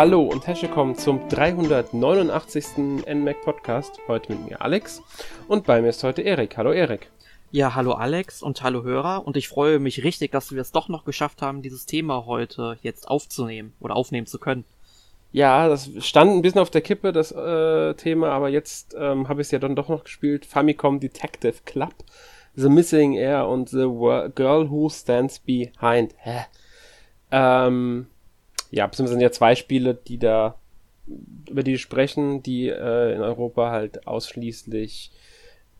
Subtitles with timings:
[0.00, 3.04] Hallo und herzlich willkommen zum 389.
[3.12, 3.98] NMAC Podcast.
[4.06, 5.02] Heute mit mir Alex
[5.48, 6.56] und bei mir ist heute Erik.
[6.56, 7.10] Hallo Erik.
[7.50, 10.88] Ja, hallo Alex und hallo Hörer und ich freue mich richtig, dass wir es doch
[10.88, 14.64] noch geschafft haben, dieses Thema heute jetzt aufzunehmen oder aufnehmen zu können.
[15.30, 19.42] Ja, das stand ein bisschen auf der Kippe, das äh, Thema, aber jetzt ähm, habe
[19.42, 20.46] ich es ja dann doch noch gespielt.
[20.46, 21.94] Famicom Detective Club,
[22.54, 23.86] The Missing Air und The
[24.34, 26.14] Girl Who Stands Behind.
[26.18, 26.46] Hä?
[27.30, 28.06] Ähm,
[28.70, 30.54] ja, beziehungsweise sind ja zwei Spiele, die da
[31.48, 35.10] über die sprechen, die äh, in Europa halt ausschließlich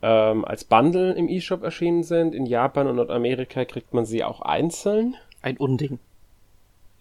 [0.01, 2.33] ähm, als Bundle im eShop erschienen sind.
[2.33, 5.15] In Japan und Nordamerika kriegt man sie auch einzeln.
[5.41, 5.99] Ein Unding.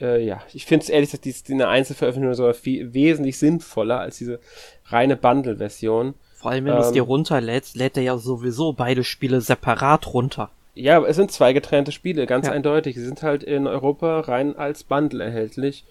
[0.01, 4.01] Äh, ja, ich finde es ehrlich gesagt, die, die eine Einzelveröffentlichung sogar viel, wesentlich sinnvoller
[4.01, 4.41] als diese
[4.87, 6.15] reine Bundle-Version.
[6.37, 10.15] Vor allem, wenn ähm, du es dir runterlädst, lädt er ja sowieso beide Spiele separat
[10.15, 10.51] runter.
[10.75, 12.53] Ja, es sind zwei getrennte Spiele, ganz ja.
[12.53, 12.95] eindeutig.
[12.95, 15.85] Sie sind halt in Europa rein als Bundle erhältlich,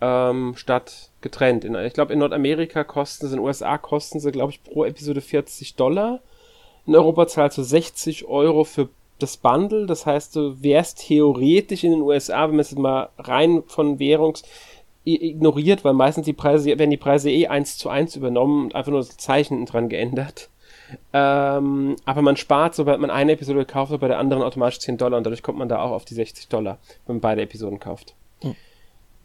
[0.00, 1.66] ähm, statt getrennt.
[1.66, 4.86] In, ich glaube, in Nordamerika kosten sie, in den USA kosten sie, glaube ich, pro
[4.86, 6.20] Episode 40 Dollar.
[6.86, 8.88] In Europa zahlst du 60 Euro für
[9.22, 9.86] das Bundle.
[9.86, 14.42] Das heißt, du wärst theoretisch in den USA, wenn man es mal rein von Währungs
[15.04, 18.90] ignoriert, weil meistens die Preise, werden die Preise eh eins zu eins übernommen und einfach
[18.90, 20.50] nur das Zeichen dran geändert.
[21.12, 25.18] Ähm, aber man spart, sobald man eine Episode kauft, bei der anderen automatisch 10 Dollar
[25.18, 28.14] und dadurch kommt man da auch auf die 60 Dollar, wenn man beide Episoden kauft.
[28.42, 28.56] Mhm.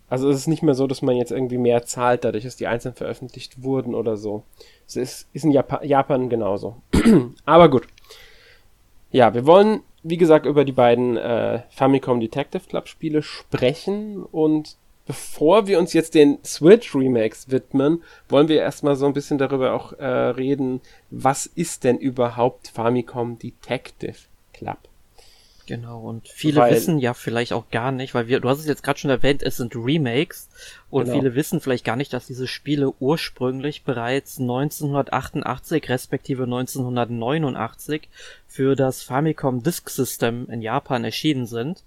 [0.07, 2.67] Also es ist nicht mehr so, dass man jetzt irgendwie mehr zahlt, dadurch, dass die
[2.67, 4.43] einzeln veröffentlicht wurden oder so.
[4.87, 6.75] Es ist, ist in Japan, Japan genauso.
[7.45, 7.87] aber gut.
[9.15, 14.75] Ja, wir wollen, wie gesagt, über die beiden äh, Famicom Detective Club Spiele sprechen und
[15.05, 19.71] bevor wir uns jetzt den Switch Remakes widmen, wollen wir erstmal so ein bisschen darüber
[19.71, 24.17] auch äh, reden, was ist denn überhaupt Famicom Detective
[24.51, 24.79] Club?
[25.67, 28.67] Genau, und viele weil, wissen ja vielleicht auch gar nicht, weil wir, du hast es
[28.67, 30.49] jetzt gerade schon erwähnt, es sind Remakes
[30.89, 31.17] und genau.
[31.17, 38.09] viele wissen vielleicht gar nicht, dass diese Spiele ursprünglich bereits 1988 respektive 1989
[38.47, 41.83] für das Famicom Disk System in Japan erschienen sind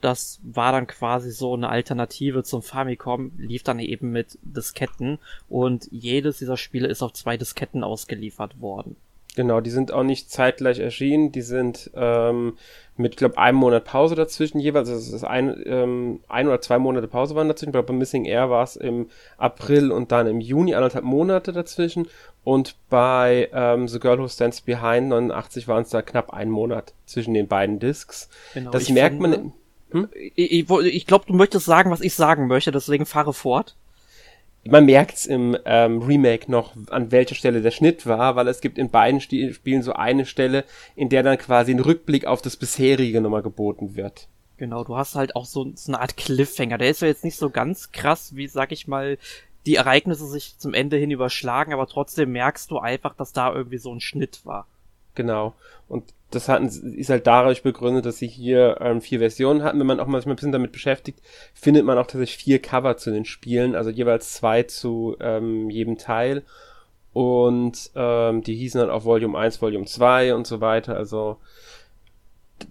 [0.00, 5.88] das war dann quasi so eine Alternative zum Famicom, lief dann eben mit Disketten und
[5.90, 8.96] jedes dieser Spiele ist auf zwei Disketten ausgeliefert worden.
[9.36, 12.58] Genau, die sind auch nicht zeitgleich erschienen, die sind ähm,
[12.96, 16.78] mit, glaube einem Monat Pause dazwischen jeweils, also es ist ein, ähm, ein oder zwei
[16.78, 19.08] Monate Pause waren dazwischen, ich glaube bei Missing Air war es im
[19.38, 22.08] April und dann im Juni, anderthalb Monate dazwischen
[22.42, 26.92] und bei ähm, The Girl Who Stands Behind 89 waren es da knapp ein Monat
[27.06, 28.28] zwischen den beiden Discs.
[28.54, 29.52] Genau, das merkt finde, man
[29.92, 30.08] hm?
[30.14, 33.76] Ich, ich, ich glaube, du möchtest sagen, was ich sagen möchte, deswegen fahre fort.
[34.64, 38.76] Man merkt's im ähm, Remake noch, an welcher Stelle der Schnitt war, weil es gibt
[38.76, 40.64] in beiden Stil Spielen so eine Stelle,
[40.96, 44.28] in der dann quasi ein Rückblick auf das bisherige nochmal geboten wird.
[44.58, 46.76] Genau, du hast halt auch so, so eine Art Cliffhanger.
[46.76, 49.16] Der ist ja jetzt nicht so ganz krass, wie, sag ich mal,
[49.64, 53.78] die Ereignisse sich zum Ende hin überschlagen, aber trotzdem merkst du einfach, dass da irgendwie
[53.78, 54.66] so ein Schnitt war.
[55.14, 55.54] Genau.
[55.88, 59.80] Und das hatten, ist halt dadurch begründet, dass sie hier ähm, vier Versionen hatten.
[59.80, 61.20] Wenn man auch mal ein bisschen damit beschäftigt,
[61.54, 65.98] findet man auch tatsächlich vier Cover zu den Spielen, also jeweils zwei zu ähm, jedem
[65.98, 66.44] Teil.
[67.12, 70.96] Und ähm, die hießen dann auch Volume 1, Volume 2 und so weiter.
[70.96, 71.38] Also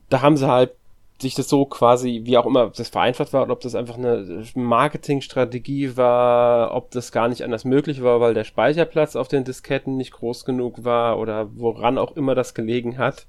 [0.07, 0.71] da haben sie halt
[1.21, 3.97] sich das so quasi, wie auch immer, ob das vereinfacht war oder ob das einfach
[3.97, 9.43] eine Marketingstrategie war, ob das gar nicht anders möglich war, weil der Speicherplatz auf den
[9.43, 13.27] Disketten nicht groß genug war oder woran auch immer das gelegen hat.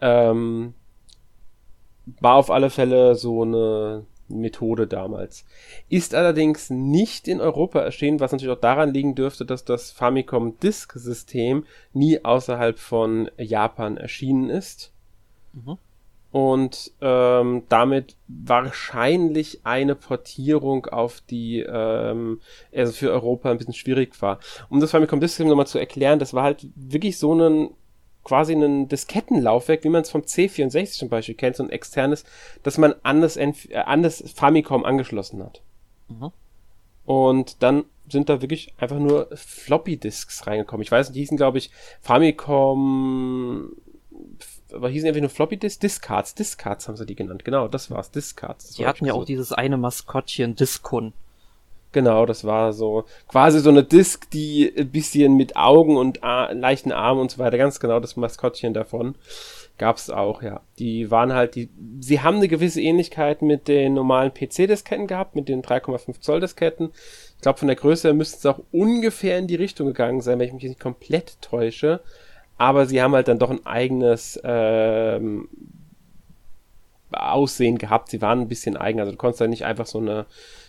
[0.00, 0.74] Ähm,
[2.20, 5.44] war auf alle Fälle so eine Methode damals.
[5.88, 10.58] Ist allerdings nicht in Europa erschienen, was natürlich auch daran liegen dürfte, dass das Famicom
[10.58, 14.92] Disk System nie außerhalb von Japan erschienen ist.
[15.52, 15.78] Mhm
[16.32, 22.40] und ähm, damit wahrscheinlich eine Portierung auf die, ähm,
[22.74, 24.38] also für Europa ein bisschen schwierig war.
[24.68, 27.70] Um das Famicom Disk nochmal zu erklären, das war halt wirklich so ein
[28.22, 32.24] quasi ein Diskettenlaufwerk, wie man es vom C64 zum Beispiel kennt, so ein externes,
[32.62, 35.62] das man an das, äh, an das Famicom angeschlossen hat.
[36.08, 36.30] Mhm.
[37.06, 40.82] Und dann sind da wirklich einfach nur Floppy Disks reingekommen.
[40.82, 41.70] Ich weiß nicht, die hießen, glaube ich,
[42.02, 43.72] Famicom
[44.72, 47.44] aber hießen einfach nur Floppy Disk, Discards, Discards haben sie die genannt.
[47.44, 48.68] Genau, das war's, Discards.
[48.68, 51.12] Das die hatten ja auch dieses eine Maskottchen, Diskun.
[51.92, 56.54] Genau, das war so quasi so eine Disk, die ein bisschen mit Augen und Ar
[56.54, 59.16] leichten Armen und so weiter, ganz genau das Maskottchen davon
[59.80, 60.60] gab's auch, ja.
[60.78, 61.70] Die waren halt die,
[62.00, 66.90] sie haben eine gewisse Ähnlichkeit mit den normalen PC-Disketten gehabt, mit den 3,5 Zoll Disketten.
[67.36, 70.38] Ich glaube, von der Größe her müssten sie auch ungefähr in die Richtung gegangen sein,
[70.38, 72.00] wenn ich mich nicht komplett täusche.
[72.60, 75.48] Aber sie haben halt dann doch ein eigenes ähm,
[77.10, 78.10] Aussehen gehabt.
[78.10, 80.26] Sie waren ein bisschen eigen, also du konntest da nicht einfach so eine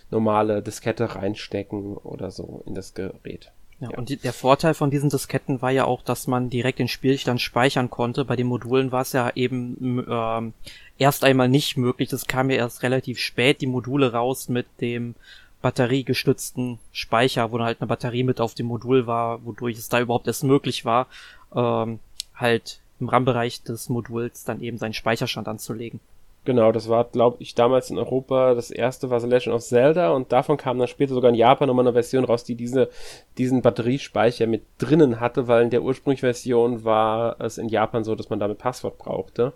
[0.10, 3.52] normale Diskette reinstecken oder so in das Gerät.
[3.82, 3.98] Ja, ja.
[3.98, 7.42] und die, der Vorteil von diesen Disketten war ja auch, dass man direkt den Spielstand
[7.42, 8.24] speichern konnte.
[8.24, 10.54] Bei den Modulen war es ja eben ähm,
[10.98, 12.08] erst einmal nicht möglich.
[12.08, 15.14] Das kam ja erst relativ spät, die Module raus mit dem
[15.62, 20.00] batteriegestützten Speicher, wo dann halt eine Batterie mit auf dem Modul war, wodurch es da
[20.00, 21.08] überhaupt erst möglich war,
[21.56, 22.00] ähm,
[22.36, 26.00] halt im RAM-Bereich des Moduls dann eben seinen Speicherstand anzulegen.
[26.44, 30.12] Genau, das war, glaube ich, damals in Europa das erste war The Legend of Zelda
[30.12, 32.90] und davon kam dann später sogar in Japan nochmal eine Version raus, die diese,
[33.38, 38.16] diesen Batteriespeicher mit drinnen hatte, weil in der ursprünglichen Version war es in Japan so,
[38.16, 39.54] dass man damit Passwort brauchte.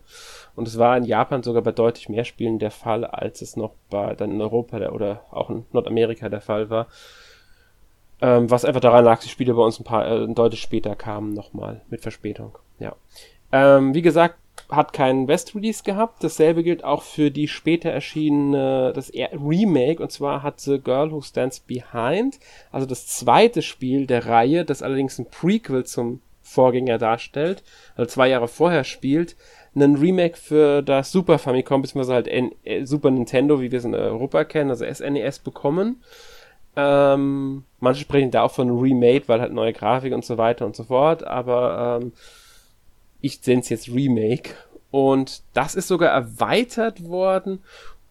[0.55, 3.71] Und es war in Japan sogar bei deutlich mehr Spielen der Fall, als es noch
[3.89, 6.85] bei, dann in Europa der, oder auch in Nordamerika der Fall war.
[8.21, 11.33] Ähm, was einfach daran lag, die Spiele bei uns ein paar, äh, deutlich später kamen
[11.33, 12.57] nochmal mit Verspätung.
[12.79, 12.95] Ja.
[13.51, 14.37] Ähm, wie gesagt,
[14.69, 16.23] hat keinen West-Release gehabt.
[16.23, 21.21] Dasselbe gilt auch für die später erschienene, das Remake, und zwar hat The Girl Who
[21.21, 22.39] Stands Behind,
[22.71, 27.63] also das zweite Spiel der Reihe, das allerdings ein Prequel zum Vorgänger darstellt,
[27.95, 29.35] also zwei Jahre vorher spielt,
[29.75, 33.85] einen Remake für das Super Famicom, beziehungsweise halt N äh, Super Nintendo, wie wir es
[33.85, 36.01] in Europa kennen, also SNES e bekommen.
[36.75, 40.75] Ähm, manche sprechen da auch von Remade, weil halt neue Grafik und so weiter und
[40.75, 42.11] so fort, aber ähm,
[43.21, 44.51] ich nenne es jetzt Remake.
[44.91, 47.59] Und das ist sogar erweitert worden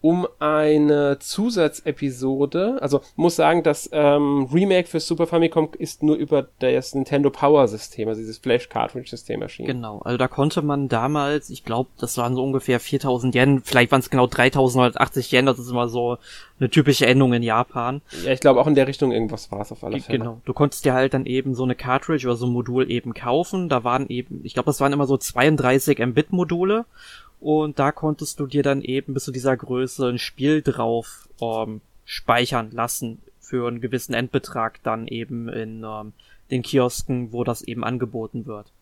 [0.05, 2.77] um eine Zusatzepisode.
[2.83, 7.67] Also muss sagen, das ähm, Remake für Super Famicom ist nur über das Nintendo Power
[7.69, 9.69] System, also dieses Flash Cartridge System erschienen.
[9.69, 13.93] Genau, also da konnte man damals, ich glaube, das waren so ungefähr 4000 Yen, vielleicht
[13.93, 16.19] waren es genau 3980 Yen, das ist immer so
[16.61, 18.03] eine typische Endung in Japan.
[18.27, 20.19] Ja, ich glaube auch in der Richtung irgendwas war es auf alle Fälle.
[20.19, 23.15] Genau, du konntest dir halt dann eben so eine Cartridge oder so ein Modul eben
[23.15, 26.85] kaufen, da waren eben, ich glaube, das waren immer so 32 Mbit Module
[27.45, 31.83] und da konntest du dir dann eben bis zu dieser Größe ein Spiel drauf ähm,
[32.07, 36.15] speichern lassen für einen gewissen Endbetrag dann eben in ähm,
[36.51, 38.73] den Kiosken, wo das eben angeboten wird.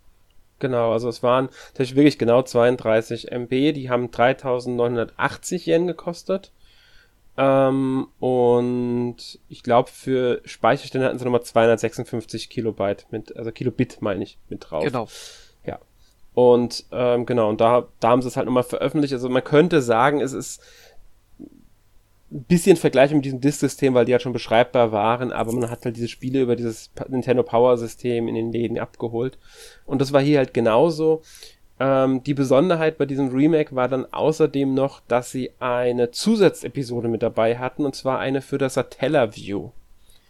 [0.61, 6.53] Genau, also es waren tatsächlich wirklich genau 32 MB, die haben 3980 Yen gekostet.
[7.37, 14.23] Ähm, und ich glaube, für Speicherstände hatten sie nochmal 256 Kilobyte mit, also Kilobit meine
[14.23, 14.85] ich, mit drauf.
[14.85, 15.09] Genau.
[16.35, 19.13] Und ähm, genau, und da, da haben sie es halt nochmal veröffentlicht.
[19.13, 20.63] Also man könnte sagen, es ist
[22.31, 25.85] ein bisschen vergleichbar mit diesem Disk-System, weil die halt schon beschreibbar waren, aber man hat
[25.85, 29.39] halt diese Spiele über dieses Nintendo Power-System in den Läden abgeholt.
[29.85, 31.21] Und das war hier halt genauso.
[31.79, 37.23] Ähm, die Besonderheit bei diesem Remake war dann außerdem noch, dass sie eine Zusatzepisode mit
[37.23, 39.71] dabei hatten, und zwar eine für das Satellaview.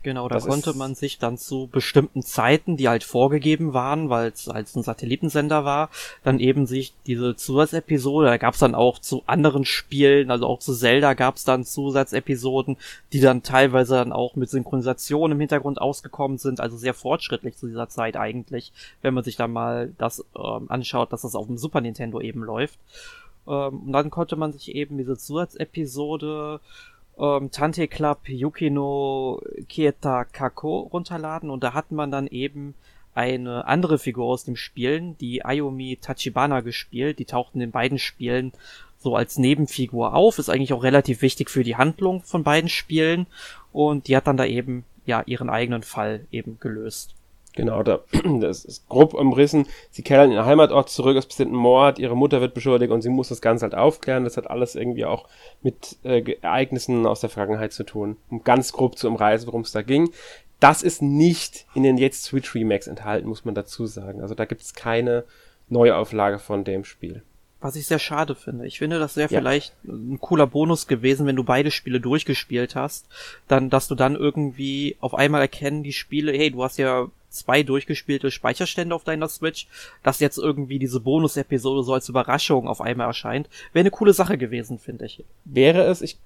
[0.03, 4.33] Genau, da das konnte man sich dann zu bestimmten Zeiten, die halt vorgegeben waren, weil
[4.33, 5.91] es als ein Satellitensender war,
[6.25, 10.59] dann eben sich diese Zusatzepisode, da gab es dann auch zu anderen Spielen, also auch
[10.59, 12.77] zu Zelda gab es dann Zusatzepisoden,
[13.13, 17.69] die dann teilweise dann auch mit Synchronisation im Hintergrund ausgekommen sind, also sehr fortschrittlich zu
[17.69, 18.73] dieser Zeit eigentlich,
[19.03, 22.43] wenn man sich da mal das ähm, anschaut, dass das auf dem Super Nintendo eben
[22.43, 22.79] läuft.
[23.47, 26.61] Ähm, und dann konnte man sich eben diese Zusatzepisode
[27.23, 32.75] ähm, Tante Club Yukino Kieta Kako runterladen und da hat man dann eben
[33.15, 37.19] eine andere Figur aus dem Spielen, die Ayumi Tachibana gespielt.
[37.19, 38.53] Die taucht in den beiden Spielen
[38.99, 43.27] so als Nebenfigur auf, ist eigentlich auch relativ wichtig für die Handlung von beiden Spielen
[43.73, 47.15] und die hat dann da eben ja ihren eigenen Fall eben gelöst.
[47.55, 48.01] Genau, da,
[48.41, 49.67] das ist grob umrissen.
[49.91, 53.03] Sie kehren in ihren Heimatort zurück, es passiert ein Mord, ihre Mutter wird beschuldigt und
[53.03, 54.25] sie muss das Ganze halt aufklären.
[54.25, 55.29] Das hat alles irgendwie auch
[55.63, 59.73] mit äh, Ereignissen aus der Vergangenheit zu tun, um ganz grob zu umreißen, worum es
[59.73, 60.11] da ging.
[60.61, 64.23] Das ist nicht in den jetzt Switch Remakes enthalten, muss man dazu sagen.
[64.23, 65.25] Also da gibt es keine
[65.69, 67.23] Neuauflage von dem Spiel.
[67.61, 68.67] Was ich sehr schade finde.
[68.67, 69.39] Ich finde, das wäre ja.
[69.39, 73.07] vielleicht ein cooler Bonus gewesen, wenn du beide Spiele durchgespielt hast,
[73.47, 77.63] dann, dass du dann irgendwie auf einmal erkennen die Spiele, hey, du hast ja zwei
[77.63, 79.67] durchgespielte Speicherstände auf deiner Switch,
[80.03, 84.39] dass jetzt irgendwie diese Bonus-Episode so als Überraschung auf einmal erscheint, wäre eine coole Sache
[84.39, 85.25] gewesen, finde ich.
[85.45, 86.19] Wäre es, ich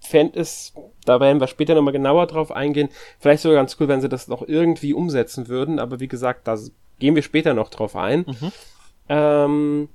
[0.00, 4.00] fände es, da werden wir später nochmal genauer drauf eingehen, vielleicht sogar ganz cool, wenn
[4.00, 6.58] sie das noch irgendwie umsetzen würden, aber wie gesagt, da
[6.98, 8.20] gehen wir später noch drauf ein.
[8.20, 8.52] Mhm.
[9.08, 9.88] Ähm,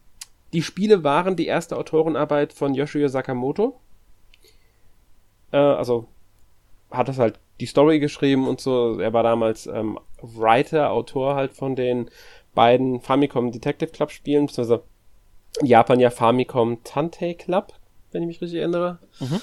[0.54, 3.80] die Spiele waren die erste Autorenarbeit von Yoshio Sakamoto.
[5.52, 6.08] Äh, also
[6.92, 9.00] hat das halt die Story geschrieben und so.
[9.00, 12.10] Er war damals ähm, Writer, Autor halt von den
[12.56, 14.84] beiden Famicom Detective Club Spielen, beziehungsweise
[15.62, 17.74] Japan ja Famicom Tantei Club,
[18.12, 19.00] wenn ich mich richtig erinnere.
[19.20, 19.42] Mhm.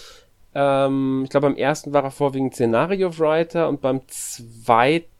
[0.54, 5.12] Ähm, ich glaube, beim ersten war er vorwiegend Szenario Writer und beim zweiten,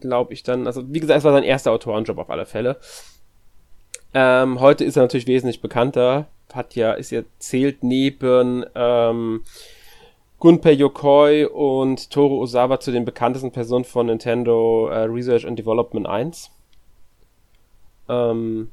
[0.00, 2.78] glaube ich dann, also wie gesagt, es war sein erster Autorenjob auf alle Fälle.
[4.14, 6.28] Ähm, heute ist er natürlich wesentlich bekannter.
[6.52, 9.42] Hat ja, ist ja, zählt neben ähm,
[10.42, 16.04] Gunpei Yokoi und Toru Osawa zu den bekanntesten Personen von Nintendo äh, Research and Development
[16.04, 16.50] 1.
[18.08, 18.68] Ähm,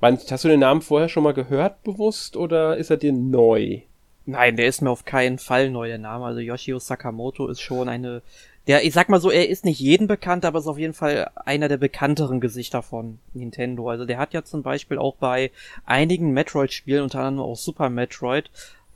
[0.00, 3.80] hast du den Namen vorher schon mal gehört, bewusst, oder ist er dir neu?
[4.24, 6.26] Nein, der ist mir auf keinen Fall neu, der Name.
[6.26, 8.22] Also Yoshio Sakamoto ist schon eine,
[8.68, 11.28] der, ich sag mal so, er ist nicht jeden bekannt, aber ist auf jeden Fall
[11.34, 13.90] einer der bekannteren Gesichter von Nintendo.
[13.90, 15.50] Also der hat ja zum Beispiel auch bei
[15.84, 18.48] einigen Metroid-Spielen, unter anderem auch Super Metroid,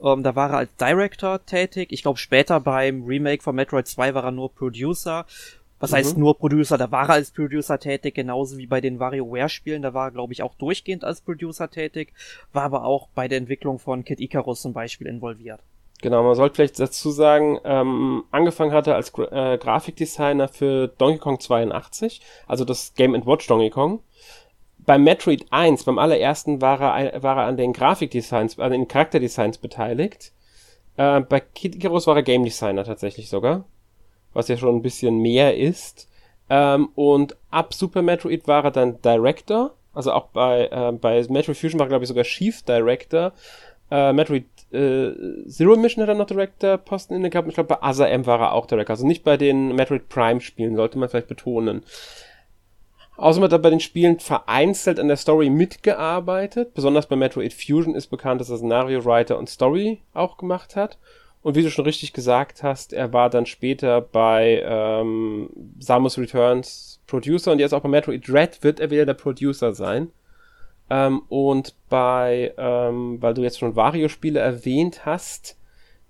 [0.04, 1.88] ähm, da war er als Director tätig.
[1.90, 5.26] Ich glaube später beim Remake von Metroid 2 war er nur Producer.
[5.80, 5.96] Was mhm.
[5.96, 6.78] heißt nur Producer?
[6.78, 9.82] Da war er als Producer tätig, genauso wie bei den WarioWare-Spielen.
[9.82, 12.12] Da war er, glaube ich, auch durchgehend als Producer tätig,
[12.52, 15.60] war aber auch bei der Entwicklung von Kid Icarus zum Beispiel involviert.
[16.02, 21.40] Genau, man sollte vielleicht dazu sagen, ähm, angefangen hatte als äh, Grafikdesigner für Donkey Kong
[21.40, 24.00] 82, also das Game Watch Donkey Kong.
[24.86, 29.58] Beim Metroid 1, beim allerersten, war er, war er an den Grafikdesigns, an den Charakterdesigns
[29.58, 30.32] beteiligt.
[30.96, 33.64] Äh, bei Kid Icarus war er Game Designer tatsächlich sogar
[34.34, 36.08] was ja schon ein bisschen mehr ist.
[36.50, 41.56] Ähm, und ab Super Metroid war er dann Director, also auch bei, äh, bei Metroid
[41.56, 43.32] Fusion war er, glaube ich, sogar Chief Director.
[43.90, 45.12] Äh, Metroid äh,
[45.46, 47.48] Zero Mission hat er noch Director-Posten inne gehabt.
[47.48, 48.94] Ich glaube, bei Other M war er auch Director.
[48.94, 51.84] Also nicht bei den Metroid Prime-Spielen, sollte man vielleicht betonen.
[53.16, 56.74] Außerdem hat er bei den Spielen vereinzelt an der Story mitgearbeitet.
[56.74, 60.98] Besonders bei Metroid Fusion ist bekannt, dass er Scenario Writer und Story auch gemacht hat.
[61.42, 67.00] Und wie du schon richtig gesagt hast, er war dann später bei ähm, Samus Returns
[67.06, 70.10] Producer und jetzt auch bei Metroid Dread wird er wieder der Producer sein.
[70.90, 75.58] Ähm, und bei, ähm, weil du jetzt schon Wario-Spiele erwähnt hast,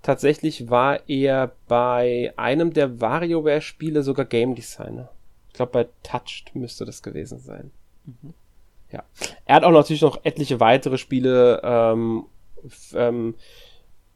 [0.02, 5.10] tatsächlich war er bei einem der WarioWare-Spiele sogar Game Designer.
[5.54, 7.70] Ich glaube, bei Touched müsste das gewesen sein.
[8.06, 8.34] Mhm.
[8.90, 9.04] Ja.
[9.44, 12.24] Er hat auch natürlich noch etliche weitere Spiele ähm,
[12.92, 13.36] ähm,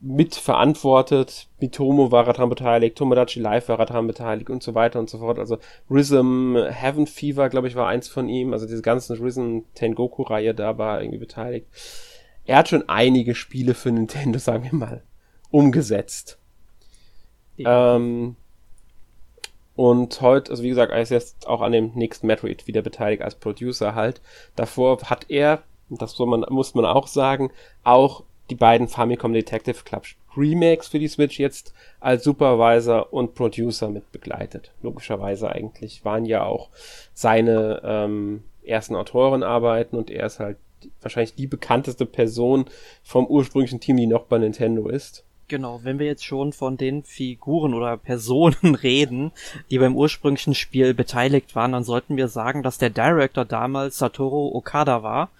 [0.00, 1.46] mitverantwortet.
[1.60, 5.38] Mitomo war daran beteiligt, Tomodachi Live war daran beteiligt und so weiter und so fort.
[5.38, 8.52] Also Rhythm Heaven Fever, glaube ich, war eins von ihm.
[8.52, 11.68] Also diese ganzen Rhythm Tengoku-Reihe da war irgendwie beteiligt.
[12.46, 15.04] Er hat schon einige Spiele für Nintendo, sagen wir mal,
[15.52, 16.40] umgesetzt.
[17.54, 17.94] Ja.
[17.94, 18.34] Ähm,
[19.78, 23.22] und heute, also wie gesagt, er ist jetzt auch an dem nächsten Metroid wieder beteiligt
[23.22, 24.20] als Producer halt.
[24.56, 27.52] Davor hat er, das soll man, muss man auch sagen,
[27.84, 30.02] auch die beiden Famicom Detective Club
[30.36, 34.72] Remakes für die Switch jetzt als Supervisor und Producer mit begleitet.
[34.82, 36.70] Logischerweise eigentlich waren ja auch
[37.14, 40.56] seine ähm, ersten Autorenarbeiten und er ist halt
[41.00, 42.64] wahrscheinlich die bekannteste Person
[43.04, 45.24] vom ursprünglichen Team, die noch bei Nintendo ist.
[45.48, 49.32] Genau, wenn wir jetzt schon von den Figuren oder Personen reden,
[49.70, 54.54] die beim ursprünglichen Spiel beteiligt waren, dann sollten wir sagen, dass der Director damals Satoru
[54.54, 55.30] Okada war,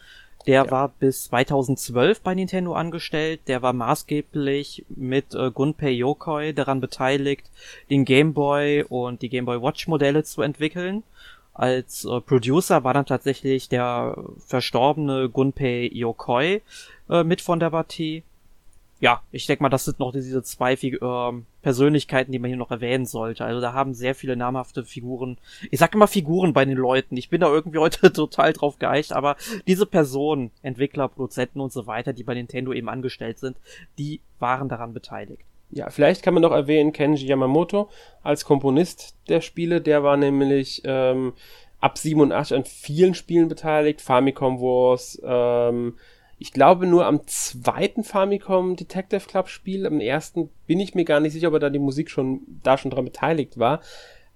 [0.47, 0.71] der ja.
[0.71, 3.41] war bis 2012 bei Nintendo angestellt.
[3.49, 7.51] Der war maßgeblich mit äh, Gunpei Yokoi daran beteiligt,
[7.91, 11.03] den Game Boy und die Game Boy Watch Modelle zu entwickeln.
[11.53, 16.63] Als äh, Producer war dann tatsächlich der verstorbene Gunpei Yokoi
[17.11, 18.23] äh, mit von der Partie
[19.01, 22.73] ja, ich denke mal, das sind noch diese zwei äh, Persönlichkeiten, die man hier noch
[22.73, 23.45] erwähnen sollte.
[23.45, 25.39] Also da haben sehr viele namhafte Figuren.
[25.71, 27.17] Ich sag immer Figuren bei den Leuten.
[27.17, 29.37] Ich bin da irgendwie heute total drauf geeicht, aber
[29.69, 33.57] diese Personen, Entwickler, Produzenten und so weiter, die bei Nintendo eben angestellt sind,
[33.99, 35.43] die waren daran beteiligt.
[35.71, 37.91] Ja, vielleicht kann man noch erwähnen Kenji Yamamoto
[38.23, 39.81] als Komponist der Spiele.
[39.81, 41.35] Der war nämlich ähm,
[41.81, 44.01] ab 87 an vielen Spielen beteiligt.
[44.01, 45.95] Famicom Wars, ähm,
[46.39, 51.21] ich glaube nur am zweiten Famicom Detective Club Spiel, am ersten bin ich mir gar
[51.21, 53.81] nicht sicher, ob er da die Musik schon da schon dran beteiligt war.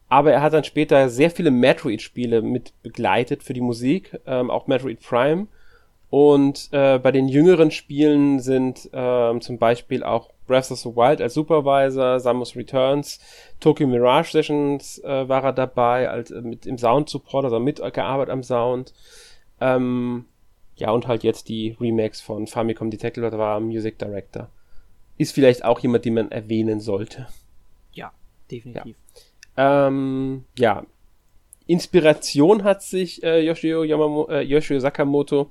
[0.08, 4.66] Aber er hat dann später sehr viele Metroid-Spiele mit begleitet für die Musik, ähm, auch
[4.66, 5.46] Metroid Prime.
[6.10, 11.22] Und äh, bei den jüngeren Spielen sind ähm, zum Beispiel auch Breath of the Wild
[11.22, 13.20] als Supervisor, Samus Returns,
[13.60, 18.30] Tokyo Mirage Sessions äh, war er dabei, als äh, mit im Sound Support, also mitgearbeitet
[18.30, 18.92] am Sound.
[19.62, 20.26] Ähm,
[20.76, 24.48] ja, und halt jetzt die Remakes von Famicom Detective, da war Music Director.
[25.18, 27.28] Ist vielleicht auch jemand, den man erwähnen sollte.
[27.92, 28.12] Ja,
[28.50, 28.96] definitiv.
[29.56, 30.84] Ja, ähm, ja.
[31.66, 35.48] Inspiration hat sich äh, Yoshio, Yamamo, äh, Yoshio Sakamoto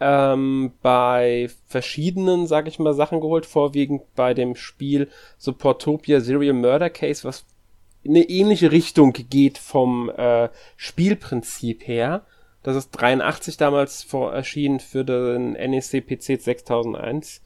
[0.00, 5.08] ähm, bei verschiedenen, sag ich mal, Sachen geholt, vorwiegend bei dem Spiel
[5.38, 7.44] Supportopia Serial Murder Case, was
[8.02, 12.26] in eine ähnliche Richtung geht vom äh, Spielprinzip her.
[12.64, 17.42] Das ist 83 damals vor, erschienen für den NEC PC 6001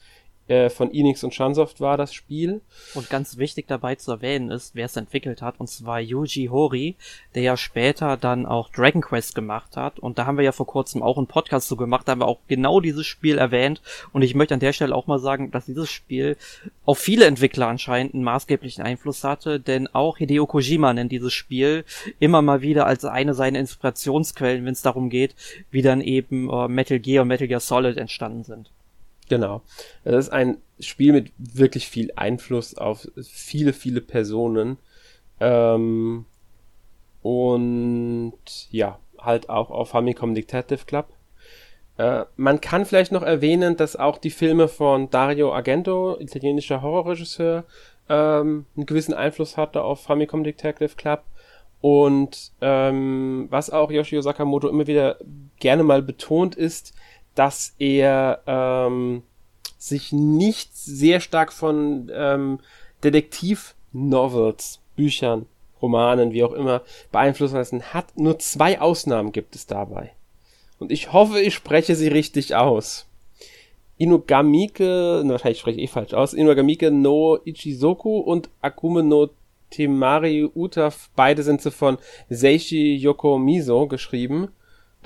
[0.49, 2.61] äh, von Enix und Shunsoft war das Spiel.
[2.95, 6.97] Und ganz wichtig dabei zu erwähnen ist, wer es entwickelt hat, und zwar Yuji Horii,
[7.35, 9.99] der ja später dann auch Dragon Quest gemacht hat.
[9.99, 12.27] Und da haben wir ja vor kurzem auch einen Podcast so gemacht, da haben wir
[12.29, 13.83] auch genau dieses Spiel erwähnt.
[14.13, 16.37] Und ich möchte an der Stelle auch mal sagen, dass dieses Spiel
[16.85, 21.85] auf viele Entwickler anscheinend einen maßgeblichen Einfluss hatte, denn auch Hideo Kojima nennt dieses Spiel
[22.19, 25.35] immer mal wieder als eine seiner Inspirationsquellen, wenn es darum geht,
[25.71, 28.71] wie dann eben äh, Metal Gear und Metal Gear Solid entstanden sind.
[29.29, 29.63] Genau.
[30.05, 34.79] Das ist ein Spiel mit wirklich viel Einfluss auf viele, viele Personen.
[35.41, 36.25] Ähm,
[37.23, 38.39] und
[38.71, 41.09] ja, halt auch auf Famicom Detective Club.
[41.99, 47.65] Äh, man kann vielleicht noch erwähnen, dass auch die Filme von Dario Argento, italienischer Horrorregisseur,
[48.09, 51.25] ähm, einen gewissen Einfluss hatte auf Famicom Detective Club.
[51.81, 55.19] Und ähm, was auch Yoshio Sakamoto immer wieder
[55.61, 56.95] gerne mal betont ist,
[57.39, 59.23] dass er ähm,
[59.79, 62.59] sich nicht sehr stark von ähm,
[63.05, 65.47] Detektiv-Novels, Büchern,
[65.81, 68.07] Romanen, wie auch immer, beeinflussen lassen hat.
[68.17, 70.11] Nur zwei Ausnahmen gibt es dabei.
[70.81, 73.07] Und ich hoffe, ich spreche sie richtig aus.
[73.99, 79.31] Inugamike, na, wahrscheinlich spreche ich eh falsch aus, Inugamike no Ichizoku und Akume no
[79.71, 81.99] Temari Uta, beide sind sie von
[82.31, 84.49] Seishi Yokomizo geschrieben.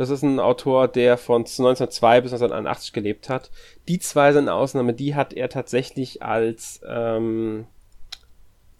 [0.02, 3.52] Das ist ein Autor, der von 1902 bis 1981 gelebt hat.
[3.86, 7.66] Die zwei sind eine Ausnahme, die hat er tatsächlich als ähm,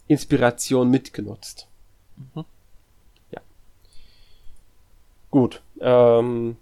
[0.09, 1.69] Inspiration mitgenutzt.
[2.17, 2.43] Mhm.
[3.31, 3.39] Ja.
[5.31, 5.61] Gut.
[5.79, 6.57] Ähm,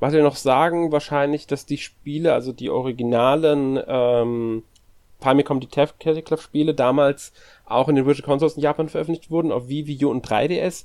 [0.00, 4.64] was wir noch sagen, wahrscheinlich, dass die Spiele, also die originalen ähm,
[5.20, 7.32] Famicom Detective Club Spiele damals
[7.64, 10.84] auch in den Virtual Consoles in Japan veröffentlicht wurden, auf Wii, Wii U und 3DS.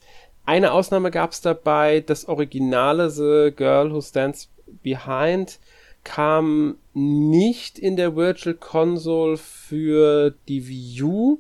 [0.50, 4.50] Eine Ausnahme gab es dabei, das originale The Girl Who Stands
[4.82, 5.60] Behind
[6.04, 11.38] kam nicht in der Virtual Console für die Wii U,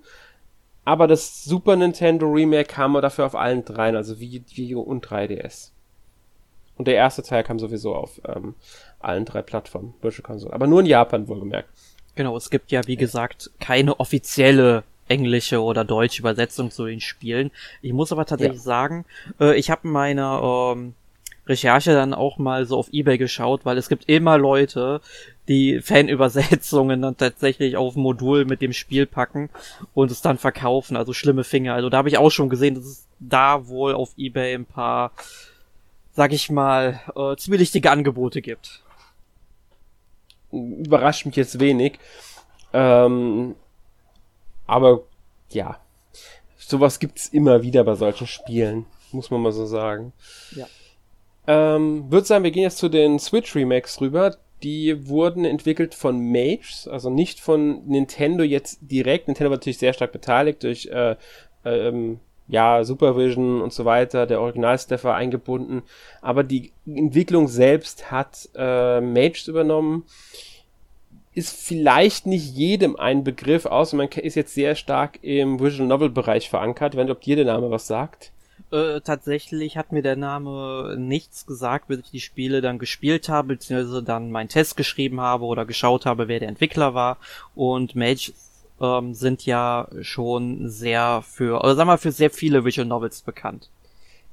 [0.85, 5.71] aber das Super Nintendo Remake kam dafür auf allen dreien, also Wii, U und 3DS.
[6.77, 8.53] Und der erste Teil kam sowieso auf ähm,
[8.99, 10.53] allen drei Plattformen, Virtual Console.
[10.53, 11.69] Aber nur in Japan wohlgemerkt.
[12.13, 17.51] Genau, es gibt ja, wie gesagt, keine offizielle englische oder deutsche Übersetzung zu den Spielen.
[17.81, 18.63] Ich muss aber tatsächlich ja.
[18.63, 19.05] sagen,
[19.39, 20.93] äh, ich habe meine ähm,
[21.49, 25.01] Recherche dann auch mal so auf Ebay geschaut, weil es gibt immer Leute,
[25.47, 29.49] die Fanübersetzungen dann tatsächlich auf ein Modul mit dem Spiel packen
[29.95, 31.73] und es dann verkaufen, also schlimme Finger.
[31.73, 35.11] Also da habe ich auch schon gesehen, dass es da wohl auf Ebay ein paar,
[36.13, 38.83] sag ich mal, äh, zwielichtige Angebote gibt.
[40.51, 41.99] Überrascht mich jetzt wenig.
[42.73, 43.55] Ähm,
[44.69, 45.01] aber
[45.49, 45.79] ja,
[46.57, 50.13] sowas gibt's immer wieder bei solchen Spielen, muss man mal so sagen.
[50.55, 50.67] Ja.
[51.47, 54.37] Ähm, würde sagen, wir gehen jetzt zu den Switch Remakes rüber.
[54.61, 59.27] Die wurden entwickelt von Mages, also nicht von Nintendo jetzt direkt.
[59.27, 61.15] Nintendo war natürlich sehr stark beteiligt durch äh,
[61.63, 65.83] ähm, ja, Supervision und so weiter, der Original-Staff war eingebunden,
[66.19, 70.03] aber die Entwicklung selbst hat äh, Mages übernommen
[71.33, 76.09] ist vielleicht nicht jedem ein Begriff, außer man ist jetzt sehr stark im Visual Novel
[76.09, 76.95] Bereich verankert.
[76.95, 78.31] Wenn ob dir der Name was sagt.
[78.71, 83.49] Äh, tatsächlich hat mir der Name nichts gesagt, bis ich die Spiele dann gespielt habe,
[83.49, 87.17] beziehungsweise dann meinen Test geschrieben habe oder geschaut habe, wer der Entwickler war.
[87.55, 88.33] Und Mage
[88.79, 93.21] ähm, sind ja schon sehr für, oder sagen wir mal, für sehr viele Visual Novels
[93.21, 93.69] bekannt.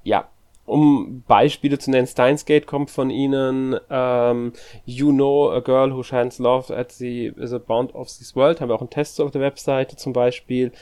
[0.05, 0.29] Ja,
[0.67, 4.53] um Beispiele zu nennen, Steins Gate kommt von ihnen, ähm,
[4.85, 8.69] You Know a Girl Who Shines Love at the a Bound of This World, haben
[8.69, 10.73] wir auch einen Test auf der Webseite zum Beispiel.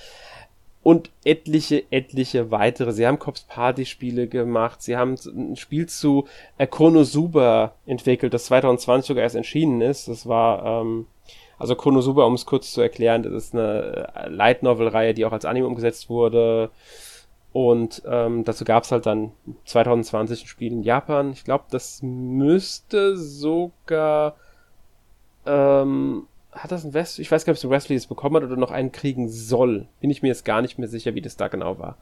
[0.83, 2.93] Und etliche, etliche weitere.
[2.93, 4.83] Sie haben Cops Party Spiele gemacht.
[4.83, 6.27] Sie haben ein Spiel zu
[6.69, 10.09] Konosuba entwickelt, das 2020 sogar erst erschienen ist.
[10.09, 11.07] Das war, ähm,
[11.59, 15.25] also Konosuba, um es kurz zu erklären, das ist eine äh, Light Novel Reihe, die
[15.25, 16.71] auch als Anime umgesetzt wurde.
[17.55, 19.31] Und ähm, dazu gab es halt dann
[19.67, 21.31] 2020 ein Spiel in Japan.
[21.31, 24.35] Ich glaube, das müsste sogar.
[25.47, 27.21] Ähm, hat das ein West?
[27.21, 29.87] Ich weiß gar nicht, ob es Wesley es bekommen hat oder noch einen kriegen soll.
[30.01, 31.97] Bin ich mir jetzt gar nicht mehr sicher, wie das da genau war.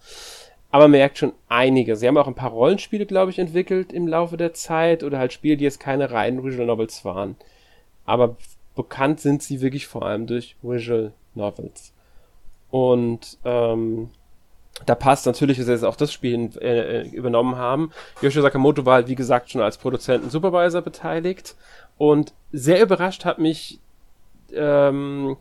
[0.71, 1.97] Aber man merkt schon einige.
[1.97, 5.35] Sie haben auch ein paar Rollenspiele, glaube ich, entwickelt im Laufe der Zeit oder halt
[5.35, 7.37] Spiele, die jetzt keine reinen Visual Novels waren.
[8.07, 8.37] Aber
[8.75, 11.93] bekannt sind sie wirklich vor allem durch Visual Novels.
[12.71, 14.09] Und ähm,
[14.87, 17.93] da passt natürlich, dass sie jetzt auch das Spiel äh, übernommen haben.
[18.21, 21.57] Yoshio Sakamoto war halt, wie gesagt, schon als Produzenten Supervisor beteiligt.
[21.99, 23.81] Und sehr überrascht hat mich,
[24.55, 25.37] ähm,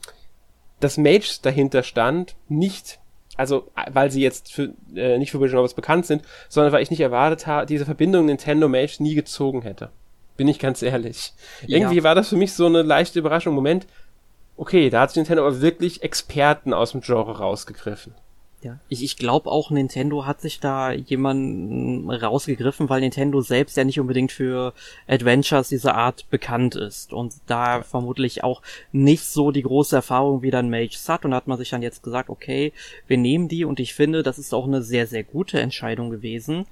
[0.79, 2.99] dass Mage dahinter stand, nicht,
[3.37, 6.91] also weil sie jetzt für, äh, nicht für Visual Novels bekannt sind, sondern weil ich
[6.91, 9.89] nicht erwartet habe, diese Verbindung Nintendo Mage nie gezogen hätte.
[10.37, 11.33] Bin ich ganz ehrlich.
[11.67, 11.77] Ja.
[11.77, 13.53] Irgendwie war das für mich so eine leichte Überraschung.
[13.53, 13.85] Moment,
[14.57, 18.13] okay, da hat sich Nintendo aber wirklich Experten aus dem Genre rausgegriffen.
[18.63, 23.83] Ja, ich, ich glaube auch, Nintendo hat sich da jemanden rausgegriffen, weil Nintendo selbst ja
[23.83, 24.73] nicht unbedingt für
[25.07, 27.11] Adventures dieser Art bekannt ist.
[27.11, 31.25] Und da vermutlich auch nicht so die große Erfahrung wie dann Mage Sat.
[31.25, 32.71] Und da hat man sich dann jetzt gesagt, okay,
[33.07, 33.65] wir nehmen die.
[33.65, 36.67] Und ich finde, das ist auch eine sehr, sehr gute Entscheidung gewesen,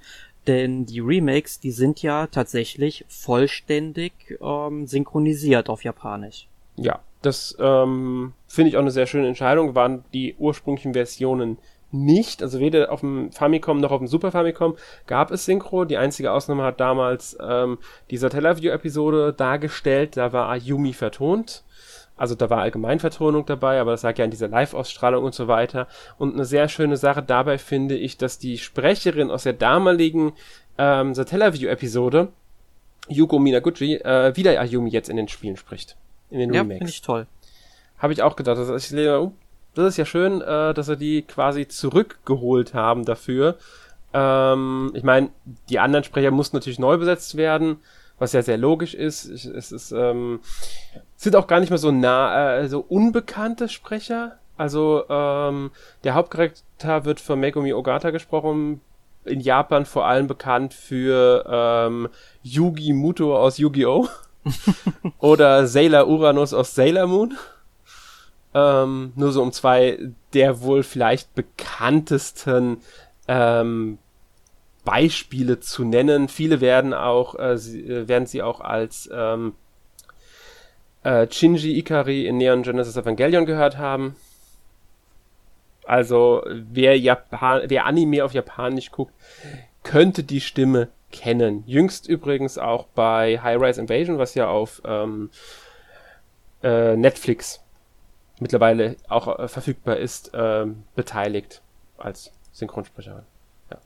[0.46, 6.48] denn die Remakes, die sind ja tatsächlich vollständig ähm, synchronisiert auf Japanisch.
[6.76, 9.74] Ja, das ähm, finde ich auch eine sehr schöne Entscheidung.
[9.74, 11.58] Waren die ursprünglichen Versionen
[11.92, 14.76] nicht, also weder auf dem Famicom noch auf dem Super Famicom
[15.06, 15.84] gab es Synchro.
[15.84, 17.78] Die einzige Ausnahme hat damals ähm,
[18.10, 21.64] die Satellaview-Episode dargestellt, da war Ayumi vertont.
[22.16, 25.48] Also da war allgemein Vertonung dabei, aber das lag ja in dieser Live-Ausstrahlung und so
[25.48, 25.88] weiter.
[26.18, 30.34] Und eine sehr schöne Sache dabei finde ich, dass die Sprecherin aus der damaligen
[30.76, 32.28] ähm, Satellaview-Episode,
[33.08, 35.96] Yuko Minaguchi, äh, wieder Ayumi jetzt in den Spielen spricht.
[36.28, 37.26] In den ja, finde ich toll.
[37.96, 38.58] Habe ich auch gedacht.
[38.58, 39.32] Also ich lese,
[39.74, 43.56] das ist ja schön, äh, dass sie die quasi zurückgeholt haben dafür.
[44.12, 45.30] Ähm, ich meine,
[45.68, 47.78] die anderen Sprecher mussten natürlich neu besetzt werden,
[48.18, 49.30] was ja sehr logisch ist.
[49.30, 50.40] Ich, es ist, ähm,
[51.16, 54.38] sind auch gar nicht mehr so nah, äh, so unbekannte Sprecher.
[54.56, 55.70] Also ähm,
[56.04, 58.80] der Hauptcharakter wird von Megumi Ogata gesprochen,
[59.24, 62.08] in Japan vor allem bekannt für ähm,
[62.42, 64.08] Yugi Muto aus Yu-Gi-Oh!
[65.18, 67.36] oder Sailor Uranus aus Sailor Moon.
[68.52, 69.98] Ähm, nur so um zwei
[70.32, 72.78] der wohl vielleicht bekanntesten
[73.28, 73.98] ähm,
[74.84, 76.28] Beispiele zu nennen.
[76.28, 79.54] Viele werden auch, äh, sie, äh, werden sie auch als ähm,
[81.04, 84.16] äh, Shinji Ikari in Neon Genesis Evangelion gehört haben.
[85.84, 89.14] Also wer, Japan wer Anime auf Japanisch guckt,
[89.82, 91.64] könnte die Stimme kennen.
[91.66, 95.30] Jüngst übrigens auch bei High Rise Invasion, was ja auf ähm,
[96.62, 97.60] äh, Netflix
[98.40, 101.62] mittlerweile auch äh, verfügbar ist, äh, beteiligt
[101.98, 103.22] als Synchronsprecherin.
[103.70, 103.78] Ja.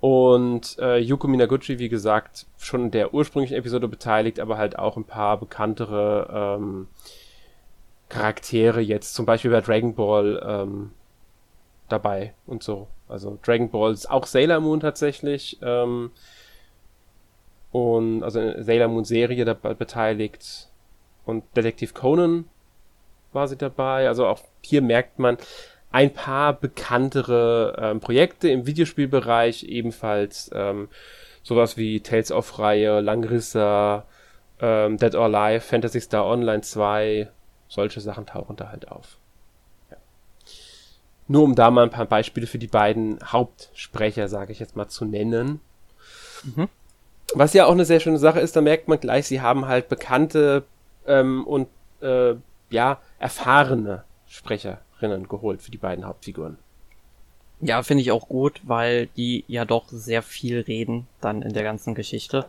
[0.00, 4.96] Und äh, Yuko Minaguchi, wie gesagt, schon in der ursprünglichen Episode beteiligt, aber halt auch
[4.96, 6.88] ein paar bekanntere ähm,
[8.08, 10.92] Charaktere jetzt, zum Beispiel bei Dragon Ball ähm,
[11.88, 12.88] dabei und so.
[13.08, 15.58] Also Dragon Ball ist auch Sailor Moon tatsächlich.
[15.62, 16.10] Ähm,
[17.72, 20.68] und also Sailor Moon Serie dabei beteiligt.
[21.24, 22.46] Und Detektiv Conan
[23.46, 24.08] sie dabei.
[24.08, 25.36] Also auch hier merkt man
[25.90, 30.88] ein paar bekanntere ähm, Projekte im Videospielbereich, ebenfalls ähm,
[31.42, 34.04] sowas wie Tales of Reihe, Langrissa,
[34.60, 37.28] ähm, Dead or Alive, Fantasy Star Online 2,
[37.68, 39.16] solche Sachen tauchen da halt auf.
[39.90, 39.96] Ja.
[41.28, 44.88] Nur um da mal ein paar Beispiele für die beiden Hauptsprecher, sage ich jetzt mal,
[44.88, 45.60] zu nennen.
[46.44, 46.68] Mhm.
[47.34, 49.88] Was ja auch eine sehr schöne Sache ist, da merkt man gleich, sie haben halt
[49.88, 50.64] bekannte
[51.06, 51.68] ähm, und
[52.00, 52.34] äh,
[52.70, 56.58] ja, erfahrene Sprecherinnen geholt für die beiden Hauptfiguren.
[57.60, 61.64] Ja, finde ich auch gut, weil die ja doch sehr viel reden dann in der
[61.64, 62.46] ganzen Geschichte.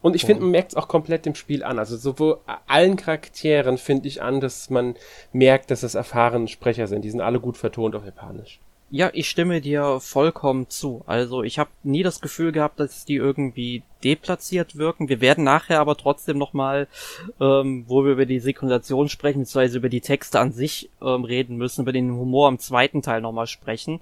[0.00, 1.78] Und ich finde, man merkt es auch komplett im Spiel an.
[1.78, 4.94] Also sowohl allen Charakteren finde ich an, dass man
[5.32, 7.02] merkt, dass es erfahrene Sprecher sind.
[7.02, 8.60] Die sind alle gut vertont auf Japanisch.
[8.90, 11.02] Ja, ich stimme dir vollkommen zu.
[11.06, 15.10] Also ich habe nie das Gefühl gehabt, dass die irgendwie deplatziert wirken.
[15.10, 16.88] Wir werden nachher aber trotzdem nochmal,
[17.38, 21.58] ähm, wo wir über die Synchronisation sprechen, beziehungsweise über die Texte an sich ähm, reden
[21.58, 24.00] müssen, über den Humor im zweiten Teil nochmal sprechen,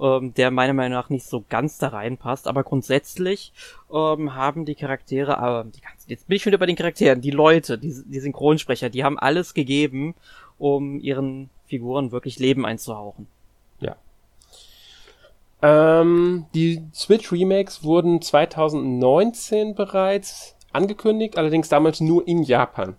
[0.00, 2.48] ähm, der meiner Meinung nach nicht so ganz da reinpasst.
[2.48, 3.52] Aber grundsätzlich
[3.92, 7.94] ähm, haben die Charaktere, äh, jetzt bin ich schon über den Charakteren, die Leute, die,
[8.04, 10.16] die Synchronsprecher, die haben alles gegeben,
[10.58, 13.28] um ihren Figuren wirklich Leben einzuhauchen.
[15.64, 22.96] Ähm, die Switch Remakes wurden 2019 bereits angekündigt, allerdings damals nur in Japan.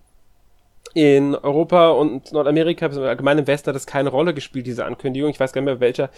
[0.95, 5.29] In Europa und Nordamerika, allgemein im Westen hat das keine Rolle gespielt, diese Ankündigung.
[5.29, 6.09] Ich weiß gar nicht mehr, welcher,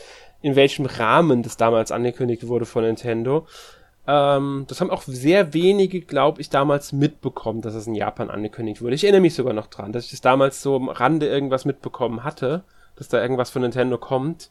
[0.41, 3.45] in welchem Rahmen das damals angekündigt wurde von Nintendo.
[4.07, 8.81] Ähm, das haben auch sehr wenige, glaube ich, damals mitbekommen, dass es in Japan angekündigt
[8.81, 8.95] wurde.
[8.95, 12.23] Ich erinnere mich sogar noch dran, dass ich das damals so am Rande irgendwas mitbekommen
[12.23, 12.63] hatte,
[12.95, 14.49] dass da irgendwas von Nintendo kommt.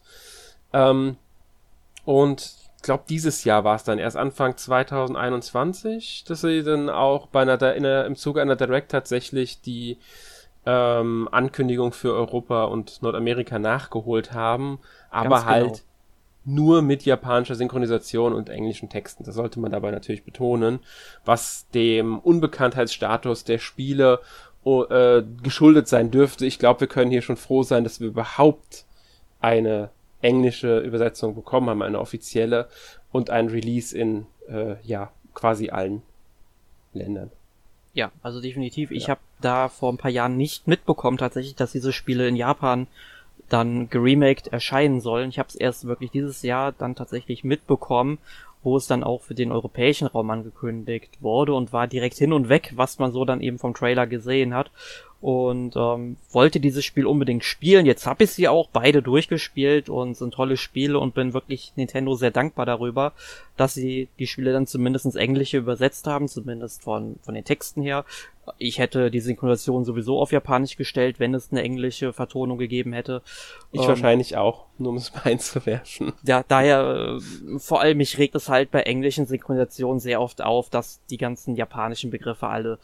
[0.73, 1.17] Ähm,
[2.07, 7.27] und ich glaube, dieses Jahr war es dann erst Anfang 2021, dass sie dann auch
[7.27, 9.97] bei einer, in einer im Zuge einer Direct tatsächlich die
[10.65, 15.79] ähm, Ankündigung für Europa und Nordamerika nachgeholt haben, aber Ganz halt genau.
[16.45, 19.25] nur mit japanischer Synchronisation und englischen Texten.
[19.25, 20.79] Das sollte man dabei natürlich betonen,
[21.25, 24.21] was dem Unbekanntheitsstatus der Spiele
[24.63, 26.45] äh, geschuldet sein dürfte.
[26.45, 28.85] Ich glaube, wir können hier schon froh sein, dass wir überhaupt
[29.41, 29.89] eine
[30.21, 32.67] englische Übersetzung bekommen haben, eine offizielle
[33.11, 36.01] und ein Release in äh, ja quasi allen
[36.93, 37.31] Ländern.
[37.93, 38.91] Ja, also definitiv.
[38.91, 38.97] Ja.
[38.97, 42.87] Ich habe da vor ein paar Jahren nicht mitbekommen tatsächlich, dass diese Spiele in Japan
[43.49, 45.29] dann geremaked erscheinen sollen.
[45.29, 48.17] Ich habe es erst wirklich dieses Jahr dann tatsächlich mitbekommen,
[48.63, 52.49] wo es dann auch für den europäischen Raum angekündigt wurde und war direkt hin und
[52.49, 54.71] weg, was man so dann eben vom Trailer gesehen hat
[55.19, 57.85] und ähm, wollte dieses Spiel unbedingt spielen.
[57.85, 62.13] Jetzt habe ich sie auch beide durchgespielt und sind tolle Spiele und bin wirklich Nintendo
[62.13, 63.13] sehr dankbar darüber,
[63.55, 67.81] dass sie die Spiele dann zumindest ins Englische übersetzt haben, zumindest von, von den Texten
[67.81, 68.05] her.
[68.59, 73.21] Ich hätte die Synchronisation sowieso auf Japanisch gestellt, wenn es eine englische Vertonung gegeben hätte.
[73.71, 76.13] Ich ähm, wahrscheinlich auch, nur um es mal einzuwerfen.
[76.23, 80.69] Ja, daher, äh, vor allem mich regt es halt bei englischen Synchronisationen sehr oft auf,
[80.69, 82.77] dass die ganzen japanischen Begriffe alle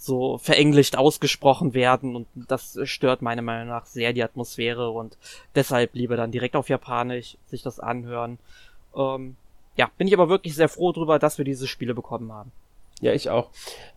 [0.00, 5.18] so verenglischt ausgesprochen werden und das stört meiner Meinung nach sehr die Atmosphäre und
[5.54, 8.38] deshalb lieber dann direkt auf Japanisch sich das anhören.
[8.96, 9.36] Ähm,
[9.76, 12.50] ja, bin ich aber wirklich sehr froh drüber, dass wir diese Spiele bekommen haben.
[13.02, 13.50] Ja, ich auch.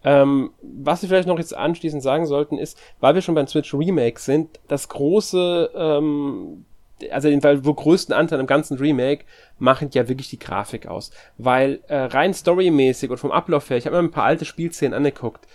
[0.04, 3.74] Ähm, was wir vielleicht noch jetzt anschließend sagen sollten, ist, weil wir schon beim Switch
[3.74, 6.66] Remake sind, das große, ähm,
[7.12, 9.24] also den wo größten Anteil im ganzen Remake
[9.58, 11.12] machen ja wirklich die Grafik aus.
[11.38, 14.94] Weil äh, rein storymäßig und vom Ablauf her, ich habe mir ein paar alte Spielszenen
[14.94, 15.48] angeguckt,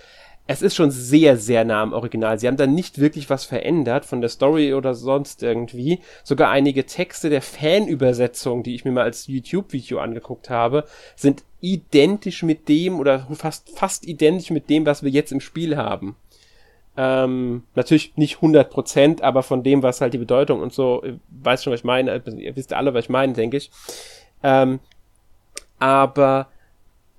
[0.50, 2.38] es ist schon sehr, sehr nah am Original.
[2.38, 6.00] Sie haben da nicht wirklich was verändert von der Story oder sonst irgendwie.
[6.24, 10.84] Sogar einige Texte der Fanübersetzung, die ich mir mal als YouTube-Video angeguckt habe,
[11.16, 15.76] sind identisch mit dem oder fast, fast identisch mit dem, was wir jetzt im Spiel
[15.76, 16.16] haben.
[16.96, 21.74] Ähm, natürlich nicht 100%, aber von dem, was halt die Bedeutung und so, weiß schon,
[21.74, 22.22] was ich meine.
[22.38, 23.70] Ihr wisst alle, was ich meine, denke ich.
[24.42, 24.80] Ähm,
[25.78, 26.48] aber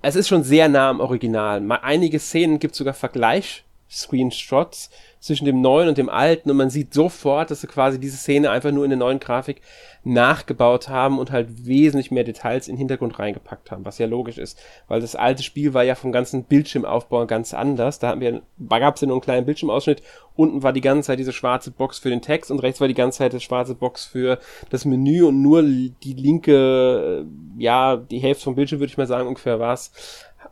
[0.02, 1.60] es ist schon sehr nah am Original.
[1.60, 6.94] Mal einige Szenen gibt sogar Vergleich-Screenshots zwischen dem neuen und dem alten und man sieht
[6.94, 9.60] sofort, dass sie quasi diese Szene einfach nur in der neuen Grafik
[10.02, 14.38] nachgebaut haben und halt wesentlich mehr Details in den Hintergrund reingepackt haben, was ja logisch
[14.38, 17.98] ist, weil das alte Spiel war ja vom ganzen Bildschirmaufbau ganz anders.
[17.98, 20.02] Da hatten wir, gab es ja nur einen kleinen Bildschirmausschnitt,
[20.36, 22.94] unten war die ganze Zeit diese schwarze Box für den Text und rechts war die
[22.94, 24.38] ganze Zeit die schwarze Box für
[24.70, 27.26] das Menü und nur die linke,
[27.58, 29.92] ja, die Hälfte vom Bildschirm würde ich mal sagen, ungefähr war es,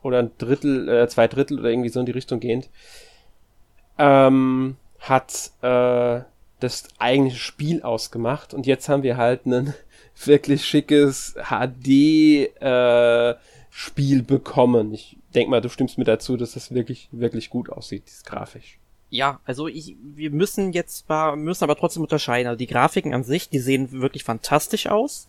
[0.03, 2.69] oder ein Drittel, äh, zwei Drittel oder irgendwie so in die Richtung gehend,
[3.99, 6.23] ähm, hat, äh,
[6.61, 9.75] das eigentliche Spiel ausgemacht und jetzt haben wir halt ein
[10.25, 13.35] wirklich schickes HD äh,
[14.27, 14.93] bekommen.
[14.93, 18.79] Ich denk mal, du stimmst mir dazu, dass das wirklich wirklich gut aussieht, dieses grafisch.
[19.11, 22.49] Ja, also ich, wir müssen jetzt mal, müssen aber trotzdem unterscheiden.
[22.49, 25.29] Also die Grafiken an sich, die sehen wirklich fantastisch aus.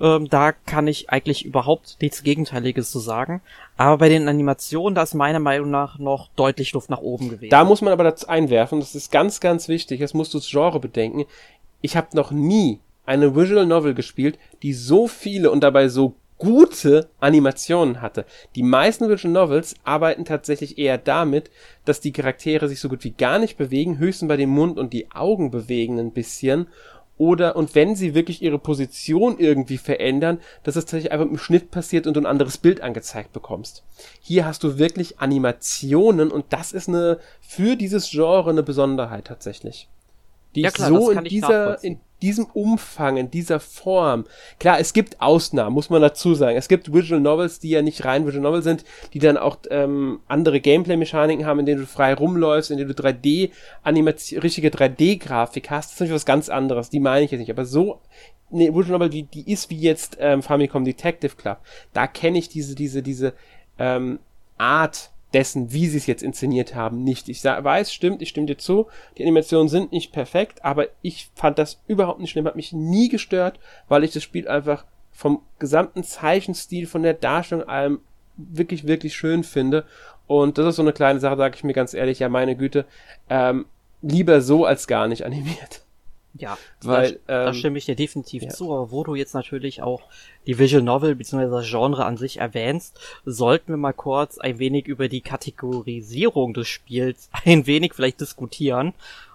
[0.00, 3.40] Ähm, da kann ich eigentlich überhaupt nichts Gegenteiliges zu sagen.
[3.76, 7.50] Aber bei den Animationen, da ist meiner Meinung nach noch deutlich Luft nach oben gewesen.
[7.50, 10.50] Da muss man aber dazu einwerfen, das ist ganz, ganz wichtig, das musst du das
[10.50, 11.24] Genre bedenken.
[11.80, 17.08] Ich habe noch nie eine Visual Novel gespielt, die so viele und dabei so gute
[17.18, 18.26] Animationen hatte.
[18.56, 21.50] Die meisten Visual Novels arbeiten tatsächlich eher damit,
[21.84, 24.92] dass die Charaktere sich so gut wie gar nicht bewegen, höchstens bei dem Mund und
[24.92, 26.66] die Augen bewegen ein bisschen
[27.18, 31.70] oder und wenn sie wirklich ihre Position irgendwie verändern, dass es tatsächlich einfach im Schnitt
[31.70, 33.84] passiert und du ein anderes Bild angezeigt bekommst.
[34.20, 39.88] Hier hast du wirklich Animationen und das ist eine für dieses Genre eine Besonderheit tatsächlich.
[40.56, 44.24] Die ja, klar, so in dieser in diesem Umfang, in dieser Form.
[44.58, 46.56] Klar, es gibt Ausnahmen, muss man dazu sagen.
[46.56, 50.20] Es gibt Visual Novels, die ja nicht rein Visual Novel sind, die dann auch ähm,
[50.26, 53.50] andere Gameplay-Mechaniken haben, in denen du frei rumläufst, in denen du 3D,
[53.82, 55.90] Animation, richtige 3D-Grafik hast.
[55.90, 56.90] Das ist natürlich was ganz anderes.
[56.90, 57.50] Die meine ich jetzt nicht.
[57.50, 58.00] Aber so
[58.50, 61.58] eine Visual Novel, die, die ist wie jetzt ähm, Famicom Detective Club.
[61.92, 63.34] Da kenne ich diese, diese, diese
[63.78, 64.20] ähm,
[64.56, 67.28] Art dessen, wie sie es jetzt inszeniert haben, nicht.
[67.28, 68.86] Ich weiß, stimmt, ich stimme dir zu,
[69.18, 73.10] die Animationen sind nicht perfekt, aber ich fand das überhaupt nicht schlimm, hat mich nie
[73.10, 78.00] gestört, weil ich das Spiel einfach vom gesamten Zeichenstil, von der Darstellung allem
[78.38, 79.84] wirklich, wirklich schön finde.
[80.26, 82.86] Und das ist so eine kleine Sache, sage ich mir ganz ehrlich, ja, meine Güte,
[83.28, 83.66] ähm,
[84.00, 85.82] lieber so als gar nicht animiert.
[86.38, 88.48] Ja, Weil, da, ähm, da stimme ich dir definitiv ja.
[88.50, 90.02] zu, aber wo du jetzt natürlich auch
[90.46, 91.50] die Visual Novel bzw.
[91.50, 96.68] das Genre an sich erwähnst, sollten wir mal kurz ein wenig über die Kategorisierung des
[96.68, 98.94] Spiels ein wenig vielleicht diskutieren.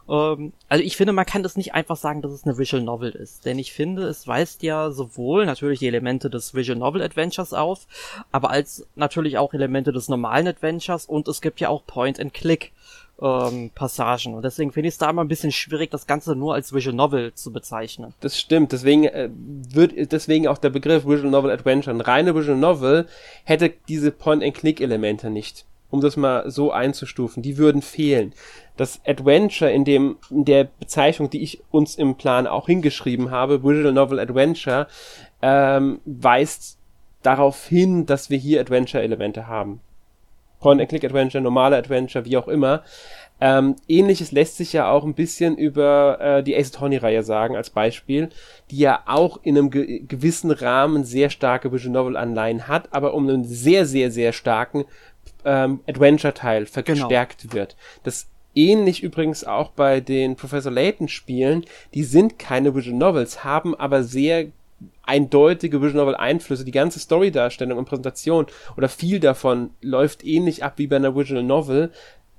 [0.10, 3.12] Ähm, also ich finde, man kann das nicht einfach sagen, dass es eine Visual Novel
[3.12, 7.54] ist, denn ich finde, es weist ja sowohl natürlich die Elemente des Visual Novel Adventures
[7.54, 7.88] auf,
[8.32, 12.34] aber als natürlich auch Elemente des normalen Adventures und es gibt ja auch Point and
[12.34, 12.72] Click
[13.22, 14.34] ähm, Passagen.
[14.34, 16.96] Und deswegen finde ich es da immer ein bisschen schwierig, das Ganze nur als Visual
[16.96, 18.14] Novel zu bezeichnen.
[18.20, 18.72] Das stimmt.
[18.72, 21.96] Deswegen äh, wird deswegen auch der Begriff Visual Novel Adventure.
[21.96, 23.08] Ein reine Visual Novel
[23.44, 25.66] hätte diese Point-and-Click-Elemente nicht.
[25.90, 27.44] Um das mal so einzustufen.
[27.44, 28.34] Die würden fehlen.
[28.78, 33.62] Das Adventure in dem, in der Bezeichnung, die ich uns im Plan auch hingeschrieben habe,
[33.62, 34.88] Visual Novel Adventure,
[35.42, 36.78] ähm, weist
[37.24, 39.82] darauf hin, dass wir hier Adventure-Elemente haben.
[40.62, 42.84] Point-and-Click-Adventure, normale Adventure, wie auch immer.
[43.44, 47.72] Ähm, Ähnliches lässt sich ja auch ein bisschen über äh, die Ace Attorney-Reihe sagen, als
[47.72, 48.30] Beispiel,
[48.70, 53.28] die ja auch in einem ge gewissen Rahmen sehr starke Visual Novel-Anleihen hat, aber um
[53.28, 54.86] einen sehr, sehr, sehr starken
[55.44, 57.54] ähm, Adventure-Teil verstärkt genau.
[57.56, 57.76] wird.
[58.04, 64.04] Das ähnlich übrigens auch bei den Professor Layton-Spielen, die sind keine Visual Novels, haben aber
[64.04, 64.48] sehr
[65.04, 66.66] eindeutige Visual Novel Einflüsse.
[66.66, 71.44] Die ganze Story-Darstellung und Präsentation oder viel davon läuft ähnlich ab wie bei einer Visual
[71.44, 71.92] Novel,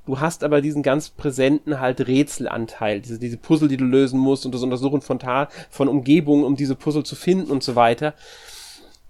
[0.05, 4.45] Du hast aber diesen ganz präsenten halt Rätselanteil, diese, diese Puzzle, die du lösen musst
[4.45, 8.15] und das Untersuchen von, Ta von Umgebungen, um diese Puzzle zu finden und so weiter.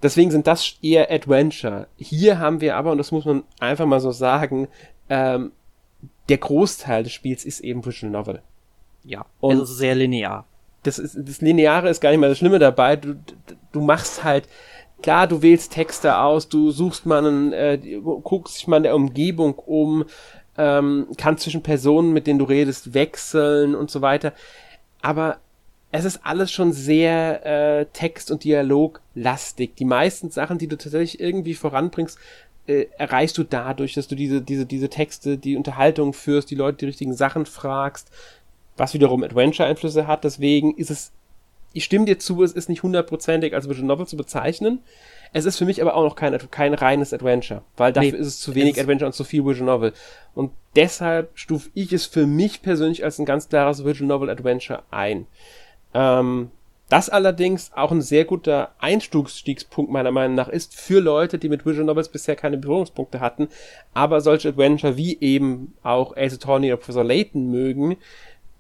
[0.02, 1.86] Deswegen sind das eher Adventure.
[1.96, 4.68] Hier haben wir aber, und das muss man einfach mal so sagen,
[5.08, 5.52] ähm,
[6.28, 8.42] der Großteil des Spiels ist eben Visual Novel.
[9.04, 10.46] Ja, und ist sehr linear.
[10.82, 12.96] Das, ist, das Lineare ist gar nicht mal das Schlimme dabei.
[12.96, 13.16] Du,
[13.72, 14.48] du machst halt,
[15.02, 17.78] klar, du wählst Texte aus, du suchst mal einen, äh,
[18.22, 20.04] guckst dich mal in der Umgebung um,
[20.58, 24.32] ähm, kann zwischen Personen, mit denen du redest, wechseln und so weiter.
[25.00, 25.38] Aber
[25.90, 29.74] es ist alles schon sehr äh, Text- und Dialog-lastig.
[29.76, 32.18] Die meisten Sachen, die du tatsächlich irgendwie voranbringst,
[32.66, 36.78] äh, erreichst du dadurch, dass du diese, diese, diese Texte, die Unterhaltung führst, die Leute
[36.78, 38.10] die richtigen Sachen fragst,
[38.76, 40.24] was wiederum Adventure-Einflüsse hat.
[40.24, 41.12] Deswegen ist es,
[41.72, 44.80] ich stimme dir zu, es ist nicht hundertprozentig als Visual Novel zu bezeichnen.
[45.32, 48.26] Es ist für mich aber auch noch kein, kein reines Adventure, weil dafür nee, ist
[48.26, 49.92] es zu wenig Adventure und zu viel Visual Novel.
[50.34, 54.82] Und deshalb stufe ich es für mich persönlich als ein ganz klares Visual Novel Adventure
[54.90, 55.26] ein.
[55.94, 56.50] Ähm,
[56.92, 61.64] das allerdings auch ein sehr guter Einstiegspunkt meiner Meinung nach ist für Leute, die mit
[61.64, 63.48] Visual Novels bisher keine Berührungspunkte hatten,
[63.94, 67.96] aber solche Adventure wie eben auch Ace Attorney oder Professor Layton mögen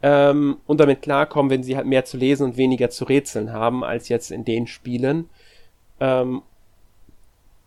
[0.02, 3.84] ähm, und damit klarkommen, wenn sie halt mehr zu lesen und weniger zu rätseln haben
[3.84, 5.28] als jetzt in den Spielen.
[6.00, 6.42] Ähm,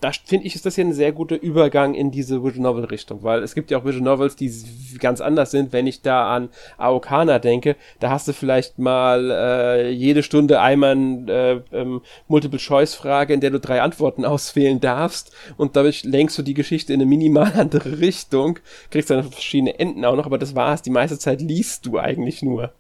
[0.06, 3.24] da finde ich, ist das hier ein sehr guter Übergang in diese Visual Novel Richtung,
[3.24, 4.54] weil es gibt ja auch Visual Novels, die
[5.00, 5.74] ganz anders sind.
[5.74, 10.96] Wenn ich da an Aokana denke, da hast du vielleicht mal äh, jede Stunde einmal
[11.28, 16.54] äh, ähm, Multiple-Choice-Frage, in der du drei Antworten auswählen darfst und dadurch lenkst du die
[16.54, 18.60] Geschichte in eine minimal andere Richtung,
[18.92, 20.84] kriegst dann verschiedene Enden auch noch, aber das war's.
[20.84, 22.74] Die meiste Zeit liest du eigentlich nur.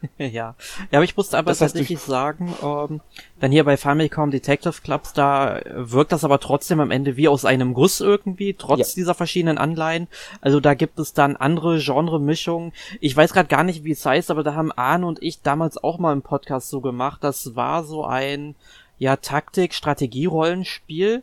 [0.18, 0.28] ja.
[0.28, 0.54] Ja,
[0.92, 3.00] aber ich musste aber das tatsächlich sagen, ähm,
[3.40, 7.44] dann hier bei Famicom Detective Clubs, da wirkt das aber trotzdem am Ende wie aus
[7.44, 8.96] einem Guss irgendwie, trotz ja.
[8.96, 10.08] dieser verschiedenen Anleihen.
[10.40, 12.72] Also da gibt es dann andere Genre-Mischungen.
[13.00, 15.82] Ich weiß gerade gar nicht, wie es heißt, aber da haben Arne und ich damals
[15.82, 17.22] auch mal im Podcast so gemacht.
[17.22, 18.54] Das war so ein,
[18.98, 21.22] ja, Taktik-Strategie-Rollenspiel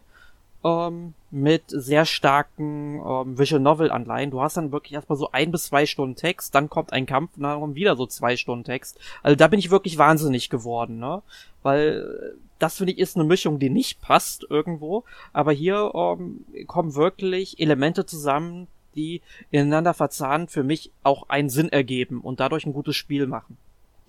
[0.63, 4.32] ähm, mit sehr starken ähm, Visual Novel Anleihen.
[4.32, 7.36] Du hast dann wirklich erstmal so ein bis zwei Stunden Text, dann kommt ein Kampf
[7.36, 8.98] und dann wieder so zwei Stunden Text.
[9.21, 11.21] Also da bin ich wirklich wahnsinnig geworden, ne?
[11.62, 15.04] Weil äh, das finde ich ist eine Mischung, die nicht passt irgendwo.
[15.34, 19.21] Aber hier ähm, kommen wirklich Elemente zusammen, die
[19.52, 23.58] ineinander verzahnt für mich auch einen Sinn ergeben und dadurch ein gutes Spiel machen.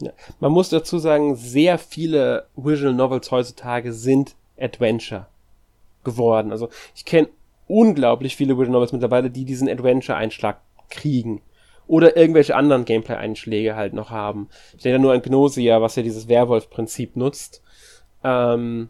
[0.00, 0.12] Ja.
[0.38, 5.26] Man muss dazu sagen, sehr viele Visual Novels heutzutage sind Adventure
[6.06, 6.50] geworden.
[6.50, 7.28] Also ich kenne
[7.68, 11.42] unglaublich viele Visual Novels mittlerweile, die diesen Adventure-Einschlag kriegen.
[11.86, 14.48] Oder irgendwelche anderen Gameplay-Einschläge halt noch haben.
[14.76, 17.62] Ich denke nur an Gnosia, was ja dieses Werwolf-Prinzip nutzt.
[18.24, 18.88] Ähm,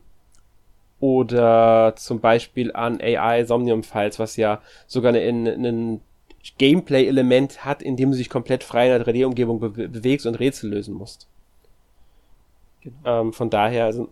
[0.98, 6.00] oder zum Beispiel an AI Somnium Files, was ja sogar ein
[6.58, 10.70] Gameplay-Element hat, in dem du dich komplett frei in der 3D-Umgebung be bewegst und Rätsel
[10.70, 11.28] lösen musst.
[12.80, 13.20] Genau.
[13.20, 14.08] Ähm, von daher, also,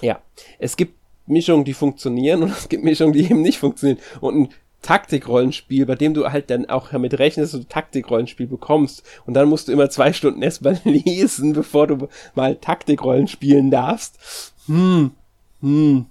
[0.00, 0.20] ja,
[0.58, 0.94] es gibt
[1.26, 3.98] Mischungen, die funktionieren und es gibt Mischungen, die eben nicht funktionieren.
[4.20, 4.48] Und ein
[4.82, 9.04] Taktikrollenspiel, bei dem du halt dann auch damit rechnest, dass du Taktikrollenspiel bekommst.
[9.26, 14.52] Und dann musst du immer zwei Stunden erstmal lesen, bevor du mal Taktikrollen spielen darfst.
[14.66, 15.12] Hm,
[15.60, 16.06] hm.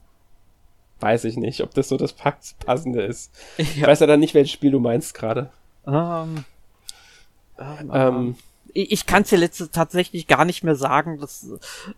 [1.02, 3.32] Weiß ich nicht, ob das so das Passende ist.
[3.58, 3.66] Ja.
[3.66, 5.50] Ich weiß ja dann nicht, welches Spiel du meinst gerade.
[5.84, 6.46] Um,
[7.60, 8.36] ähm, um, ähm,
[8.74, 11.20] ich kann es ja letzte tatsächlich gar nicht mehr sagen.
[11.20, 11.48] Das,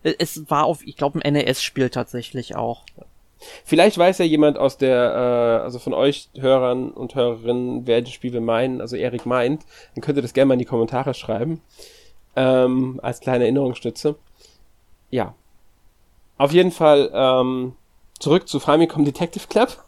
[0.02, 2.84] äh, es war auf, ich glaube, ein NES-Spiel tatsächlich auch.
[3.64, 8.12] Vielleicht weiß ja jemand aus der, äh, also von euch Hörern und Hörerinnen, wer das
[8.12, 9.62] Spiel wir meinen, also Erik meint,
[9.94, 11.60] dann könnt ihr das gerne mal in die Kommentare schreiben.
[12.36, 14.16] Ähm, als kleine Erinnerungsstütze.
[15.10, 15.34] Ja.
[16.36, 17.74] Auf jeden Fall ähm,
[18.18, 19.84] zurück zu Famicom Detective Club.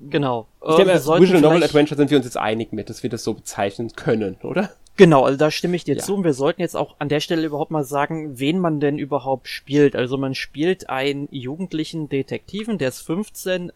[0.00, 0.46] Genau.
[0.66, 3.22] Ich denke, äh, Visual Novel Adventure sind wir uns jetzt einig mit, dass wir das
[3.22, 4.70] so bezeichnen können, oder?
[4.96, 6.02] Genau, also da stimme ich dir ja.
[6.02, 6.14] zu.
[6.14, 9.48] Und wir sollten jetzt auch an der Stelle überhaupt mal sagen, wen man denn überhaupt
[9.48, 9.96] spielt.
[9.96, 13.72] Also man spielt einen jugendlichen Detektiven, der ist 15,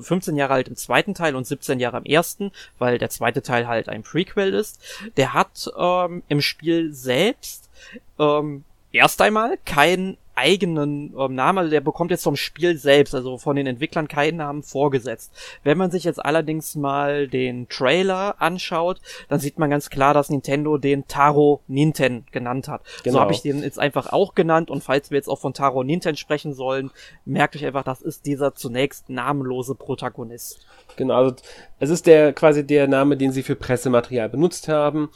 [0.00, 3.66] 15 Jahre alt im zweiten Teil und 17 Jahre im ersten, weil der zweite Teil
[3.66, 4.80] halt ein Prequel ist.
[5.16, 7.68] Der hat ähm, im Spiel selbst
[8.18, 13.36] ähm, erst einmal kein eigenen ähm, Namen, also der bekommt jetzt vom Spiel selbst, also
[13.36, 15.32] von den Entwicklern keinen Namen vorgesetzt.
[15.62, 20.30] Wenn man sich jetzt allerdings mal den Trailer anschaut, dann sieht man ganz klar, dass
[20.30, 22.82] Nintendo den Taro Ninten genannt hat.
[23.04, 23.16] Genau.
[23.16, 25.84] So habe ich den jetzt einfach auch genannt und falls wir jetzt auch von Taro
[25.84, 26.90] Ninten sprechen sollen,
[27.26, 30.66] merkt euch einfach, das ist dieser zunächst namenlose Protagonist.
[30.96, 31.36] Genau, also
[31.78, 35.10] es ist der quasi der Name, den sie für Pressematerial benutzt haben.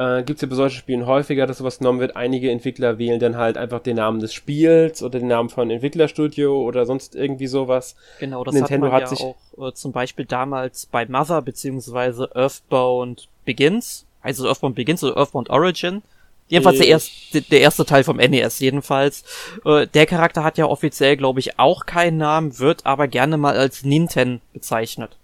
[0.00, 2.16] Äh, Gibt es ja bei solchen Spielen häufiger, dass sowas genommen wird.
[2.16, 6.58] Einige Entwickler wählen dann halt einfach den Namen des Spiels oder den Namen von Entwicklerstudio
[6.58, 7.96] oder sonst irgendwie sowas.
[8.18, 9.26] Genau, das Nintendo hat, man hat ja sich
[9.58, 15.50] auch äh, zum Beispiel damals bei Mother beziehungsweise Earthbound Begins, es Earthbound Begins oder Earthbound
[15.50, 16.00] Origin.
[16.48, 19.22] Jedenfalls der erste, der erste Teil vom NES jedenfalls.
[19.66, 23.54] Äh, der Charakter hat ja offiziell, glaube ich, auch keinen Namen, wird aber gerne mal
[23.54, 25.18] als Ninten bezeichnet.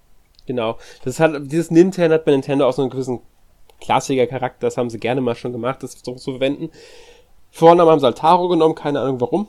[0.47, 0.79] Genau.
[1.03, 3.21] Das hat, dieses Ninten hat bei Nintendo auch so einen gewissen
[3.81, 6.71] Klassiker-Charakter, das haben sie gerne mal schon gemacht, das so zu verwenden.
[7.51, 9.49] Vornamen haben sie Altaro genommen, keine Ahnung warum.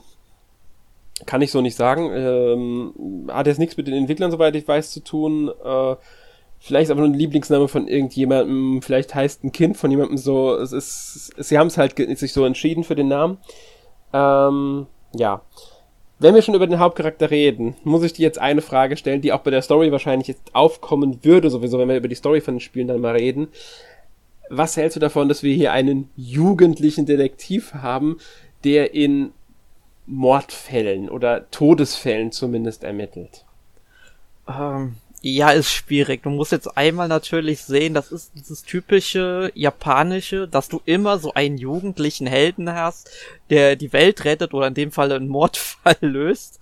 [1.26, 2.10] Kann ich so nicht sagen.
[2.14, 5.50] Ähm, hat jetzt nichts mit den Entwicklern, soweit ich weiß, zu tun.
[5.64, 5.96] Äh,
[6.58, 10.54] vielleicht ist aber nur ein Lieblingsname von irgendjemandem, vielleicht heißt ein Kind von jemandem so.
[10.54, 13.38] Es ist, sie haben es halt sich so entschieden für den Namen.
[14.12, 15.42] Ähm, ja.
[16.20, 19.32] Wenn wir schon über den Hauptcharakter reden, muss ich dir jetzt eine Frage stellen, die
[19.32, 22.54] auch bei der Story wahrscheinlich jetzt aufkommen würde, sowieso, wenn wir über die Story von
[22.54, 23.48] den Spielen dann mal reden
[24.50, 28.18] was hältst du davon, dass wir hier einen jugendlichen Detektiv haben,
[28.64, 29.32] der in
[30.06, 33.44] Mordfällen oder Todesfällen zumindest ermittelt?
[34.48, 36.22] Ähm, ja, ist schwierig.
[36.22, 41.34] Du musst jetzt einmal natürlich sehen, das ist dieses typische japanische, dass du immer so
[41.34, 43.10] einen jugendlichen Helden hast,
[43.50, 46.60] der die Welt rettet oder in dem Fall einen Mordfall löst.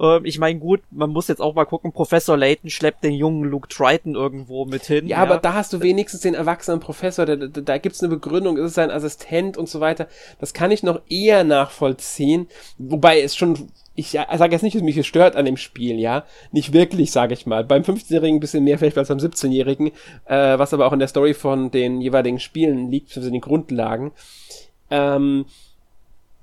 [0.00, 3.44] Ähm, ich meine, gut, man muss jetzt auch mal gucken, Professor Layton schleppt den jungen
[3.44, 5.06] Luke Triton irgendwo mit hin.
[5.06, 5.22] Ja, ja.
[5.22, 8.64] aber da hast du wenigstens den erwachsenen Professor, da, da, da gibt's eine Begründung, ist
[8.64, 10.08] es sein Assistent und so weiter.
[10.40, 12.48] Das kann ich noch eher nachvollziehen,
[12.78, 13.68] wobei es schon
[13.98, 16.22] ich sage jetzt nicht, dass mich es stört an dem Spiel, ja.
[16.52, 17.64] Nicht wirklich, sage ich mal.
[17.64, 19.88] Beim 15-Jährigen ein bisschen mehr vielleicht als beim 17-Jährigen,
[20.26, 23.40] äh, was aber auch in der Story von den jeweiligen Spielen liegt, also in den
[23.40, 24.12] Grundlagen.
[24.88, 25.46] Ähm,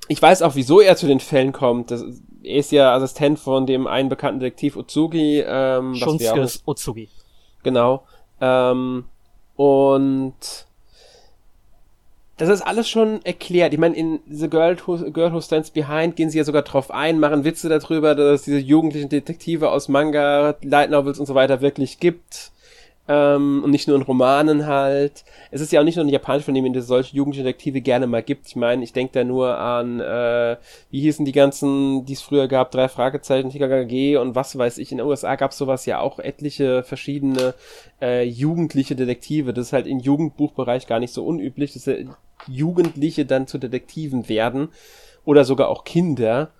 [0.10, 1.91] ich weiß auch, wieso er zu den Fällen kommt.
[1.91, 2.03] Das,
[2.43, 5.39] er ist ja Assistent von dem einen bekannten Detektiv Utsugi.
[5.47, 7.08] Ähm, Shunsuke Utsugi.
[7.64, 8.03] Genau.
[8.41, 9.06] Ähm,
[9.56, 10.68] und
[12.38, 13.74] das ist alles schon erklärt.
[13.74, 16.92] Ich meine, in The Girl Who, Girl Who Stands Behind gehen sie ja sogar drauf
[16.92, 21.36] ein, machen Witze darüber, dass es diese jugendlichen Detektive aus Manga, Light Novels und so
[21.36, 22.52] weiter wirklich gibt.
[23.08, 25.24] Ähm, und nicht nur in Romanen halt.
[25.52, 28.24] Es ist ja auch nicht nur ein japanisches dass es solche jugendlichen Detektive gerne mal
[28.24, 28.48] gibt.
[28.48, 30.58] Ich meine, ich denke da nur an, äh,
[30.90, 34.92] wie hießen die ganzen, die es früher gab, drei Fragezeichen, TKKG und was weiß ich.
[34.92, 37.54] In den USA gab es sowas ja auch etliche verschiedene
[38.02, 39.54] äh, jugendliche Detektive.
[39.54, 42.06] Das ist halt im Jugendbuchbereich gar nicht so unüblich, dass äh,
[42.48, 44.70] Jugendliche dann zu Detektiven werden
[45.26, 46.52] oder sogar auch Kinder.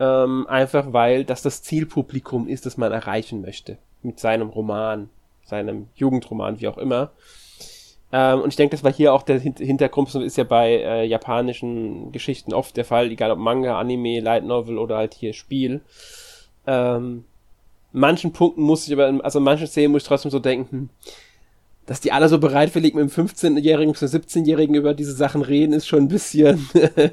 [0.00, 5.10] Ähm, einfach weil das das Zielpublikum ist, das man erreichen möchte mit seinem Roman
[5.48, 7.10] seinem Jugendroman, wie auch immer.
[8.12, 12.12] Ähm, und ich denke, das war hier auch der Hintergrund, ist ja bei äh, japanischen
[12.12, 15.80] Geschichten oft der Fall, egal ob Manga, Anime, Light Novel oder halt hier Spiel.
[16.66, 17.24] Ähm,
[17.92, 20.90] manchen Punkten muss ich aber, also in manchen Szenen muss ich trotzdem so denken, hm,
[21.88, 25.88] dass die alle so bereitwillig mit dem 15-Jährigen bis 17-Jährigen über diese Sachen reden, ist
[25.88, 26.68] schon ein bisschen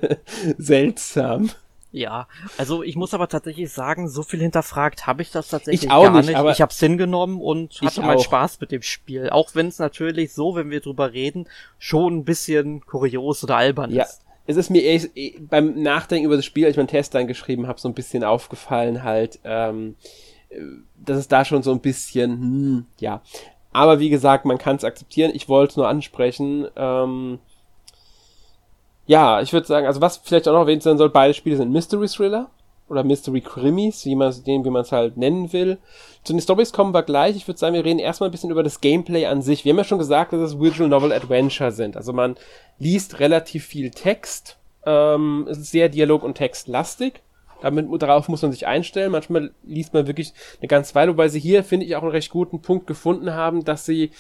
[0.58, 1.50] seltsam.
[1.94, 5.92] Ja, also ich muss aber tatsächlich sagen, so viel hinterfragt habe ich das tatsächlich ich
[5.92, 6.28] auch gar nicht.
[6.28, 6.52] nicht.
[6.52, 9.30] ich habe es hingenommen und hatte meinen Spaß mit dem Spiel.
[9.30, 11.48] Auch wenn es natürlich so, wenn wir drüber reden,
[11.80, 14.04] schon ein bisschen kurios oder albern ja.
[14.04, 14.24] ist.
[14.46, 17.80] Es ist mir eh, beim Nachdenken über das Spiel, als ich meinen Test eingeschrieben habe,
[17.80, 19.96] so ein bisschen aufgefallen halt, ähm,
[20.98, 23.22] dass es da schon so ein bisschen, hm, ja.
[23.76, 25.32] Aber wie gesagt, man kann es akzeptieren.
[25.34, 26.66] Ich wollte es nur ansprechen.
[26.78, 27.40] Ähm,
[29.06, 31.74] ja, ich würde sagen, also was vielleicht auch noch erwähnt sein soll, beide Spiele sind
[31.74, 32.50] Mystery Thriller
[32.88, 35.78] oder Mystery Krimis, wie man es wie man halt nennen will.
[36.24, 37.36] Zu den Stories kommen wir gleich.
[37.36, 39.66] Ich würde sagen, wir reden erstmal ein bisschen über das Gameplay an sich.
[39.66, 41.98] Wir haben ja schon gesagt, dass es Visual Novel Adventure sind.
[41.98, 42.38] Also man
[42.80, 44.58] liest relativ viel Text.
[44.86, 47.24] Ähm, sehr Dialog- und Textlastig.
[47.66, 49.12] Damit, darauf muss man sich einstellen.
[49.12, 52.30] Manchmal liest man wirklich eine ganze Weile, wobei sie hier, finde ich, auch einen recht
[52.30, 54.12] guten Punkt gefunden haben, dass sie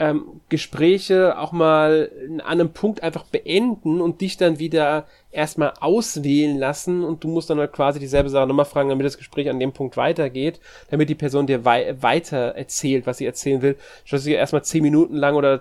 [0.00, 6.58] ähm, Gespräche auch mal an einem Punkt einfach beenden und dich dann wieder erstmal auswählen
[6.58, 9.60] lassen und du musst dann halt quasi dieselbe Sache nochmal fragen, damit das Gespräch an
[9.60, 10.58] dem Punkt weitergeht,
[10.90, 14.82] damit die Person dir wei weiter erzählt, was sie erzählen will, statt sie erstmal zehn
[14.82, 15.60] Minuten lang oder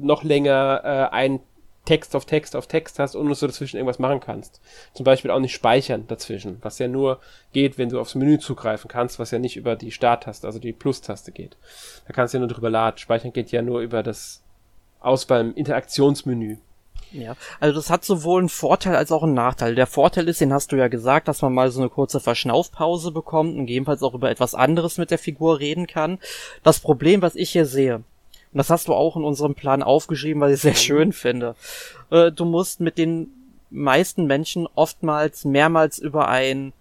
[0.00, 1.40] noch länger äh, ein
[1.84, 4.60] Text auf Text auf Text hast und du dazwischen irgendwas machen kannst.
[4.94, 7.20] Zum Beispiel auch nicht speichern dazwischen, was ja nur
[7.52, 10.72] geht, wenn du aufs Menü zugreifen kannst, was ja nicht über die Starttaste, also die
[10.72, 11.56] Plus-Taste geht.
[12.06, 12.98] Da kannst du ja nur drüber laden.
[12.98, 14.42] Speichern geht ja nur über das
[15.00, 16.58] Auswahl im Interaktionsmenü.
[17.10, 19.74] Ja, also das hat sowohl einen Vorteil als auch einen Nachteil.
[19.74, 23.12] Der Vorteil ist, den hast du ja gesagt, dass man mal so eine kurze Verschnaufpause
[23.12, 26.18] bekommt und gegebenenfalls auch über etwas anderes mit der Figur reden kann.
[26.62, 28.02] Das Problem, was ich hier sehe,
[28.52, 31.54] und das hast du auch in unserem Plan aufgeschrieben, weil ich es sehr schön finde,
[32.10, 33.28] äh, du musst mit den
[33.70, 36.72] meisten Menschen oftmals mehrmals über ein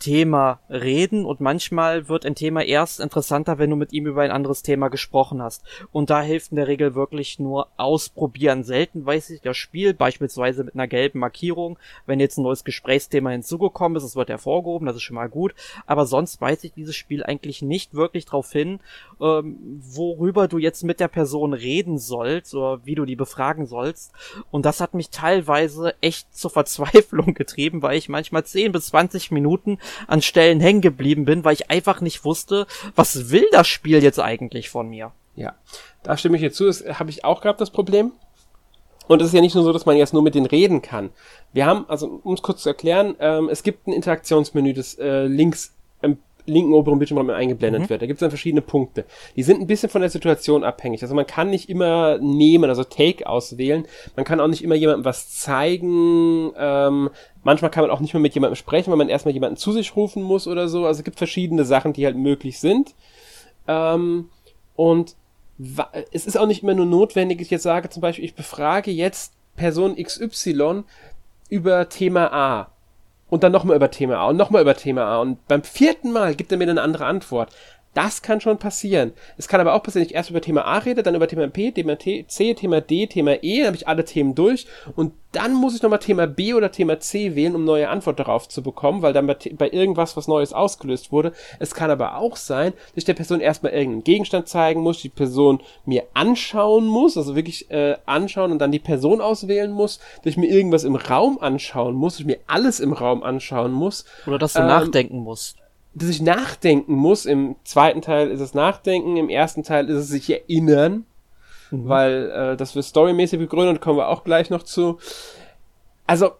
[0.00, 4.30] Thema reden und manchmal wird ein Thema erst interessanter, wenn du mit ihm über ein
[4.30, 5.62] anderes Thema gesprochen hast.
[5.92, 8.64] Und da hilft in der Regel wirklich nur ausprobieren.
[8.64, 13.30] Selten weiß ich das Spiel, beispielsweise mit einer gelben Markierung, wenn jetzt ein neues Gesprächsthema
[13.30, 15.54] hinzugekommen ist, es wird hervorgehoben, das ist schon mal gut.
[15.86, 18.80] Aber sonst weiß ich dieses Spiel eigentlich nicht wirklich darauf hin,
[19.20, 24.12] ähm, worüber du jetzt mit der Person reden sollst oder wie du die befragen sollst.
[24.50, 29.30] Und das hat mich teilweise echt zur Verzweiflung getrieben, weil ich manchmal 10 bis 20
[29.30, 34.02] Minuten an Stellen hängen geblieben bin, weil ich einfach nicht wusste, was will das Spiel
[34.02, 35.12] jetzt eigentlich von mir.
[35.36, 35.54] Ja,
[36.02, 36.66] da stimme ich jetzt zu.
[36.66, 38.12] Das habe ich auch gehabt, das Problem.
[39.08, 41.10] Und es ist ja nicht nur so, dass man jetzt nur mit denen reden kann.
[41.52, 45.26] Wir haben, also um es kurz zu erklären, ähm, es gibt ein Interaktionsmenü, das äh,
[45.26, 45.74] links
[46.46, 47.88] linken oberen Bildschirmraum eingeblendet mhm.
[47.88, 48.02] wird.
[48.02, 49.04] Da gibt es dann verschiedene Punkte.
[49.36, 51.02] Die sind ein bisschen von der Situation abhängig.
[51.02, 53.86] Also man kann nicht immer nehmen, also Take auswählen.
[54.16, 56.52] Man kann auch nicht immer jemandem was zeigen.
[56.56, 57.10] Ähm,
[57.42, 59.96] manchmal kann man auch nicht mehr mit jemandem sprechen, weil man erstmal jemanden zu sich
[59.96, 60.86] rufen muss oder so.
[60.86, 62.94] Also es gibt verschiedene Sachen, die halt möglich sind.
[63.66, 64.28] Ähm,
[64.76, 65.16] und
[66.12, 69.34] es ist auch nicht immer nur notwendig, ich jetzt sage zum Beispiel, ich befrage jetzt
[69.56, 70.84] Person XY
[71.50, 72.72] über Thema A
[73.30, 76.34] und dann nochmal über Thema A und nochmal über Thema A und beim vierten Mal
[76.34, 77.50] gibt er mir eine andere Antwort.
[77.94, 79.12] Das kann schon passieren.
[79.36, 81.48] Es kann aber auch passieren, dass ich erst über Thema A rede, dann über Thema
[81.48, 85.12] P, Thema T, C, Thema D, Thema E, dann habe ich alle Themen durch und
[85.32, 88.62] dann muss ich nochmal Thema B oder Thema C wählen, um neue Antwort darauf zu
[88.62, 91.32] bekommen, weil dann bei, bei irgendwas was Neues ausgelöst wurde.
[91.58, 95.08] Es kann aber auch sein, dass ich der Person erstmal irgendeinen Gegenstand zeigen muss, die
[95.08, 100.32] Person mir anschauen muss, also wirklich äh, anschauen und dann die Person auswählen muss, dass
[100.32, 104.04] ich mir irgendwas im Raum anschauen muss, dass ich mir alles im Raum anschauen muss.
[104.26, 105.59] Oder dass du ähm, nachdenken musst
[105.94, 107.26] dass ich nachdenken muss.
[107.26, 111.04] Im zweiten Teil ist es Nachdenken, im ersten Teil ist es sich erinnern,
[111.70, 111.88] mhm.
[111.88, 114.98] weil äh, das wird storymäßig begründet, kommen wir auch gleich noch zu.
[116.06, 116.32] Also,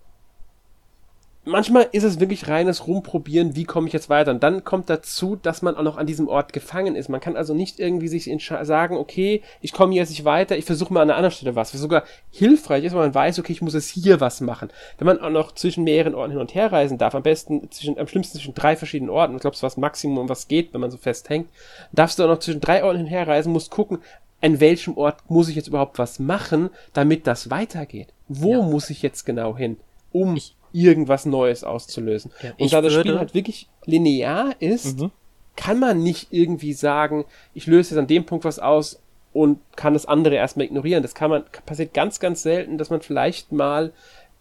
[1.50, 4.30] manchmal ist es wirklich reines Rumprobieren, wie komme ich jetzt weiter.
[4.30, 7.08] Und dann kommt dazu, dass man auch noch an diesem Ort gefangen ist.
[7.08, 8.30] Man kann also nicht irgendwie sich
[8.62, 11.74] sagen, okay, ich komme jetzt nicht weiter, ich versuche mal an einer anderen Stelle was.
[11.74, 14.70] Was sogar hilfreich ist, weil man weiß, okay, ich muss jetzt hier was machen.
[14.98, 17.98] Wenn man auch noch zwischen mehreren Orten hin und her reisen darf, am besten zwischen,
[17.98, 20.80] am schlimmsten zwischen drei verschiedenen Orten, ich glaube, es war das Maximum, was geht, wenn
[20.80, 21.48] man so festhängt,
[21.92, 23.98] darfst du auch noch zwischen drei Orten hin und her reisen, musst gucken,
[24.40, 28.08] an welchem Ort muss ich jetzt überhaupt was machen, damit das weitergeht.
[28.28, 28.62] Wo ja.
[28.62, 29.76] muss ich jetzt genau hin,
[30.12, 32.30] um ich irgendwas Neues auszulösen.
[32.42, 35.10] Ja, und da das Spiel halt wirklich linear ist, mhm.
[35.56, 39.00] kann man nicht irgendwie sagen, ich löse jetzt an dem Punkt was aus
[39.32, 41.02] und kann das andere erstmal ignorieren.
[41.02, 43.92] Das kann man, passiert ganz, ganz selten, dass man vielleicht mal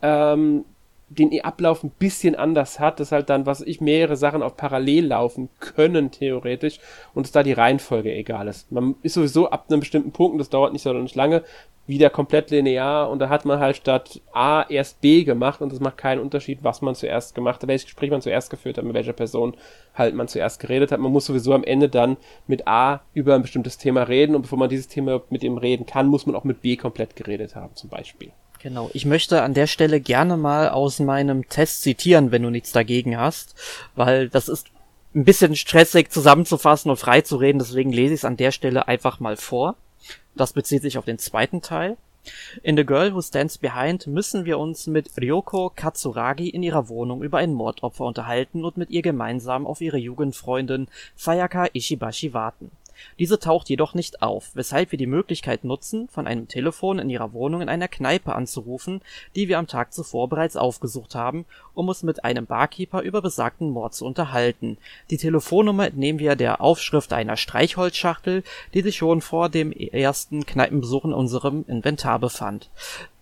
[0.02, 0.66] ähm,
[1.10, 5.07] den Ablauf ein bisschen anders hat, dass halt dann, was ich, mehrere Sachen auf parallel
[5.07, 6.80] laufen können, theoretisch,
[7.14, 8.72] und dass da die Reihenfolge egal ist.
[8.72, 11.43] Man ist sowieso ab einem bestimmten Punkt, und das dauert nicht so nicht lange,
[11.89, 15.80] wieder komplett linear und da hat man halt statt A erst B gemacht und das
[15.80, 18.93] macht keinen Unterschied, was man zuerst gemacht hat, welches Gespräch man zuerst geführt hat, mit
[18.93, 19.57] welcher Person
[19.95, 20.99] halt man zuerst geredet hat.
[20.99, 24.60] Man muss sowieso am Ende dann mit A über ein bestimmtes Thema reden und bevor
[24.60, 27.76] man dieses Thema mit ihm reden kann, muss man auch mit B komplett geredet haben,
[27.76, 28.32] zum Beispiel.
[28.62, 32.74] Genau, ich möchte an der Stelle gerne mal aus meinem Test zitieren, wenn du nichts
[32.74, 33.55] dagegen hast,
[33.95, 34.68] weil das ist
[35.16, 38.88] ein bisschen stressig zusammenzufassen und frei zu reden, deswegen lese ich es an der Stelle
[38.88, 39.76] einfach mal vor.
[40.36, 41.97] Das bezieht sich auf den zweiten Teil.
[42.62, 47.24] In The Girl Who Stands Behind müssen wir uns mit Ryoko Katsuragi in ihrer Wohnung
[47.24, 52.72] über ein Mordopfer unterhalten und mit ihr gemeinsam auf ihre Jugendfreundin Sayaka Ishibashi warten.
[53.18, 57.34] Diese taucht jedoch nicht auf, weshalb wir die Möglichkeit nutzen, von einem Telefon in ihrer
[57.34, 59.02] Wohnung in einer Kneipe anzurufen,
[59.36, 63.70] die wir am Tag zuvor bereits aufgesucht haben, um uns mit einem Barkeeper über besagten
[63.70, 64.78] Mord zu unterhalten.
[65.10, 68.43] Die Telefonnummer entnehmen wir der Aufschrift einer Streichholzschachtel,
[68.74, 72.70] die sich schon vor dem ersten Kneipenbesuch in unserem Inventar befand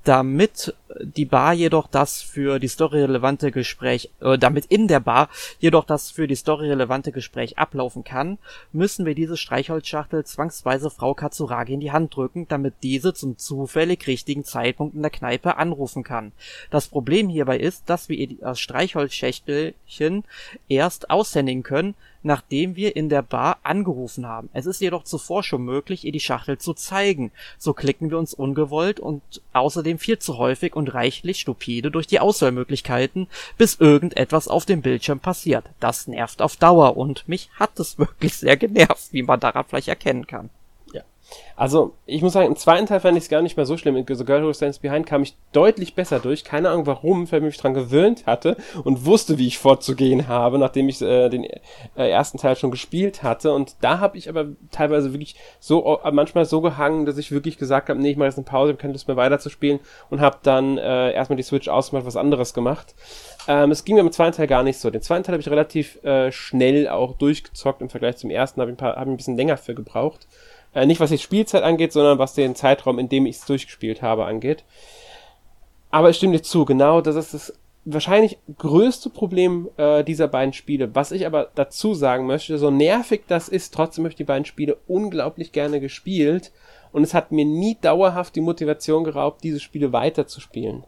[0.08, 5.30] damit die Bar jedoch das für die Story relevante Gespräch, äh, damit in der Bar
[5.60, 8.38] jedoch das für die Story relevante Gespräch ablaufen kann,
[8.72, 14.08] müssen wir diese Streichholzschachtel zwangsweise Frau Katsuragi in die Hand drücken, damit diese zum zufällig
[14.08, 16.32] richtigen Zeitpunkt in der Kneipe anrufen kann.
[16.72, 20.24] Das Problem hierbei ist, dass wir ihr das Streichholzschächtelchen
[20.70, 21.96] erst aushändigen können,
[22.28, 24.50] nachdem wir in der Bar angerufen haben.
[24.54, 27.32] Es ist jedoch zuvor schon möglich, ihr die Schachtel zu zeigen.
[27.58, 29.24] So klicken wir uns ungewollt und
[29.54, 35.20] außerdem viel zu häufig und reichlich stupide durch die Auswahlmöglichkeiten, bis irgendetwas auf dem Bildschirm
[35.20, 35.66] passiert.
[35.80, 39.88] Das nervt auf Dauer und mich hat es wirklich sehr genervt, wie man daran vielleicht
[39.88, 40.52] erkennen kann.
[41.56, 43.96] Also, ich muss sagen, im zweiten Teil fand ich es gar nicht mehr so schlimm.
[43.96, 46.44] In The Girl Who Stands Behind kam ich deutlich besser durch.
[46.44, 50.60] Keine Ahnung warum, weil ich mich dran gewöhnt hatte und wusste, wie ich vorzugehen habe,
[50.60, 51.58] nachdem ich äh, den äh,
[51.96, 53.54] ersten Teil schon gespielt hatte.
[53.54, 57.58] Und da habe ich aber teilweise wirklich so, äh, manchmal so gehangen, dass ich wirklich
[57.58, 59.80] gesagt habe, nee, ich mache jetzt eine Pause, ich keine Lust mehr weiterzuspielen
[60.12, 62.94] und habe dann äh, erstmal die Switch ausgemacht, was anderes gemacht.
[63.48, 64.92] Ähm, es ging mir im zweiten Teil gar nicht so.
[64.92, 68.72] Den zweiten Teil habe ich relativ äh, schnell auch durchgezockt im Vergleich zum ersten, habe
[68.72, 70.28] ich hab ich ein bisschen länger für gebraucht.
[70.74, 74.02] Äh, nicht was die Spielzeit angeht, sondern was den Zeitraum, in dem ich es durchgespielt
[74.02, 74.64] habe, angeht.
[75.90, 77.54] Aber ich stimme dir zu, genau, das ist das
[77.86, 80.94] wahrscheinlich größte Problem äh, dieser beiden Spiele.
[80.94, 84.46] Was ich aber dazu sagen möchte, so nervig das ist, trotzdem habe ich die beiden
[84.46, 86.52] Spiele unglaublich gerne gespielt
[86.92, 90.84] und es hat mir nie dauerhaft die Motivation geraubt, diese Spiele weiterzuspielen.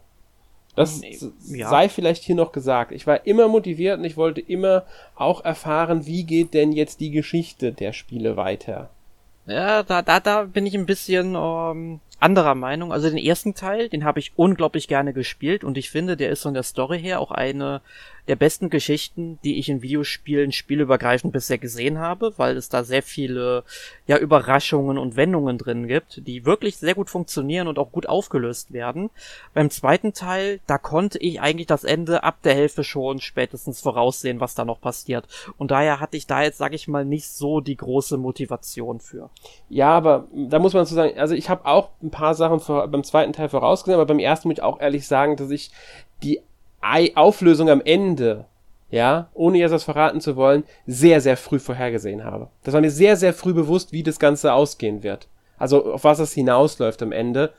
[0.75, 1.01] Das
[1.47, 1.69] ja.
[1.69, 2.91] sei vielleicht hier noch gesagt.
[2.91, 7.11] Ich war immer motiviert und ich wollte immer auch erfahren, wie geht denn jetzt die
[7.11, 8.89] Geschichte der Spiele weiter.
[9.49, 12.93] Ja, da, da, da bin ich ein bisschen ähm, anderer Meinung.
[12.93, 16.43] Also den ersten Teil, den habe ich unglaublich gerne gespielt und ich finde, der ist
[16.43, 17.81] von der Story her auch eine
[18.30, 23.01] der besten Geschichten, die ich in Videospielen spielübergreifend bisher gesehen habe, weil es da sehr
[23.01, 23.63] viele
[24.05, 28.71] ja Überraschungen und Wendungen drin gibt, die wirklich sehr gut funktionieren und auch gut aufgelöst
[28.71, 29.09] werden.
[29.55, 34.39] Beim zweiten Teil, da konnte ich eigentlich das Ende ab der Hälfte schon spätestens voraussehen,
[34.39, 35.27] was da noch passiert.
[35.57, 39.32] Und daher hatte ich da jetzt, sag ich mal, nicht so die große Motivation für.
[39.69, 42.88] Ja, aber da muss man so sagen, also ich habe auch ein paar Sachen vor,
[42.89, 45.71] beim zweiten Teil vorausgesehen, aber beim ersten muss ich auch ehrlich sagen, dass ich
[46.21, 46.41] die
[46.82, 48.45] Auflösung am Ende,
[48.89, 52.49] ja, ohne jetzt das verraten zu wollen, sehr, sehr früh vorhergesehen habe.
[52.63, 55.27] Das war mir sehr, sehr früh bewusst, wie das Ganze ausgehen wird.
[55.57, 57.51] Also auf was es hinausläuft am Ende.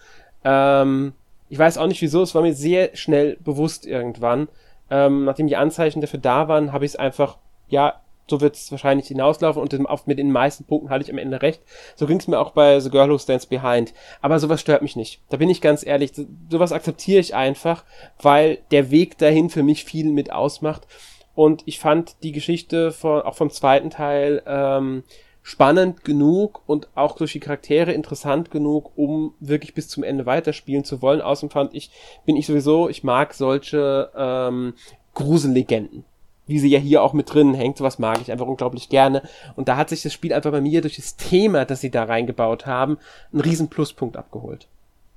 [0.45, 1.13] Ähm,
[1.49, 4.49] ich weiß auch nicht wieso, es war mir sehr schnell bewusst irgendwann.
[4.91, 8.01] Ähm, nachdem die Anzeichen dafür da waren, habe ich es einfach, ja,
[8.31, 11.43] so wird es wahrscheinlich hinauslaufen und auf, mit den meisten Punkten hatte ich am Ende
[11.43, 11.61] recht.
[11.97, 13.93] So ging es mir auch bei The Girl Who Stands Behind.
[14.23, 15.21] Aber sowas stört mich nicht.
[15.29, 16.13] Da bin ich ganz ehrlich.
[16.15, 17.85] So, sowas akzeptiere ich einfach,
[18.23, 20.87] weil der Weg dahin für mich viel mit ausmacht.
[21.35, 25.05] Und ich fand die Geschichte von, auch vom zweiten Teil ähm,
[25.43, 30.85] spannend genug und auch durch die Charaktere interessant genug, um wirklich bis zum Ende weiterspielen
[30.85, 31.21] zu wollen.
[31.21, 31.91] Außerdem fand ich,
[32.27, 34.75] bin ich sowieso, ich mag solche ähm,
[35.15, 36.05] Grusellegenden
[36.51, 37.79] wie sie ja hier auch mit drin hängt.
[37.79, 39.23] Sowas mag ich einfach unglaublich gerne.
[39.57, 42.05] Und da hat sich das Spiel einfach bei mir durch das Thema, das sie da
[42.05, 42.99] reingebaut haben,
[43.33, 44.67] einen riesen Pluspunkt abgeholt.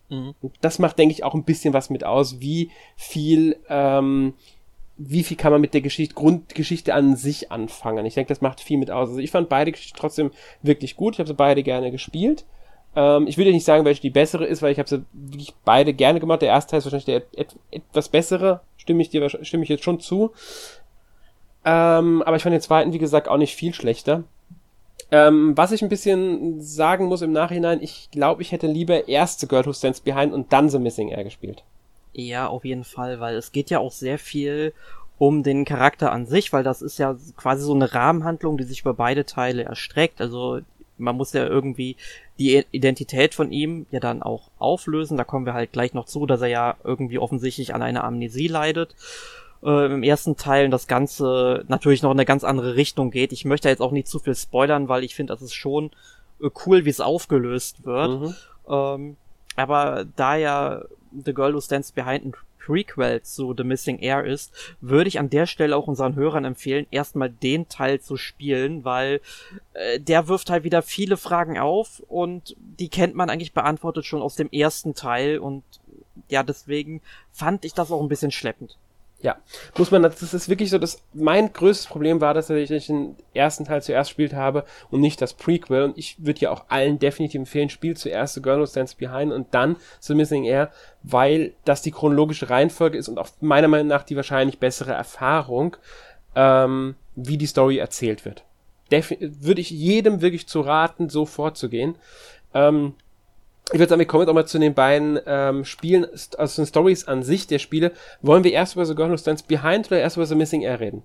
[0.10, 0.36] Mhm.
[0.62, 4.34] Das macht, denke ich, auch ein bisschen was mit aus, wie viel, ähm,
[4.98, 8.06] wie viel kann man mit der Geschichte, Grundgeschichte an sich anfangen.
[8.06, 9.10] Ich denke, das macht viel mit aus.
[9.10, 10.32] Also ich fand beide Geschichten trotzdem
[10.62, 11.16] wirklich gut.
[11.16, 12.46] Ich habe sie beide gerne gespielt.
[12.96, 15.94] Ähm, ich würde nicht sagen, welche die bessere ist, weil ich habe sie wirklich beide
[15.94, 16.42] gerne gemacht.
[16.42, 19.84] Der erste Teil ist wahrscheinlich der et etwas bessere, stimme ich dir stimme ich jetzt
[19.84, 20.32] schon zu.
[21.66, 24.24] Ähm, aber ich fand den zweiten, wie gesagt, auch nicht viel schlechter.
[25.12, 29.40] Ähm, was ich ein bisschen sagen muss im Nachhinein, ich glaube, ich hätte lieber erst
[29.40, 31.64] The Girl Who Stands Behind und dann The Missing Air gespielt.
[32.14, 34.74] Ja, auf jeden Fall, weil es geht ja auch sehr viel
[35.18, 38.82] um den Charakter an sich, weil das ist ja quasi so eine Rahmenhandlung, die sich
[38.82, 40.20] über beide Teile erstreckt.
[40.20, 40.60] Also
[40.98, 41.96] man muss ja irgendwie
[42.40, 45.18] die Identität von ihm ja dann auch auflösen.
[45.18, 48.48] Da kommen wir halt gleich noch zu, dass er ja irgendwie offensichtlich an einer Amnesie
[48.48, 48.96] leidet
[49.64, 53.32] äh, im ersten Teil das Ganze natürlich noch in eine ganz andere Richtung geht.
[53.32, 55.92] Ich möchte jetzt auch nicht zu viel spoilern, weil ich finde, das ist schon
[56.42, 58.22] äh, cool, wie es aufgelöst wird.
[58.22, 58.36] Mhm.
[58.68, 59.18] Ähm,
[59.56, 64.54] aber da ja The Girl Who Stands Behind ein Prequel zu The Missing Air ist,
[64.80, 69.20] würde ich an der Stelle auch unseren Hörern empfehlen, erstmal den Teil zu spielen, weil
[69.74, 74.22] äh, der wirft halt wieder viele Fragen auf und die kennt man eigentlich beantwortet schon
[74.22, 75.64] aus dem ersten Teil und
[76.30, 77.02] ja, deswegen
[77.32, 78.78] fand ich das auch ein bisschen schleppend.
[79.24, 79.38] Ja,
[79.78, 83.64] muss man, das ist wirklich so, dass mein größtes Problem war, dass ich den ersten
[83.64, 85.84] Teil zuerst gespielt habe und nicht das Prequel.
[85.84, 89.32] Und ich würde ja auch allen definitiv empfehlen, spielt zuerst The Girl Who Stands Behind
[89.32, 90.72] und dann The Missing Air,
[91.04, 95.78] weil das die chronologische Reihenfolge ist und auch meiner Meinung nach die wahrscheinlich bessere Erfahrung,
[96.36, 98.44] ähm, wie die Story erzählt wird.
[98.92, 101.96] Defi würde ich jedem wirklich zu raten, so vorzugehen.
[102.54, 102.96] Ähm,
[103.72, 106.06] ich würde sagen, wir kommen jetzt auch mal zu den beiden ähm, Spielen,
[106.38, 107.94] also den Stories an sich der Spiele.
[108.22, 110.80] Wollen wir erst über The Girl Who Stands Behind oder erst über The Missing Air
[110.80, 111.04] reden?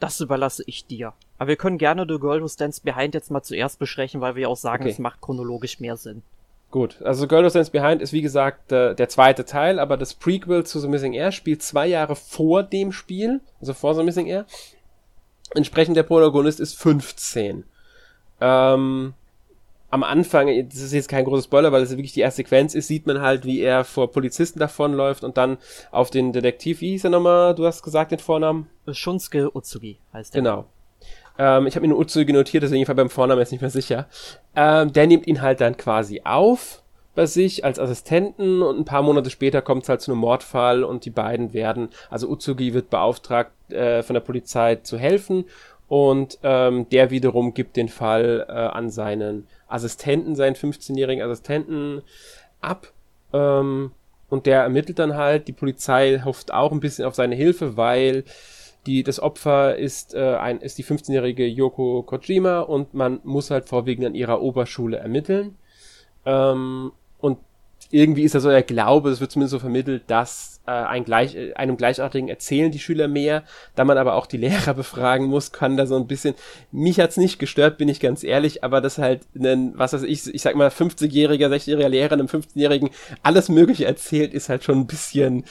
[0.00, 1.12] Das überlasse ich dir.
[1.38, 4.48] Aber wir können gerne The Girl Who Stands Behind jetzt mal zuerst besprechen, weil wir
[4.48, 5.02] auch sagen, es okay.
[5.02, 6.22] macht chronologisch mehr Sinn.
[6.70, 9.98] Gut, also The Girl Who Stands Behind ist wie gesagt äh, der zweite Teil, aber
[9.98, 14.02] das Prequel zu The Missing Air spielt zwei Jahre vor dem Spiel, also vor The
[14.02, 14.46] Missing Air.
[15.54, 17.64] Entsprechend der Protagonist ist 15.
[18.40, 19.12] Ähm,
[19.92, 22.88] am Anfang, das ist jetzt kein großes Spoiler, weil es wirklich die erste Sequenz ist,
[22.88, 25.58] sieht man halt, wie er vor Polizisten davonläuft und dann
[25.90, 28.70] auf den Detektiv, wie hieß er nochmal, du hast gesagt den Vornamen?
[28.90, 30.40] Shunsuke Utsugi heißt er.
[30.40, 30.64] Genau.
[31.38, 34.08] ähm, ich habe mir nur Utsugi notiert, deswegen war beim Vornamen jetzt nicht mehr sicher,
[34.56, 36.82] ähm, der nimmt ihn halt dann quasi auf
[37.14, 40.84] bei sich als Assistenten und ein paar Monate später kommt es halt zu einem Mordfall
[40.84, 45.44] und die beiden werden, also Utsugi wird beauftragt äh, von der Polizei zu helfen
[45.92, 52.00] und ähm, der wiederum gibt den Fall äh, an seinen Assistenten, seinen 15-jährigen Assistenten
[52.62, 52.94] ab
[53.34, 53.92] ähm,
[54.30, 58.24] und der ermittelt dann halt, die Polizei hofft auch ein bisschen auf seine Hilfe, weil
[58.86, 63.66] die, das Opfer ist, äh, ein, ist die 15-jährige Yoko Kojima und man muss halt
[63.66, 65.58] vorwiegend an ihrer Oberschule ermitteln.
[66.24, 66.92] Ähm,
[67.92, 71.36] irgendwie ist da so der Glaube, es wird zumindest so vermittelt, dass äh, ein gleich,
[71.36, 75.52] äh, einem Gleichartigen erzählen die Schüler mehr, da man aber auch die Lehrer befragen muss,
[75.52, 76.34] kann da so ein bisschen,
[76.72, 80.34] mich hat's nicht gestört, bin ich ganz ehrlich, aber das halt ein, was weiß ich,
[80.34, 82.90] ich sag mal 50-jähriger, 60-jähriger Lehrer einem 15-jährigen
[83.22, 85.44] alles mögliche erzählt, ist halt schon ein bisschen,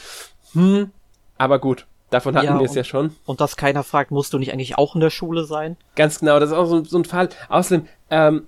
[0.53, 0.89] hm,
[1.37, 1.85] aber gut.
[2.09, 3.15] Davon hatten ja, wir es ja schon.
[3.25, 5.77] Und dass keiner fragt, musst du nicht eigentlich auch in der Schule sein?
[5.95, 7.29] Ganz genau, das ist auch so, so ein Fall.
[7.47, 8.47] Außerdem, ähm,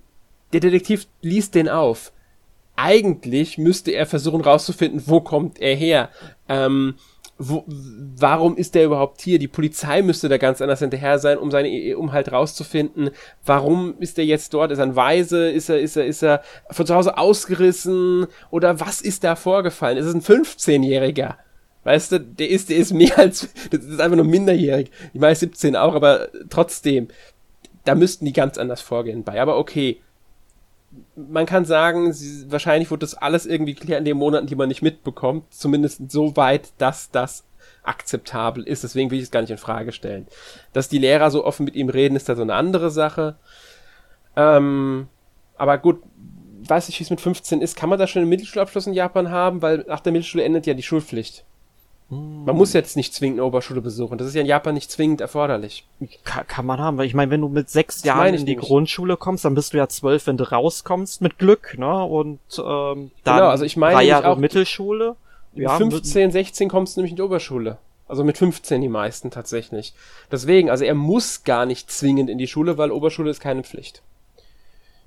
[0.51, 2.11] der Detektiv liest den auf.
[2.75, 6.09] Eigentlich müsste er versuchen rauszufinden, wo kommt er her.
[6.49, 6.95] Ähm,
[7.37, 9.39] wo, warum ist der überhaupt hier?
[9.39, 13.09] Die Polizei müsste da ganz anders hinterher sein, um seine, um halt rauszufinden,
[13.45, 14.71] warum ist er jetzt dort?
[14.71, 15.49] Ist er ein Weise?
[15.49, 18.27] Ist er, ist er, ist er von zu Hause ausgerissen?
[18.51, 19.97] Oder was ist da vorgefallen?
[19.97, 21.35] Ist es ein 15-Jähriger?
[21.83, 24.89] Weißt du, der ist, der ist mehr als, das ist einfach nur minderjährig.
[25.13, 27.09] Ich meine 17 auch, aber trotzdem,
[27.83, 29.41] da müssten die ganz anders vorgehen bei.
[29.41, 29.99] Aber okay.
[31.15, 34.67] Man kann sagen, sie, wahrscheinlich wurde das alles irgendwie geklärt in den Monaten, die man
[34.67, 35.51] nicht mitbekommt.
[35.53, 37.45] Zumindest so weit, dass das
[37.83, 38.83] akzeptabel ist.
[38.83, 40.27] Deswegen will ich es gar nicht in Frage stellen.
[40.71, 43.35] Dass die Lehrer so offen mit ihm reden, ist da so eine andere Sache.
[44.35, 45.07] Ähm,
[45.57, 46.01] aber gut,
[46.67, 47.75] weiß ich, wie es mit 15 ist.
[47.75, 49.61] Kann man da schon einen Mittelschulabschluss in Japan haben?
[49.61, 51.45] Weil nach der Mittelschule endet ja die Schulpflicht.
[52.09, 54.17] Man muss jetzt nicht zwingend eine Oberschule besuchen.
[54.17, 55.85] Das ist ja in Japan nicht zwingend erforderlich.
[56.23, 58.51] Kann, kann man haben, weil ich meine, wenn du mit sechs das Jahren in die
[58.53, 58.67] nämlich.
[58.67, 62.03] Grundschule kommst, dann bist du ja zwölf, wenn du rauskommst, mit Glück, ne?
[62.03, 65.15] Und ähm, dann genau, also ich meine drei Jahre auch Mittelschule.
[65.53, 67.77] Mit ja, 15, 16 kommst du nämlich in die Oberschule.
[68.07, 69.93] Also mit 15 die meisten tatsächlich.
[70.31, 74.01] Deswegen, also er muss gar nicht zwingend in die Schule, weil Oberschule ist keine Pflicht.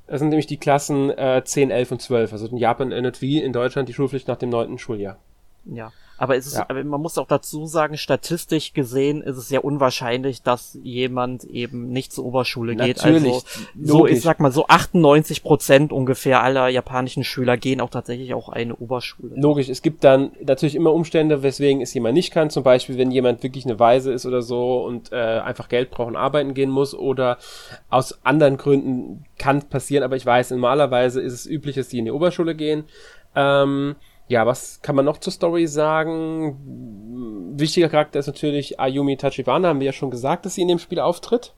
[0.07, 2.33] Das sind nämlich die Klassen äh, 10, 11 und 12.
[2.33, 5.19] Also in Japan endet wie in Deutschland die Schulpflicht nach dem neunten Schuljahr.
[5.65, 5.93] Ja.
[6.19, 6.67] Aber es ist, ja.
[6.71, 12.13] man muss auch dazu sagen, statistisch gesehen ist es ja unwahrscheinlich, dass jemand eben nicht
[12.13, 12.99] zur Oberschule geht.
[12.99, 13.33] Natürlich.
[13.33, 13.45] Also,
[13.83, 18.49] so, ich sag mal, so 98 Prozent ungefähr aller japanischen Schüler gehen auch tatsächlich auch
[18.49, 19.35] eine Oberschule.
[19.37, 19.69] Logisch.
[19.69, 22.49] Es gibt dann natürlich immer Umstände, weswegen es jemand nicht kann.
[22.49, 26.09] Zum Beispiel, wenn jemand wirklich eine Weise ist oder so und äh, einfach Geld braucht
[26.09, 27.39] und arbeiten gehen muss oder
[27.91, 30.03] aus anderen Gründen kann passieren.
[30.03, 32.85] Aber ich weiß, normalerweise ist es üblich, dass die in die Oberschule gehen.
[33.35, 33.97] Ähm,
[34.29, 37.55] ja, was kann man noch zur Story sagen?
[37.57, 40.79] Wichtiger Charakter ist natürlich Ayumi Tachibana, haben wir ja schon gesagt, dass sie in dem
[40.79, 41.53] Spiel auftritt.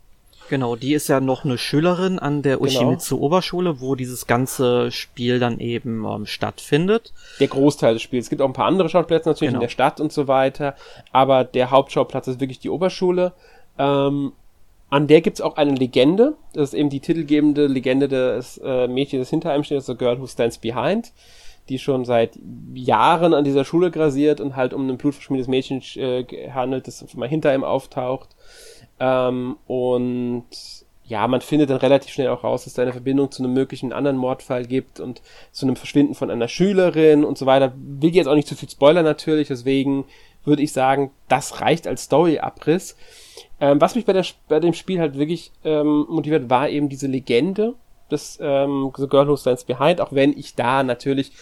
[0.49, 3.27] Genau, die ist ja noch eine Schülerin an der Ushimitsu genau.
[3.27, 7.13] Oberschule, wo dieses ganze Spiel dann eben ähm, stattfindet.
[7.39, 8.27] Der Großteil des Spiels.
[8.27, 9.61] Es gibt auch ein paar andere Schauplätze natürlich genau.
[9.61, 10.75] in der Stadt und so weiter,
[11.13, 13.33] aber der Hauptschauplatz ist wirklich die Oberschule.
[13.79, 14.33] Ähm,
[14.91, 16.35] an der gibt's auch eine Legende.
[16.55, 20.19] Das ist eben die titelgebende Legende des äh, Mädchens, das hinter einem steht, The Girl
[20.19, 21.13] Who Stands Behind
[21.69, 22.39] die schon seit
[22.75, 27.29] Jahren an dieser Schule grasiert und halt um ein blutverschmiedetes Mädchen äh, handelt, das mal
[27.29, 28.29] hinter ihm auftaucht.
[29.01, 30.47] Ähm, und
[31.05, 33.93] ja, man findet dann relativ schnell auch raus, dass da eine Verbindung zu einem möglichen
[33.93, 37.73] anderen Mordfall gibt und zu einem Verschwinden von einer Schülerin und so weiter.
[37.77, 40.05] Will jetzt auch nicht zu viel Spoiler natürlich, deswegen
[40.45, 42.97] würde ich sagen, das reicht als Story-Abriss.
[43.61, 47.07] Ähm, was mich bei, der, bei dem Spiel halt wirklich ähm, motiviert, war eben diese
[47.07, 47.75] Legende
[48.09, 51.33] das ähm, The Girl Who Stands Behind, auch wenn ich da natürlich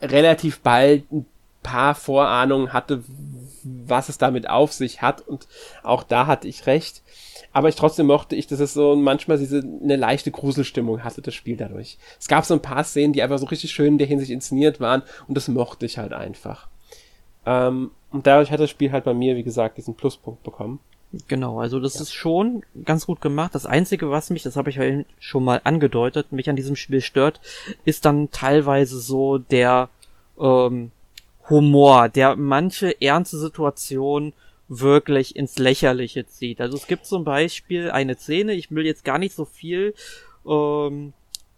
[0.00, 1.26] relativ bald ein
[1.62, 3.04] paar Vorahnungen hatte,
[3.62, 5.46] was es damit auf sich hat und
[5.82, 7.02] auch da hatte ich recht.
[7.52, 11.34] Aber ich trotzdem mochte ich, dass es so manchmal diese eine leichte Gruselstimmung hatte, das
[11.34, 11.98] Spiel dadurch.
[12.18, 14.80] Es gab so ein paar Szenen, die einfach so richtig schön in der Hinsicht inszeniert
[14.80, 16.68] waren und das mochte ich halt einfach.
[17.44, 20.80] Ähm, und dadurch hat das Spiel halt bei mir, wie gesagt, diesen Pluspunkt bekommen.
[21.26, 22.02] Genau, also das ja.
[22.02, 23.54] ist schon ganz gut gemacht.
[23.54, 24.84] Das Einzige, was mich, das habe ich ja
[25.18, 27.40] schon mal angedeutet, mich an diesem Spiel stört,
[27.84, 29.88] ist dann teilweise so der
[30.38, 30.92] ähm,
[31.48, 34.32] Humor, der manche ernste Situationen
[34.68, 36.60] wirklich ins Lächerliche zieht.
[36.60, 39.94] Also es gibt zum Beispiel eine Szene, ich will jetzt gar nicht so viel
[40.46, 41.12] ähm,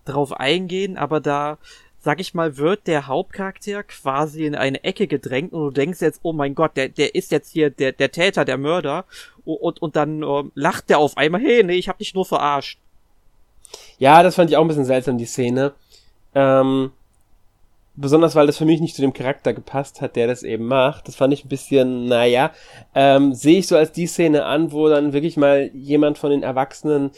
[0.06, 1.58] drauf eingehen, aber da
[2.02, 6.20] sag ich mal, wird der Hauptcharakter quasi in eine Ecke gedrängt und du denkst jetzt,
[6.22, 9.04] oh mein Gott, der, der ist jetzt hier der, der Täter, der Mörder
[9.44, 12.78] und, und dann äh, lacht der auf einmal, hey, nee, ich hab dich nur verarscht.
[13.98, 15.72] Ja, das fand ich auch ein bisschen seltsam, die Szene.
[16.34, 16.90] Ähm,
[17.94, 21.06] besonders weil das für mich nicht zu dem Charakter gepasst hat, der das eben macht.
[21.06, 22.50] Das fand ich ein bisschen, naja,
[22.96, 26.42] ähm, sehe ich so als die Szene an, wo dann wirklich mal jemand von den
[26.42, 27.12] Erwachsenen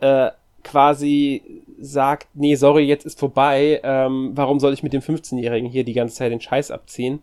[0.00, 0.30] äh,
[0.64, 5.84] quasi sagt, nee, sorry, jetzt ist vorbei, ähm, warum soll ich mit dem 15-Jährigen hier
[5.84, 7.20] die ganze Zeit den Scheiß abziehen?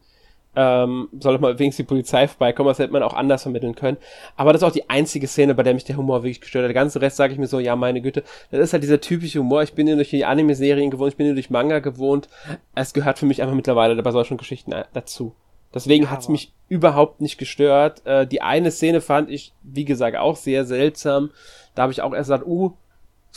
[0.55, 3.97] ähm, soll mal wenigstens die Polizei vorbeikommen, das hätte man auch anders vermitteln können.
[4.35, 6.69] Aber das ist auch die einzige Szene, bei der mich der Humor wirklich gestört hat.
[6.69, 9.39] Der ganze Rest sage ich mir so, ja, meine Güte, das ist halt dieser typische
[9.39, 9.63] Humor.
[9.63, 12.27] Ich bin ja durch die Anime-Serien gewohnt, ich bin ja durch Manga gewohnt.
[12.75, 15.33] Es gehört für mich einfach mittlerweile bei solchen Geschichten dazu.
[15.73, 18.05] Deswegen ja, hat's mich überhaupt nicht gestört.
[18.05, 21.31] Äh, die eine Szene fand ich, wie gesagt, auch sehr seltsam.
[21.75, 22.73] Da habe ich auch erst gesagt, uh,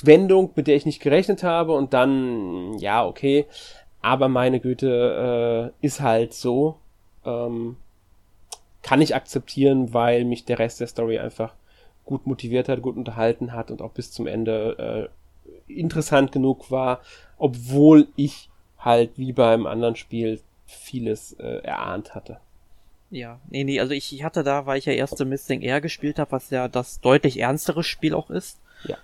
[0.06, 3.46] Wendung, mit der ich nicht gerechnet habe und dann, ja, okay.
[4.00, 6.76] Aber meine Güte, äh, ist halt so
[7.24, 7.76] ähm,
[8.82, 11.54] kann ich akzeptieren, weil mich der Rest der Story einfach
[12.04, 15.10] gut motiviert hat, gut unterhalten hat und auch bis zum Ende
[15.68, 17.00] äh, interessant genug war,
[17.38, 22.40] obwohl ich halt wie beim anderen Spiel vieles äh, erahnt hatte.
[23.10, 26.18] Ja, nee, nee, also ich, ich hatte da, weil ich ja erste Missing Air gespielt
[26.18, 28.60] habe, was ja das deutlich ernstere Spiel auch ist.
[28.84, 28.98] Ja.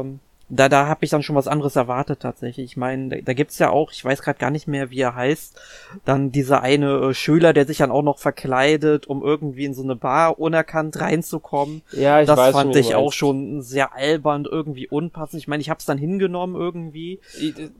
[0.00, 0.20] Ähm,
[0.54, 2.66] da, da habe ich dann schon was anderes erwartet tatsächlich.
[2.66, 5.14] Ich meine, da, da gibt's ja auch, ich weiß gerade gar nicht mehr, wie er
[5.14, 5.58] heißt,
[6.04, 9.82] dann dieser eine äh, Schüler, der sich dann auch noch verkleidet, um irgendwie in so
[9.82, 11.80] eine Bar unerkannt reinzukommen.
[11.92, 15.40] Ja, ich das weiß fand ich auch schon sehr albern, irgendwie unpassend.
[15.40, 17.18] Ich meine, ich habe es dann hingenommen irgendwie.
[17.40, 17.70] Ich, äh,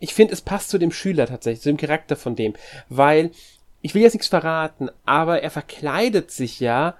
[0.00, 2.54] ich finde, es passt zu dem Schüler tatsächlich, zu dem Charakter von dem,
[2.88, 3.32] weil
[3.82, 6.94] ich will jetzt nichts verraten, aber er verkleidet sich ja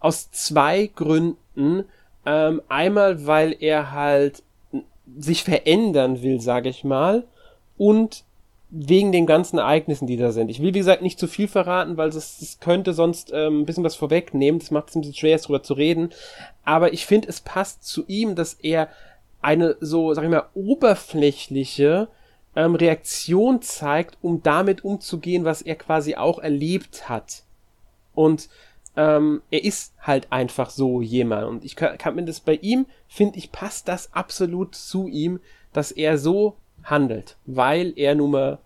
[0.00, 1.84] aus zwei Gründen
[2.26, 4.42] ähm, einmal, weil er halt
[5.18, 7.24] sich verändern will, sage ich mal,
[7.76, 8.24] und
[8.74, 10.48] wegen den ganzen Ereignissen, die da sind.
[10.48, 13.84] Ich will, wie gesagt, nicht zu viel verraten, weil das könnte sonst ähm, ein bisschen
[13.84, 14.60] was vorwegnehmen.
[14.60, 16.10] Das macht es ein bisschen schwer, darüber zu reden.
[16.64, 18.88] Aber ich finde, es passt zu ihm, dass er
[19.42, 22.08] eine so, sag ich mal, oberflächliche
[22.56, 27.42] ähm, Reaktion zeigt, um damit umzugehen, was er quasi auch erlebt hat.
[28.14, 28.48] Und
[28.96, 31.46] ähm, er ist halt einfach so jemand.
[31.46, 35.40] Und ich kann, kann mir das bei ihm, finde ich, passt das absolut zu ihm,
[35.72, 38.58] dass er so handelt, weil er nun mal,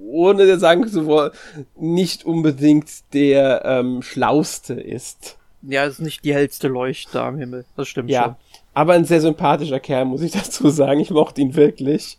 [0.00, 1.32] ohne sagen zu wollen,
[1.76, 5.38] nicht unbedingt der ähm, Schlauste ist.
[5.62, 7.64] Ja, ist nicht die hellste Leuchte am Himmel.
[7.76, 8.36] Das stimmt ja, schon.
[8.72, 11.00] Aber ein sehr sympathischer Kerl, muss ich dazu sagen.
[11.00, 12.18] Ich mochte ihn wirklich.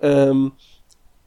[0.00, 0.52] Ähm,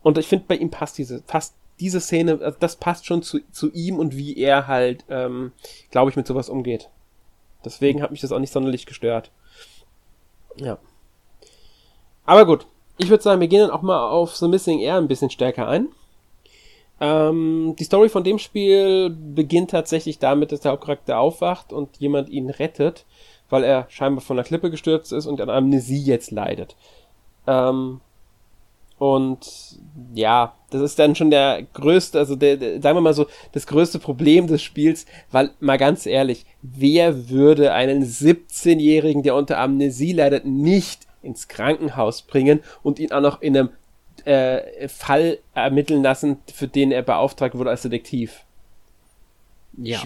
[0.02, 3.40] und ich finde, bei ihm passt diese, passt diese Szene, also das passt schon zu,
[3.52, 5.52] zu ihm und wie er halt, ähm,
[5.92, 6.90] glaube ich, mit sowas umgeht.
[7.66, 9.32] Deswegen hat mich das auch nicht sonderlich gestört.
[10.58, 10.78] Ja.
[12.26, 12.68] Aber gut,
[12.98, 15.68] ich würde sagen, wir gehen dann auch mal auf The Missing Air ein bisschen stärker
[15.68, 15.90] ein.
[17.00, 22.30] Ähm, die Story von dem Spiel beginnt tatsächlich damit, dass der Hauptcharakter aufwacht und jemand
[22.30, 23.06] ihn rettet,
[23.50, 26.76] weil er scheinbar von der Klippe gestürzt ist und an Amnesie jetzt leidet.
[27.48, 28.00] Ähm,
[28.98, 29.39] und
[30.14, 33.68] ja, das ist dann schon der größte, also der, der, sagen wir mal so, das
[33.68, 40.14] größte Problem des Spiels, weil mal ganz ehrlich, wer würde einen 17-Jährigen, der unter Amnesie
[40.14, 43.70] leidet, nicht ins Krankenhaus bringen und ihn auch noch in einem
[44.26, 48.44] äh, Fall ermitteln lassen, für den er beauftragt wurde als Detektiv?
[49.78, 50.02] Ja.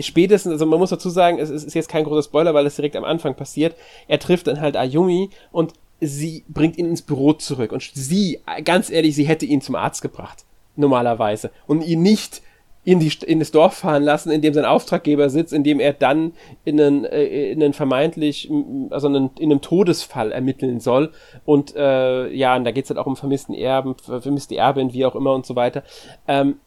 [0.00, 2.96] Spätestens, also man muss dazu sagen, es ist jetzt kein großer Spoiler, weil es direkt
[2.96, 3.74] am Anfang passiert.
[4.08, 7.72] Er trifft dann halt Ayumi und sie bringt ihn ins Büro zurück.
[7.72, 10.44] Und sie, ganz ehrlich, sie hätte ihn zum Arzt gebracht.
[10.76, 11.50] Normalerweise.
[11.66, 12.42] Und ihn nicht
[12.86, 15.92] in, die, in das Dorf fahren lassen, in dem sein Auftraggeber sitzt, in dem er
[15.92, 16.32] dann
[16.64, 18.48] in einen, äh, in einen vermeintlich,
[18.90, 21.10] also in einem Todesfall ermitteln soll.
[21.44, 25.16] Und äh, ja, und da geht's halt auch um vermissten Erben, vermisste Erbin, wie auch
[25.16, 25.82] immer und so weiter.
[26.28, 26.60] Ähm,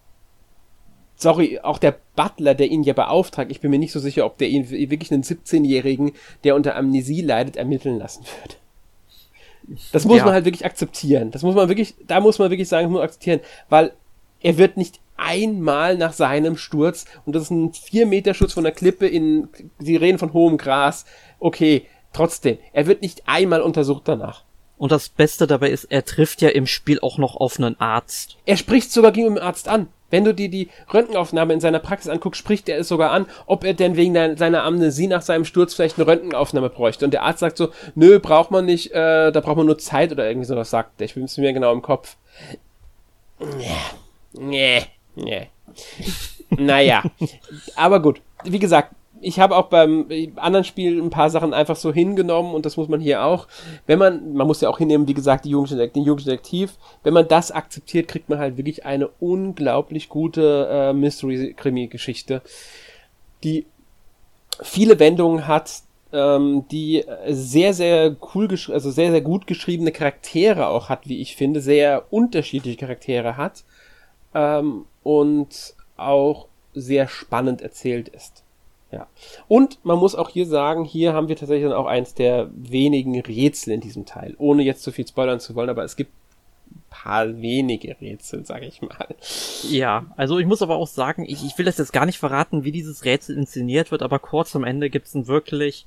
[1.16, 4.38] sorry, auch der Butler, der ihn ja beauftragt, ich bin mir nicht so sicher, ob
[4.38, 6.12] der ihn wirklich einen 17-Jährigen,
[6.44, 8.56] der unter Amnesie leidet, ermitteln lassen würde.
[9.92, 10.26] Das muss ja.
[10.26, 11.32] man halt wirklich akzeptieren.
[11.32, 13.94] Das muss man wirklich, da muss man wirklich sagen, muss akzeptieren, weil
[14.42, 18.64] er wird nicht einmal nach seinem Sturz, und das ist ein 4 Meter Schutz von
[18.64, 19.50] der Klippe in,
[19.80, 21.06] sie reden von hohem Gras,
[21.40, 24.46] okay, trotzdem, er wird nicht einmal untersucht danach.
[24.78, 28.38] Und das Beste dabei ist, er trifft ja im Spiel auch noch auf einen Arzt.
[28.46, 29.88] Er spricht sogar gegen den Arzt an.
[30.10, 33.64] Wenn du dir die Röntgenaufnahme in seiner Praxis anguckst, spricht er es sogar an, ob
[33.64, 37.06] er denn wegen seiner Amnesie nach seinem Sturz vielleicht eine Röntgenaufnahme bräuchte.
[37.06, 40.12] Und der Arzt sagt so, nö, braucht man nicht, äh, da braucht man nur Zeit
[40.12, 41.06] oder irgendwie sowas, sagt er.
[41.06, 42.18] Ich bin es mir genau im Kopf.
[44.34, 44.84] Nee,
[45.16, 45.48] nee.
[46.50, 47.04] naja,
[47.76, 48.22] aber gut.
[48.44, 52.66] Wie gesagt, ich habe auch beim anderen Spiel ein paar Sachen einfach so hingenommen und
[52.66, 53.48] das muss man hier auch.
[53.86, 56.74] Wenn man, man muss ja auch hinnehmen, wie gesagt, die Jugenddetektiv, den Jugenddetektiv.
[57.04, 62.42] Wenn man das akzeptiert, kriegt man halt wirklich eine unglaublich gute äh, Mystery-Krimi-Geschichte,
[63.44, 63.66] die
[64.62, 70.90] viele Wendungen hat ähm, die sehr, sehr cool, also sehr, sehr gut geschriebene Charaktere auch
[70.90, 73.64] hat, wie ich finde, sehr unterschiedliche Charaktere hat
[74.34, 78.44] ähm, und auch sehr spannend erzählt ist.
[78.92, 79.08] Ja.
[79.48, 83.20] Und man muss auch hier sagen, hier haben wir tatsächlich dann auch eins der wenigen
[83.20, 86.12] Rätsel in diesem Teil, ohne jetzt zu viel spoilern zu wollen, aber es gibt
[86.90, 89.16] paar wenige Rätsel, sage ich mal.
[89.70, 92.64] Ja, also ich muss aber auch sagen, ich, ich will das jetzt gar nicht verraten,
[92.64, 95.86] wie dieses Rätsel inszeniert wird, aber kurz am Ende gibt's ein wirklich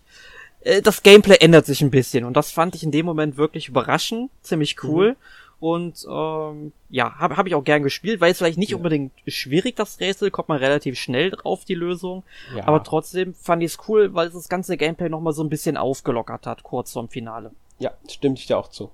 [0.63, 3.69] äh, das Gameplay ändert sich ein bisschen und das fand ich in dem Moment wirklich
[3.69, 5.11] überraschend, ziemlich cool.
[5.11, 5.17] Mhm.
[5.63, 8.77] Und ähm, ja, habe hab ich auch gern gespielt, weil es vielleicht nicht ja.
[8.79, 12.25] unbedingt schwierig, das Rätsel, kommt man relativ schnell drauf, die Lösung.
[12.57, 12.67] Ja.
[12.67, 15.77] Aber trotzdem fand ich es cool, weil es das ganze Gameplay nochmal so ein bisschen
[15.77, 17.53] aufgelockert hat, kurz vorm Finale.
[17.79, 18.91] Ja, stimmt ich dir auch zu.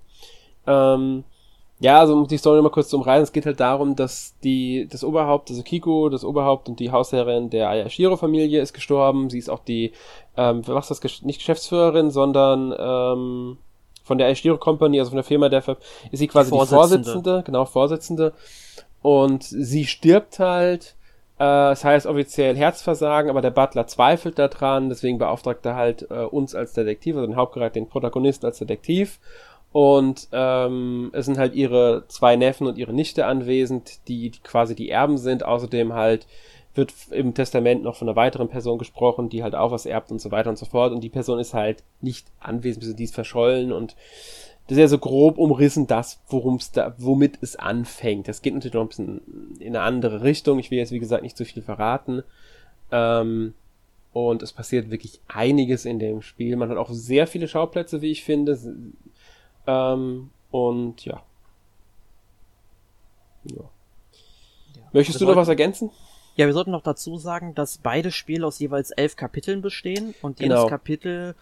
[0.66, 1.25] Ähm,
[1.81, 4.89] ja, also um die Story mal kurz zu umreißen, es geht halt darum, dass die,
[4.91, 9.31] das Oberhaupt, also Kiko, das Oberhaupt und die Hausherrin der Ayashiro-Familie ist gestorben.
[9.31, 9.93] Sie ist auch die,
[10.37, 13.59] ähm, was ist das, nicht Geschäftsführerin, sondern ähm,
[14.09, 15.62] von der Ayashiro Company, also von der Firma, der
[16.11, 18.32] ist sie quasi die Vorsitzende, die Vorsitzende genau, Vorsitzende.
[19.00, 20.96] Und sie stirbt halt,
[21.38, 26.24] äh, das heißt offiziell Herzversagen, aber der Butler zweifelt daran, deswegen beauftragt er halt äh,
[26.24, 29.20] uns als Detektiv, also den Hauptcharakter, den Protagonist als Detektiv
[29.70, 34.74] und ähm, es sind halt ihre zwei Neffen und ihre Nichte anwesend, die, die quasi
[34.74, 35.44] die Erben sind.
[35.44, 36.26] Außerdem halt
[36.75, 40.21] wird im Testament noch von einer weiteren Person gesprochen, die halt auch was erbt und
[40.21, 40.93] so weiter und so fort.
[40.93, 43.97] Und die Person ist halt nicht anwesend, also die ist verschollen und
[44.69, 48.29] das ist ja so grob umrissen, das, worum es da, womit es anfängt.
[48.29, 50.59] Das geht natürlich noch ein bisschen in eine andere Richtung.
[50.59, 52.23] Ich will jetzt, wie gesagt, nicht zu viel verraten.
[52.93, 53.55] Ähm,
[54.12, 56.55] und es passiert wirklich einiges in dem Spiel.
[56.57, 58.59] Man hat auch sehr viele Schauplätze, wie ich finde.
[59.66, 61.23] Ähm, und ja.
[63.45, 63.57] ja.
[63.57, 64.83] ja.
[64.93, 65.91] Möchtest du noch was ergänzen?
[66.39, 70.39] Ja, wir sollten noch dazu sagen, dass beide Spiele aus jeweils elf Kapiteln bestehen und
[70.39, 70.68] jedes genau.
[70.68, 71.34] Kapitel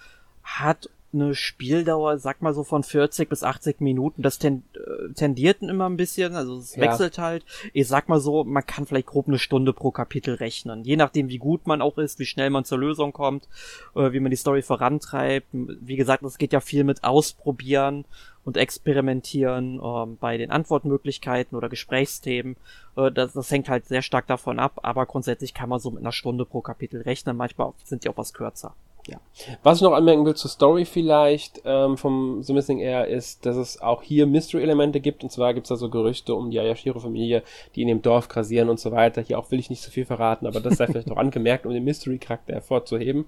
[0.43, 4.23] hat eine Spieldauer, sag mal so von 40 bis 80 Minuten.
[4.23, 6.83] Das ten, äh, tendierten immer ein bisschen, also es ja.
[6.83, 7.45] wechselt halt.
[7.73, 10.85] Ich sag mal so, man kann vielleicht grob eine Stunde pro Kapitel rechnen.
[10.85, 13.49] Je nachdem, wie gut man auch ist, wie schnell man zur Lösung kommt,
[13.95, 15.49] äh, wie man die Story vorantreibt.
[15.53, 18.05] Wie gesagt, es geht ja viel mit Ausprobieren
[18.47, 22.57] und Experimentieren äh, bei den Antwortmöglichkeiten oder Gesprächsthemen.
[22.97, 26.01] Äh, das, das hängt halt sehr stark davon ab, aber grundsätzlich kann man so mit
[26.01, 27.37] einer Stunde pro Kapitel rechnen.
[27.37, 28.75] Manchmal sind die auch was kürzer.
[29.07, 29.19] Ja.
[29.63, 33.57] Was ich noch anmerken will zur Story vielleicht ähm, vom The Missing Air ist, dass
[33.57, 35.23] es auch hier Mystery-Elemente gibt.
[35.23, 37.43] Und zwar gibt es da so Gerüchte um die Ayashiro-Familie,
[37.75, 39.23] die in dem Dorf grasieren und so weiter.
[39.23, 41.73] Hier auch will ich nicht so viel verraten, aber das sei vielleicht noch angemerkt, um
[41.73, 43.27] den Mystery-Charakter hervorzuheben.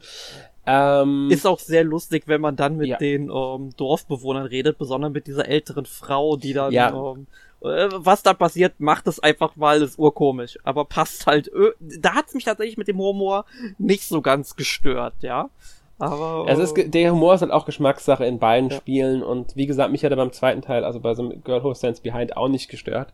[0.66, 2.98] Ähm, ist auch sehr lustig, wenn man dann mit ja.
[2.98, 6.90] den ähm, Dorfbewohnern redet, besonders mit dieser älteren Frau, die dann ja.
[6.90, 10.58] ähm, äh, was da passiert, macht es einfach mal, ist urkomisch.
[10.62, 13.44] Aber passt halt, äh, da hat's mich tatsächlich mit dem Humor
[13.78, 15.50] nicht so ganz gestört, ja.
[15.98, 16.48] Aber.
[16.48, 18.76] Äh, es ist, der Humor ist halt auch Geschmackssache in beiden ja.
[18.76, 21.62] Spielen und wie gesagt, mich hat er beim zweiten Teil, also bei so einem Girl
[21.64, 23.12] Who Stands Behind auch nicht gestört.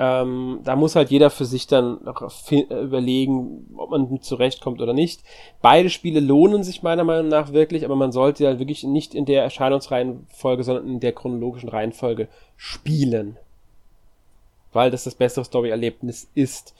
[0.00, 2.22] Ähm, da muss halt jeder für sich dann noch
[2.70, 5.22] überlegen, ob man zurechtkommt oder nicht.
[5.60, 9.24] Beide Spiele lohnen sich meiner Meinung nach wirklich, aber man sollte halt wirklich nicht in
[9.24, 13.38] der Erscheinungsreihenfolge, sondern in der chronologischen Reihenfolge spielen
[14.72, 16.74] weil das das bessere Story-Erlebnis ist.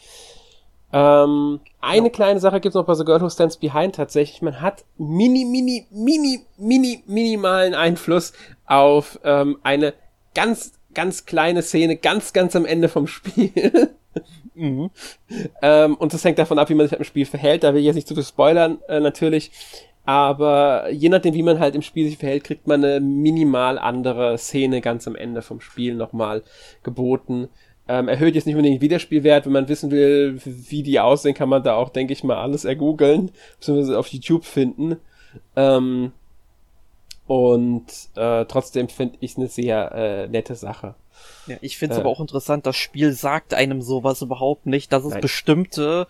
[0.92, 2.12] Ähm, eine ja.
[2.12, 4.40] kleine Sache gibt's noch bei The Girl Who Stands Behind tatsächlich.
[4.42, 8.32] Man hat mini, mini, mini, mini, minimalen Einfluss
[8.64, 9.92] auf ähm, eine
[10.34, 13.90] ganz, ganz kleine Szene ganz, ganz am Ende vom Spiel.
[14.54, 14.90] mhm.
[15.60, 17.64] ähm, und das hängt davon ab, wie man sich im Spiel verhält.
[17.64, 19.50] Da will ich jetzt nicht zu viel spoilern, äh, natürlich.
[20.06, 24.38] Aber je nachdem, wie man halt im Spiel sich verhält, kriegt man eine minimal andere
[24.38, 26.44] Szene ganz am Ende vom Spiel nochmal
[26.82, 27.50] geboten.
[27.88, 29.46] Ähm, erhöht jetzt nicht unbedingt den Wiederspielwert.
[29.46, 32.64] Wenn man wissen will, wie die aussehen, kann man da auch, denke ich mal, alles
[32.64, 34.96] ergoogeln, beziehungsweise auf YouTube finden.
[35.56, 36.12] Ähm,
[37.26, 37.86] und
[38.16, 40.94] äh, trotzdem finde ich eine sehr äh, nette Sache.
[41.46, 44.92] Ja, ich finde es äh, aber auch interessant, das Spiel sagt einem sowas überhaupt nicht,
[44.92, 45.20] dass es nein.
[45.20, 46.06] bestimmte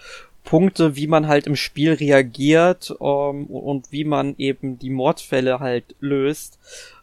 [0.48, 5.94] Punkte, wie man halt im Spiel reagiert ähm, und wie man eben die Mordfälle halt
[6.00, 6.58] löst,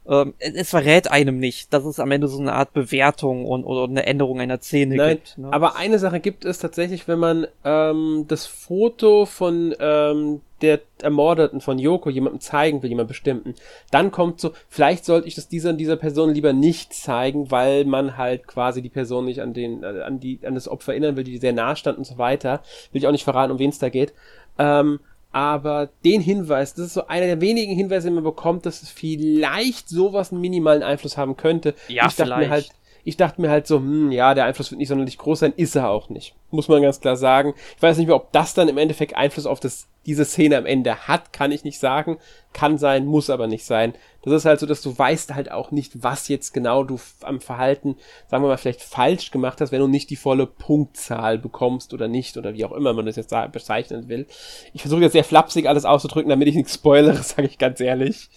[0.09, 3.83] ähm, es verrät einem nicht, dass es am Ende so eine Art Bewertung und oder
[3.83, 5.37] eine Änderung einer Szene Nein, gibt.
[5.37, 5.53] Ne?
[5.53, 11.61] Aber eine Sache gibt es tatsächlich, wenn man ähm, das Foto von ähm, der Ermordeten
[11.61, 13.55] von Yoko jemandem zeigen will, jemand bestimmten,
[13.91, 18.17] dann kommt so, vielleicht sollte ich das dieser dieser Person lieber nicht zeigen, weil man
[18.17, 21.23] halt quasi die Person nicht an den äh, an die an das Opfer erinnern will,
[21.23, 22.61] die sehr nah stand und so weiter.
[22.91, 24.13] Will ich auch nicht verraten, um wen es da geht.
[24.57, 24.99] Ähm,
[25.31, 28.89] aber den Hinweis, das ist so einer der wenigen Hinweise, den man bekommt, dass es
[28.89, 31.73] vielleicht sowas einen minimalen Einfluss haben könnte.
[31.89, 32.39] Ja, ich dachte vielleicht.
[32.39, 32.69] mir halt,
[33.05, 35.75] Ich dachte mir halt so, hm, ja, der Einfluss wird nicht sonderlich groß sein, ist
[35.75, 36.33] er auch nicht.
[36.49, 37.53] Muss man ganz klar sagen.
[37.77, 40.65] Ich weiß nicht mehr, ob das dann im Endeffekt Einfluss auf das, diese Szene am
[40.65, 42.17] Ende hat, kann ich nicht sagen.
[42.51, 43.93] Kann sein, muss aber nicht sein.
[44.23, 47.41] Das ist halt so, dass du weißt halt auch nicht, was jetzt genau du am
[47.41, 47.95] Verhalten,
[48.27, 52.07] sagen wir mal, vielleicht falsch gemacht hast, wenn du nicht die volle Punktzahl bekommst oder
[52.07, 54.25] nicht oder wie auch immer man das jetzt bezeichnen will.
[54.73, 58.31] Ich versuche jetzt sehr flapsig alles auszudrücken, damit ich nichts spoilere, sage ich ganz ehrlich.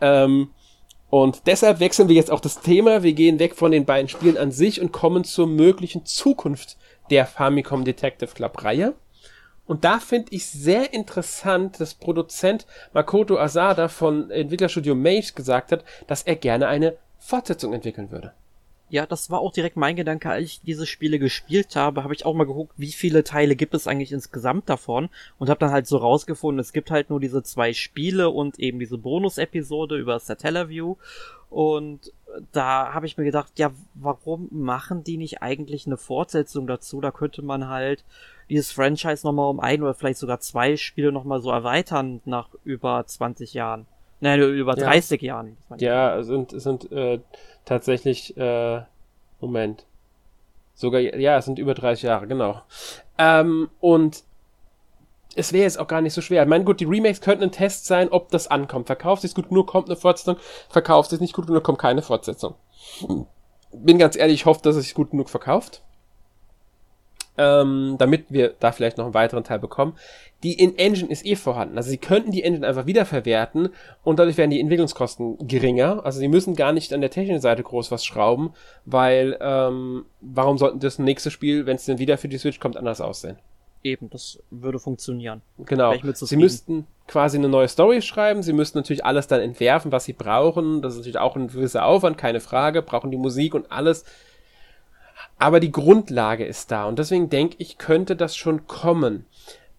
[0.00, 0.48] Ähm,
[1.10, 3.02] und deshalb wechseln wir jetzt auch das Thema.
[3.02, 6.76] Wir gehen weg von den beiden Spielen an sich und kommen zur möglichen Zukunft
[7.10, 8.94] der Famicom Detective Club Reihe.
[9.66, 15.84] Und da finde ich sehr interessant, dass Produzent Makoto Asada von Entwicklerstudio Mage gesagt hat,
[16.06, 18.32] dass er gerne eine Fortsetzung entwickeln würde.
[18.90, 22.24] Ja, das war auch direkt mein Gedanke, als ich diese Spiele gespielt habe, habe ich
[22.24, 25.86] auch mal geguckt, wie viele Teile gibt es eigentlich insgesamt davon und habe dann halt
[25.86, 30.96] so rausgefunden, es gibt halt nur diese zwei Spiele und eben diese Bonus-Episode über Satellaview
[31.50, 32.12] und
[32.52, 37.00] da habe ich mir gedacht, ja, warum machen die nicht eigentlich eine Fortsetzung dazu?
[37.00, 38.04] Da könnte man halt
[38.48, 43.04] dieses Franchise nochmal um ein oder vielleicht sogar zwei Spiele nochmal so erweitern nach über
[43.06, 43.86] 20 Jahren.
[44.20, 45.34] Nein, über 30 ja.
[45.34, 45.56] Jahren.
[45.78, 47.20] Ja, sind, sind äh,
[47.64, 48.82] tatsächlich, äh,
[49.40, 49.86] Moment.
[50.74, 52.62] Sogar, ja, es sind über 30 Jahre, genau.
[53.16, 54.22] Ähm, und
[55.34, 56.42] es wäre jetzt auch gar nicht so schwer.
[56.42, 58.86] Ich meine, gut, die Remakes könnten ein Test sein, ob das ankommt.
[58.86, 60.36] Verkauft es gut genug, kommt eine Fortsetzung.
[60.68, 62.54] Verkauft es nicht gut genug, kommt keine Fortsetzung.
[63.72, 65.82] Bin ganz ehrlich, ich hoffe, dass es sich gut genug verkauft
[67.38, 69.94] ähm, damit wir da vielleicht noch einen weiteren Teil bekommen.
[70.42, 71.76] Die In-Engine ist eh vorhanden.
[71.76, 73.70] Also sie könnten die Engine einfach wiederverwerten
[74.04, 76.04] und dadurch werden die Entwicklungskosten geringer.
[76.04, 78.50] Also sie müssen gar nicht an der technischen Seite groß was schrauben,
[78.84, 82.76] weil ähm, warum sollten das nächste Spiel, wenn es dann wieder für die Switch kommt,
[82.76, 83.38] anders aussehen?
[83.84, 85.40] Eben, das würde funktionieren.
[85.58, 85.94] Genau.
[86.12, 88.42] Sie müssten quasi eine neue Story schreiben.
[88.42, 90.82] Sie müssten natürlich alles dann entwerfen, was sie brauchen.
[90.82, 92.82] Das ist natürlich auch ein gewisser Aufwand, keine Frage.
[92.82, 94.04] Brauchen die Musik und alles.
[95.38, 96.86] Aber die Grundlage ist da.
[96.86, 99.26] Und deswegen denke ich, könnte das schon kommen.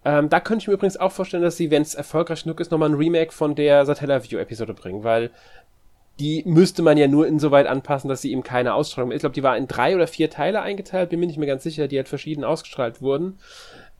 [0.06, 2.72] Ähm, da könnte ich mir übrigens auch vorstellen, dass sie, wenn es erfolgreich genug ist,
[2.72, 5.32] nochmal ein Remake von der Satellaview-Episode bringen, weil
[6.20, 9.44] die müsste man ja nur insoweit anpassen, dass sie eben keine Ausstrahlung Ich glaube, die
[9.44, 12.10] war in drei oder vier Teile eingeteilt, bin mir nicht mehr ganz sicher, die halt
[12.10, 13.38] verschieden ausgestrahlt wurden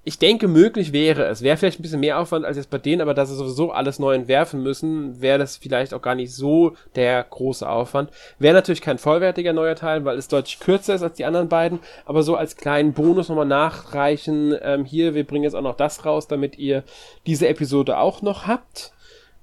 [0.04, 1.42] ich denke, möglich wäre es.
[1.42, 4.00] Wäre vielleicht ein bisschen mehr Aufwand als jetzt bei denen, aber da sie sowieso alles
[4.00, 8.10] neu entwerfen müssen, wäre das vielleicht auch gar nicht so der große Aufwand.
[8.40, 11.80] Wäre natürlich kein vollwertiger neuer Teil, weil es deutlich kürzer ist als die anderen beiden,
[12.06, 14.56] aber so als kleinen Bonus nochmal nachreichen.
[14.62, 16.84] Ähm, hier, wir bringen jetzt auch noch das raus, damit ihr
[17.28, 18.94] diese Episode auch noch habt.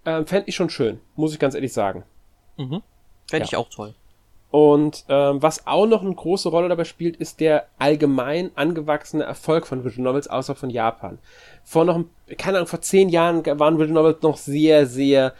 [0.06, 2.04] Ähm, Fände ich schon schön, muss ich ganz ehrlich sagen.
[2.56, 2.82] Mhm.
[3.28, 3.48] Fände ja.
[3.50, 3.94] ich auch toll.
[4.56, 9.66] Und ähm, was auch noch eine große Rolle dabei spielt, ist der allgemein angewachsene Erfolg
[9.66, 11.18] von Visual Novels außerhalb von Japan.
[11.62, 12.02] Vor noch,
[12.38, 15.34] keine Ahnung, vor zehn Jahren waren Visual Novels noch sehr, sehr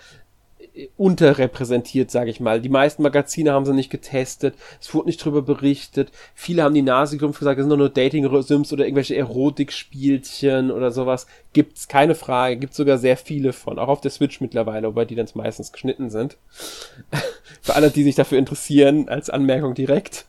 [0.99, 2.61] unterrepräsentiert, sage ich mal.
[2.61, 6.13] Die meisten Magazine haben sie nicht getestet, es wurde nicht drüber berichtet.
[6.35, 10.91] Viele haben die Nase gerümpft gesagt, es sind doch nur Dating-Sims oder irgendwelche Erotikspielchen oder
[10.91, 11.27] sowas.
[11.55, 15.15] Gibt's keine Frage, gibt sogar sehr viele von, auch auf der Switch mittlerweile, wobei die
[15.15, 16.37] dann meistens geschnitten sind.
[17.63, 20.27] Für alle, die sich dafür interessieren, als Anmerkung direkt.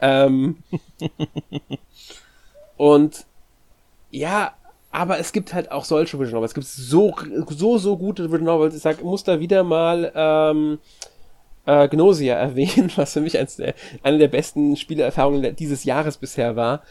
[0.00, 0.58] Ähm,
[2.76, 3.24] und
[4.10, 4.54] ja,
[4.90, 6.52] aber es gibt halt auch solche Visual Novels.
[6.52, 7.14] Es gibt so,
[7.48, 8.74] so, so gute Visual Novels.
[8.74, 10.78] Ich sag, muss da wieder mal ähm,
[11.66, 16.56] äh, Gnosia erwähnen, was für mich eins der, eine der besten Spielerfahrungen dieses Jahres bisher
[16.56, 16.82] war.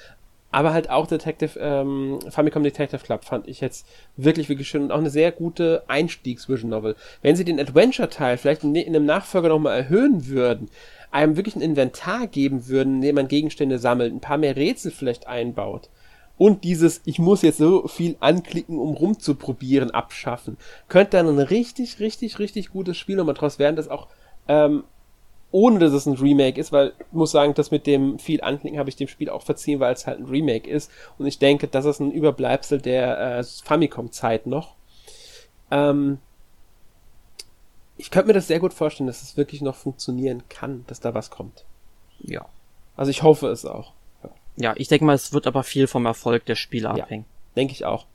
[0.49, 3.85] Aber halt auch Detective, ähm, Famicom Detective Club fand ich jetzt
[4.15, 6.95] wirklich, wirklich schön und auch eine sehr gute Einstiegs-Visual Novel.
[7.21, 10.69] Wenn sie den Adventure-Teil vielleicht in, in einem Nachfolger nochmal erhöhen würden,
[11.11, 14.91] einem wirklich ein Inventar geben würden, in dem man Gegenstände sammelt, ein paar mehr Rätsel
[14.91, 15.89] vielleicht einbaut,
[16.37, 20.57] und dieses, ich muss jetzt so viel anklicken, um rumzuprobieren, abschaffen.
[20.87, 24.07] Könnte dann ein richtig, richtig, richtig gutes Spiel nochmal draus werden, das auch,
[24.47, 24.83] ähm,
[25.51, 28.79] ohne dass es ein Remake ist, weil ich muss sagen, das mit dem viel anklicken
[28.79, 30.91] habe ich dem Spiel auch verziehen, weil es halt ein Remake ist.
[31.17, 34.75] Und ich denke, das ist ein Überbleibsel der äh, Famicom-Zeit noch.
[35.71, 36.19] Ähm,
[37.97, 41.13] ich könnte mir das sehr gut vorstellen, dass es wirklich noch funktionieren kann, dass da
[41.13, 41.65] was kommt.
[42.19, 42.45] Ja.
[42.95, 43.93] Also ich hoffe es auch.
[44.57, 47.25] Ja, ich denke mal, es wird aber viel vom Erfolg der Spieler ja, abhängen.
[47.55, 48.05] Denke ich auch.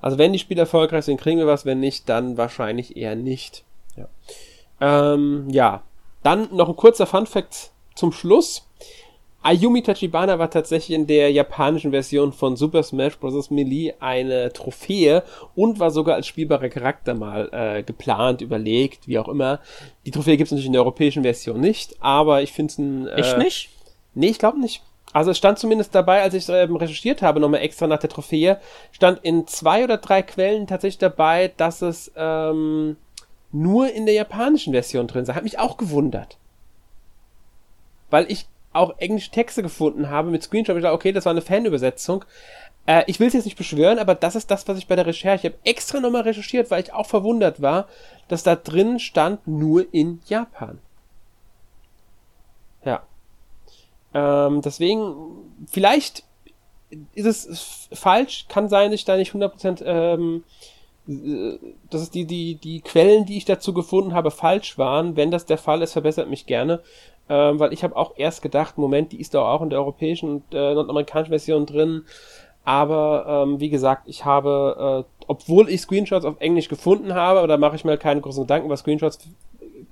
[0.00, 3.64] Also wenn die Spiele erfolgreich sind, kriegen wir was, wenn nicht, dann wahrscheinlich eher nicht.
[3.96, 4.08] Ja.
[4.80, 5.82] Ähm, ja.
[6.28, 8.68] Dann noch ein kurzer Fun Fact zum Schluss.
[9.42, 13.48] Ayumi Tachibana war tatsächlich in der japanischen Version von Super Smash Bros.
[13.48, 15.22] Melee eine Trophäe
[15.54, 19.60] und war sogar als spielbarer Charakter mal äh, geplant, überlegt, wie auch immer.
[20.04, 23.06] Die Trophäe gibt es natürlich in der europäischen Version nicht, aber ich finde es ein...
[23.06, 23.70] Äh, Echt nicht?
[24.12, 24.82] Nee, ich glaube nicht.
[25.14, 28.60] Also es stand zumindest dabei, als ich ähm, recherchiert habe, nochmal extra nach der Trophäe,
[28.92, 32.98] stand in zwei oder drei Quellen tatsächlich dabei, dass es ähm,
[33.52, 35.34] nur in der japanischen Version drin sei.
[35.34, 36.38] Hat mich auch gewundert.
[38.10, 40.76] Weil ich auch englische Texte gefunden habe mit Screenshot.
[40.76, 42.24] Ich dachte, okay, das war eine Fanübersetzung.
[42.86, 45.06] Äh, ich will es jetzt nicht beschwören, aber das ist das, was ich bei der
[45.06, 47.88] Recherche, habe extra nochmal recherchiert, weil ich auch verwundert war,
[48.28, 50.78] dass da drin stand nur in Japan.
[52.84, 53.02] Ja.
[54.14, 55.14] Ähm, deswegen,
[55.70, 56.24] vielleicht
[57.14, 60.77] ist es falsch, kann sein, dass ich da nicht 100% ähm, äh,
[61.90, 65.16] dass die, die, die Quellen, die ich dazu gefunden habe, falsch waren.
[65.16, 66.80] Wenn das der Fall ist, verbessert mich gerne.
[67.30, 70.30] Ähm, weil ich habe auch erst gedacht, Moment, die ist doch auch in der europäischen
[70.30, 72.02] und äh, nordamerikanischen Version drin.
[72.64, 77.56] Aber ähm, wie gesagt, ich habe, äh, obwohl ich Screenshots auf Englisch gefunden habe, oder
[77.56, 79.18] mache ich mir keine großen Gedanken, weil Screenshots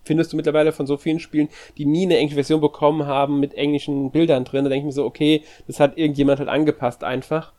[0.05, 1.49] findest du mittlerweile von so vielen Spielen,
[1.79, 4.65] die nie eine englische Version bekommen haben mit englischen Bildern drin.
[4.65, 7.53] Da denke ich mir so, okay, das hat irgendjemand halt angepasst einfach.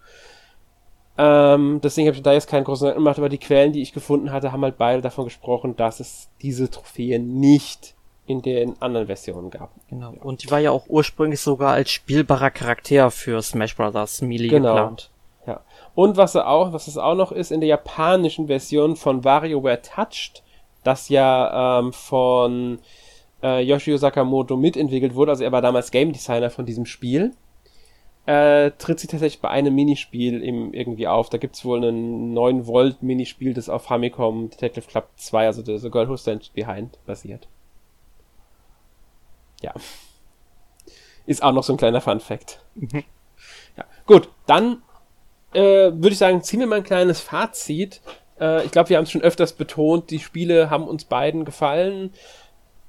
[1.18, 3.94] Ähm, deswegen habe ich da jetzt keinen großen Gedanken gemacht, aber die Quellen, die ich
[3.94, 7.96] gefunden hatte, haben halt beide davon gesprochen, dass es diese Trophäe nicht
[8.28, 9.72] in den anderen Versionen gab.
[9.90, 10.12] Genau.
[10.12, 10.22] Ja.
[10.22, 14.22] Und die war ja auch ursprünglich sogar als spielbarer Charakter für Smash Bros.
[14.22, 14.76] Melee genau.
[14.76, 15.10] geplant.
[15.48, 15.62] Ja.
[15.96, 19.82] Und was er auch, was es auch noch ist, in der japanischen Version von WarioWare
[19.82, 20.44] Touched,
[20.84, 22.80] das ja ähm, von
[23.42, 27.32] äh, Yoshio Sakamoto mitentwickelt wurde, also er war damals Game Designer von diesem Spiel
[28.28, 31.30] äh, tritt sie tatsächlich bei einem Minispiel im, irgendwie auf.
[31.30, 35.90] Da gibt's wohl ein 9 Volt Minispiel, das auf Famicom Detective Club 2, also The
[35.90, 37.48] Girl Who Stands Behind, basiert.
[39.62, 39.74] Ja.
[41.26, 42.62] Ist auch noch so ein kleiner Fun Fact.
[42.76, 43.06] Mhm.
[43.78, 43.86] Ja.
[44.06, 44.82] Gut, dann
[45.54, 48.02] äh, würde ich sagen, ziehen wir mal ein kleines Fazit.
[48.42, 52.12] Äh, ich glaube, wir haben es schon öfters betont, die Spiele haben uns beiden gefallen.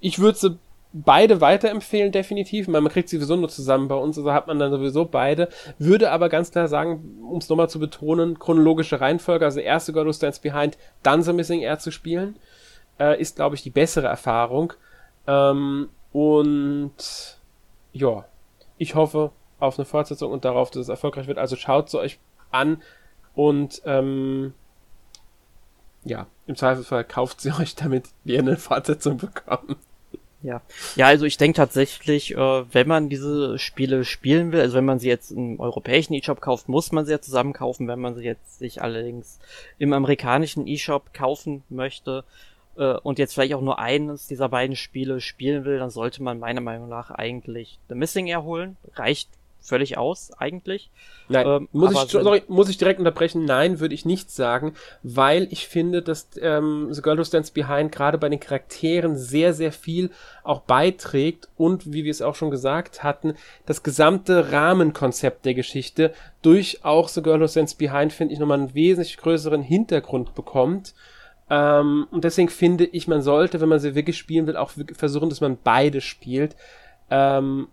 [0.00, 0.58] Ich würde sie
[0.92, 2.68] beide weiterempfehlen, definitiv.
[2.68, 5.48] Man, man kriegt sie sowieso nur zusammen bei uns, also hat man dann sowieso beide.
[5.78, 10.06] Würde aber ganz klar sagen, um es nochmal zu betonen, chronologische Reihenfolge, also erste God
[10.06, 12.36] of Stands Behind, dann The Missing Air zu spielen,
[12.98, 14.72] äh, ist, glaube ich, die bessere Erfahrung.
[15.26, 17.38] Ähm, und
[17.92, 18.24] ja,
[18.78, 21.38] ich hoffe auf eine Fortsetzung und darauf, dass es erfolgreich wird.
[21.38, 22.18] Also schaut es euch
[22.50, 22.82] an
[23.34, 24.54] und ähm,
[26.04, 29.76] ja, im Zweifelsfall kauft sie euch, damit wir eine Fortsetzung bekommen.
[30.40, 30.62] Ja,
[30.94, 35.00] ja, also ich denke tatsächlich, äh, wenn man diese Spiele spielen will, also wenn man
[35.00, 37.88] sie jetzt im europäischen E-Shop kauft, muss man sie ja zusammen kaufen.
[37.88, 39.40] Wenn man sie jetzt sich allerdings
[39.78, 42.22] im amerikanischen E-Shop kaufen möchte
[42.76, 46.38] äh, und jetzt vielleicht auch nur eines dieser beiden Spiele spielen will, dann sollte man
[46.38, 48.76] meiner Meinung nach eigentlich The Missing Air holen.
[48.94, 49.28] Reicht
[49.60, 50.90] völlig aus, eigentlich.
[51.28, 53.44] Nein, ähm, muss, ich, sorry, muss ich direkt unterbrechen?
[53.44, 57.92] Nein, würde ich nicht sagen, weil ich finde, dass ähm, The Girl Who Stands Behind
[57.92, 60.10] gerade bei den Charakteren sehr, sehr viel
[60.42, 63.34] auch beiträgt und, wie wir es auch schon gesagt hatten,
[63.66, 66.12] das gesamte Rahmenkonzept der Geschichte
[66.42, 70.94] durch auch The Girl Who Stands Behind, finde ich, nochmal einen wesentlich größeren Hintergrund bekommt.
[71.50, 75.28] Ähm, und deswegen finde ich, man sollte, wenn man sie wirklich spielen will, auch versuchen,
[75.28, 76.56] dass man beide spielt.
[77.10, 77.68] Ähm,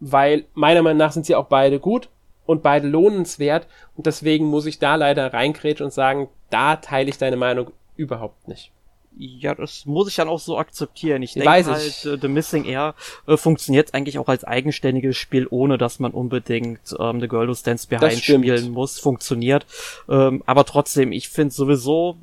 [0.00, 2.08] weil meiner Meinung nach sind sie auch beide gut
[2.44, 3.66] und beide lohnenswert
[3.96, 8.48] und deswegen muss ich da leider reingrätschen und sagen, da teile ich deine Meinung überhaupt
[8.48, 8.72] nicht.
[9.18, 11.22] Ja, das muss ich dann auch so akzeptieren.
[11.22, 12.04] Ich denke halt, ich.
[12.04, 12.94] Äh, The Missing Air
[13.26, 17.54] äh, funktioniert eigentlich auch als eigenständiges Spiel, ohne dass man unbedingt ähm, The Girl Who
[17.54, 18.98] Stands Behind spielen muss.
[18.98, 19.64] Funktioniert.
[20.06, 22.18] Ähm, aber trotzdem, ich finde sowieso,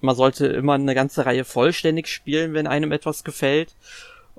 [0.00, 3.74] man sollte immer eine ganze Reihe vollständig spielen, wenn einem etwas gefällt.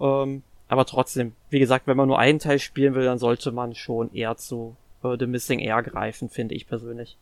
[0.02, 3.76] Ähm, aber trotzdem, wie gesagt, wenn man nur einen Teil spielen will, dann sollte man
[3.76, 7.18] schon eher zu äh, The Missing Air greifen, finde ich persönlich.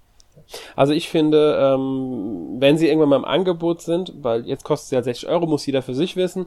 [0.76, 4.92] Also ich finde, ähm, wenn sie irgendwann mal im Angebot sind, weil jetzt kostet es
[4.92, 6.46] ja 60 Euro, muss jeder für sich wissen,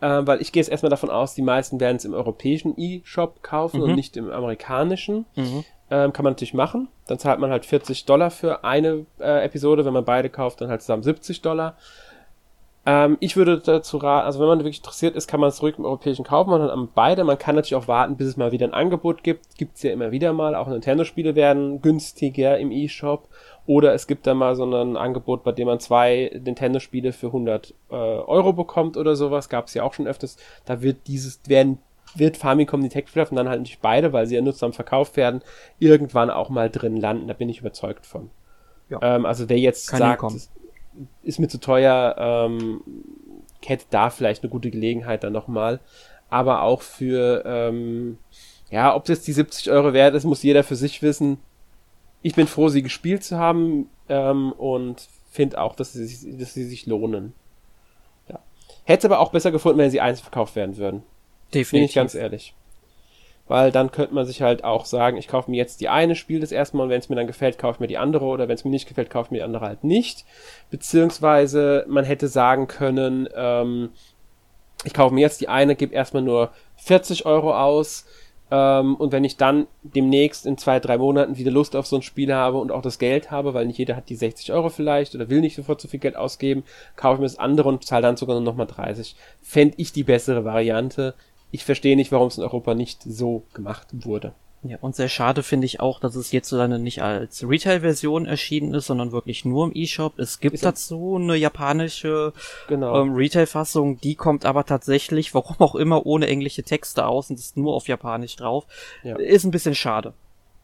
[0.00, 3.42] äh, weil ich gehe jetzt erstmal davon aus, die meisten werden es im europäischen E-Shop
[3.42, 3.82] kaufen mhm.
[3.82, 5.26] und nicht im amerikanischen.
[5.34, 5.64] Mhm.
[5.90, 6.88] Ähm, kann man natürlich machen.
[7.06, 9.84] Dann zahlt man halt 40 Dollar für eine äh, Episode.
[9.84, 11.76] Wenn man beide kauft, dann halt zusammen 70 Dollar.
[12.84, 15.78] Ähm, ich würde dazu raten, also wenn man wirklich interessiert ist, kann man es ruhig
[15.78, 17.22] im europäischen kaufen, man hat beide.
[17.22, 19.56] Man kann natürlich auch warten, bis es mal wieder ein Angebot gibt.
[19.56, 20.56] Gibt's ja immer wieder mal.
[20.56, 23.28] Auch Nintendo-Spiele werden günstiger im E-Shop.
[23.66, 27.74] Oder es gibt da mal so ein Angebot, bei dem man zwei Nintendo-Spiele für 100
[27.90, 29.48] äh, Euro bekommt oder sowas.
[29.48, 30.36] Gab's ja auch schon öfters.
[30.64, 31.78] Da wird dieses, werden
[32.14, 35.40] wird Famicom Detective und dann halt natürlich beide, weil sie ja nur zusammen verkauft werden,
[35.78, 37.28] irgendwann auch mal drin landen.
[37.28, 38.30] Da bin ich überzeugt von.
[38.90, 38.98] Ja.
[39.00, 40.50] Ähm, also wer jetzt Kann sagt,
[41.22, 42.82] ist mir zu teuer, ähm,
[43.64, 45.80] hätte da vielleicht eine gute Gelegenheit dann nochmal.
[46.28, 48.18] Aber auch für, ähm,
[48.70, 51.38] ja, ob es jetzt die 70 Euro wert ist, muss jeder für sich wissen.
[52.22, 56.64] Ich bin froh, sie gespielt zu haben ähm, und finde auch, dass sie, dass sie
[56.64, 57.34] sich lohnen.
[58.28, 58.38] Ja.
[58.84, 61.02] Hätte aber auch besser gefunden, wenn sie einzeln verkauft werden würden.
[61.52, 61.70] Definitiv.
[61.70, 62.54] Bin ich ganz ehrlich
[63.48, 66.40] weil dann könnte man sich halt auch sagen, ich kaufe mir jetzt die eine, Spiel
[66.40, 68.48] das erste Mal und wenn es mir dann gefällt, kaufe ich mir die andere oder
[68.48, 70.24] wenn es mir nicht gefällt, kaufe ich mir die andere halt nicht.
[70.70, 73.90] Beziehungsweise man hätte sagen können, ähm,
[74.84, 78.06] ich kaufe mir jetzt die eine, gebe erstmal nur 40 Euro aus,
[78.50, 82.02] Ähm, und wenn ich dann demnächst in zwei, drei Monaten wieder Lust auf so ein
[82.02, 85.14] Spiel habe und auch das Geld habe, weil nicht jeder hat die 60 Euro vielleicht
[85.14, 86.62] oder will nicht sofort so viel Geld ausgeben,
[86.94, 89.16] kaufe ich mir das andere und zahle dann sogar noch mal 30.
[89.40, 91.14] Fände ich die bessere Variante.
[91.52, 94.32] Ich verstehe nicht, warum es in Europa nicht so gemacht wurde.
[94.64, 98.74] Ja, und sehr schade finde ich auch, dass es jetzt dann nicht als Retail-Version erschienen
[98.74, 100.18] ist, sondern wirklich nur im eShop.
[100.20, 102.32] Es gibt ist dazu eine japanische
[102.68, 103.02] genau.
[103.02, 107.56] ähm, Retail-Fassung, die kommt aber tatsächlich, warum auch immer, ohne englische Texte aus und ist
[107.56, 108.66] nur auf Japanisch drauf.
[109.02, 109.16] Ja.
[109.16, 110.14] Ist ein bisschen schade.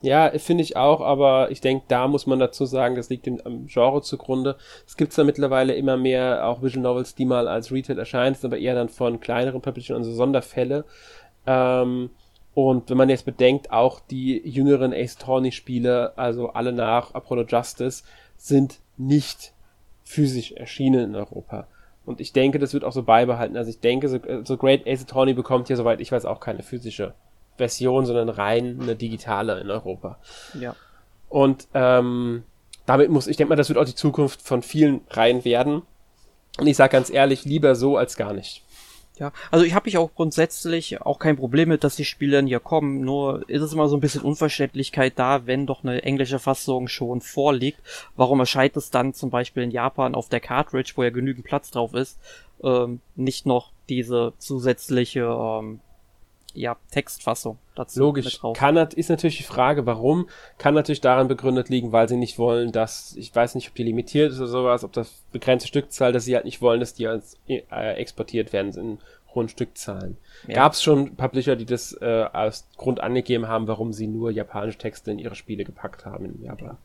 [0.01, 3.67] Ja, finde ich auch, aber ich denke, da muss man dazu sagen, das liegt dem
[3.67, 4.57] Genre zugrunde.
[4.87, 8.59] Es gibt da mittlerweile immer mehr auch Visual Novels, die mal als Retail erscheinen, aber
[8.59, 10.85] eher dann von kleineren Publishern, also Sonderfälle.
[11.47, 12.11] Ähm,
[12.55, 17.47] und wenn man jetzt bedenkt, auch die jüngeren Ace Attorney Spiele, also alle nach Apollo
[17.49, 18.05] Justice,
[18.37, 19.53] sind nicht
[20.05, 21.67] physisch erschienen in Europa.
[22.07, 23.57] Und ich denke, das wird auch so beibehalten.
[23.57, 26.63] Also ich denke, so, so Great Ace Attorney bekommt hier, soweit ich weiß, auch keine
[26.63, 27.15] physische
[27.59, 30.19] Version, sondern rein eine digitale in Europa.
[30.59, 30.75] Ja.
[31.29, 32.45] Und ähm,
[32.87, 35.83] damit muss, ich denke mal, das wird auch die Zukunft von vielen Reihen werden.
[36.59, 38.63] Und ich sage ganz ehrlich, lieber so als gar nicht.
[39.19, 42.47] Ja, also ich habe ich auch grundsätzlich auch kein Problem mit, dass die Spiele dann
[42.47, 43.01] hier kommen.
[43.01, 47.21] Nur ist es immer so ein bisschen Unverständlichkeit da, wenn doch eine englische Fassung schon
[47.21, 47.81] vorliegt.
[48.15, 51.71] Warum erscheint es dann zum Beispiel in Japan auf der Cartridge, wo ja genügend Platz
[51.73, 52.19] drauf ist,
[52.63, 55.81] ähm, nicht noch diese zusätzliche ähm,
[56.55, 58.01] ja, Textfassung dazu.
[58.01, 58.41] Logisch.
[58.55, 60.29] Kann, ist natürlich die Frage, warum.
[60.57, 63.85] Kann natürlich daran begründet liegen, weil sie nicht wollen, dass, ich weiß nicht, ob die
[63.85, 67.07] limitiert ist oder sowas, ob das begrenzte Stückzahl, dass sie halt nicht wollen, dass die
[67.07, 67.63] als äh,
[67.95, 68.99] exportiert werden in
[69.35, 70.17] hohen Stückzahlen.
[70.47, 70.55] Ja.
[70.55, 74.79] Gab es schon Publisher, die das äh, als Grund angegeben haben, warum sie nur japanische
[74.79, 76.79] Texte in ihre Spiele gepackt haben in Japan.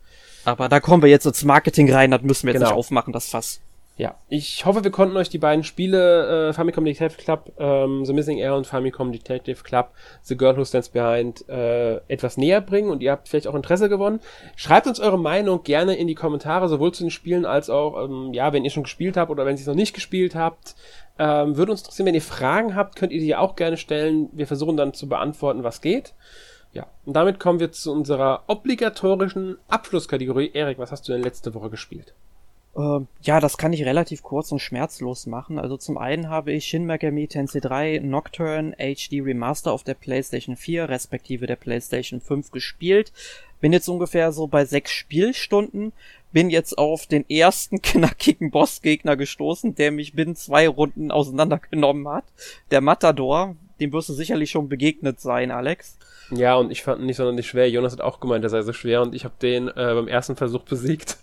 [0.46, 2.72] Aber da kommen wir jetzt ins Marketing rein, das müssen wir jetzt genau.
[2.72, 3.62] nicht aufmachen, das Fass.
[3.96, 8.14] Ja, ich hoffe, wir konnten euch die beiden Spiele, äh, Famicom Detective Club, ähm, The
[8.14, 9.92] Missing Air und Famicom Detective Club,
[10.24, 13.90] The Girl Who Stands Behind, äh, etwas näher bringen und ihr habt vielleicht auch Interesse
[13.90, 14.20] gewonnen.
[14.56, 18.34] Schreibt uns eure Meinung gerne in die Kommentare, sowohl zu den Spielen als auch, ähm,
[18.34, 20.74] ja, wenn ihr schon gespielt habt oder wenn ihr es noch nicht gespielt habt.
[21.20, 24.28] Ähm, würde uns interessieren, wenn ihr Fragen habt, könnt ihr die auch gerne stellen.
[24.32, 26.16] Wir versuchen dann zu beantworten, was geht.
[26.72, 30.50] Ja, und damit kommen wir zu unserer obligatorischen Abschlusskategorie.
[30.56, 32.16] Erik, was hast du denn letzte Woche gespielt?
[32.76, 35.60] Ähm, ja, das kann ich relativ kurz und schmerzlos machen.
[35.60, 40.56] Also zum einen habe ich Shin Megami Tensei 3 Nocturne HD Remaster auf der PlayStation
[40.56, 43.12] 4 respektive der PlayStation 5 gespielt.
[43.62, 45.94] Bin jetzt ungefähr so bei sechs Spielstunden.
[46.32, 52.26] Bin jetzt auf den ersten knackigen Bossgegner gestoßen, der mich binnen zwei Runden auseinandergenommen hat.
[52.72, 55.98] Der Matador, dem wirst du sicherlich schon begegnet sein, Alex.
[56.32, 57.70] Ja, und ich fand ihn nicht sonderlich schwer.
[57.70, 60.36] Jonas hat auch gemeint, er sei so schwer und ich habe den äh, beim ersten
[60.36, 61.18] Versuch besiegt.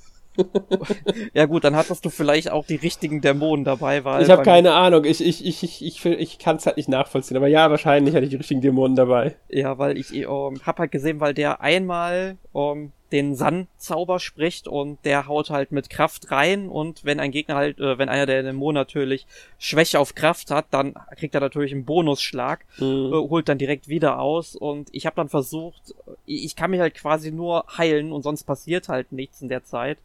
[1.35, 4.05] Ja gut, dann hattest du vielleicht auch die richtigen Dämonen dabei.
[4.05, 6.89] Weil ich habe keine Ahnung, ich, ich, ich, ich, ich, ich kann es halt nicht
[6.89, 9.36] nachvollziehen, aber ja, wahrscheinlich hatte ich die richtigen Dämonen dabei.
[9.48, 14.69] Ja, weil ich ähm, hab halt gesehen, weil der einmal um, ähm, den San-Zauber spricht
[14.69, 18.27] und der haut halt mit Kraft rein und wenn ein Gegner halt, äh, wenn einer
[18.27, 19.27] der Dämonen natürlich
[19.59, 23.12] Schwäche auf Kraft hat, dann kriegt er natürlich einen Bonusschlag, mhm.
[23.12, 25.95] äh, holt dann direkt wieder aus und ich habe dann versucht,
[26.27, 29.99] ich kann mich halt quasi nur heilen und sonst passiert halt nichts in der Zeit.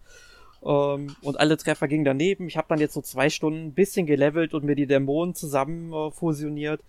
[0.63, 2.47] Ähm, und alle Treffer gingen daneben.
[2.47, 5.93] Ich habe dann jetzt so zwei Stunden ein bisschen gelevelt und mir die Dämonen zusammen
[5.93, 6.81] äh, fusioniert,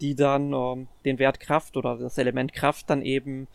[0.00, 3.48] die dann ähm, den Wert Kraft oder das Element Kraft dann eben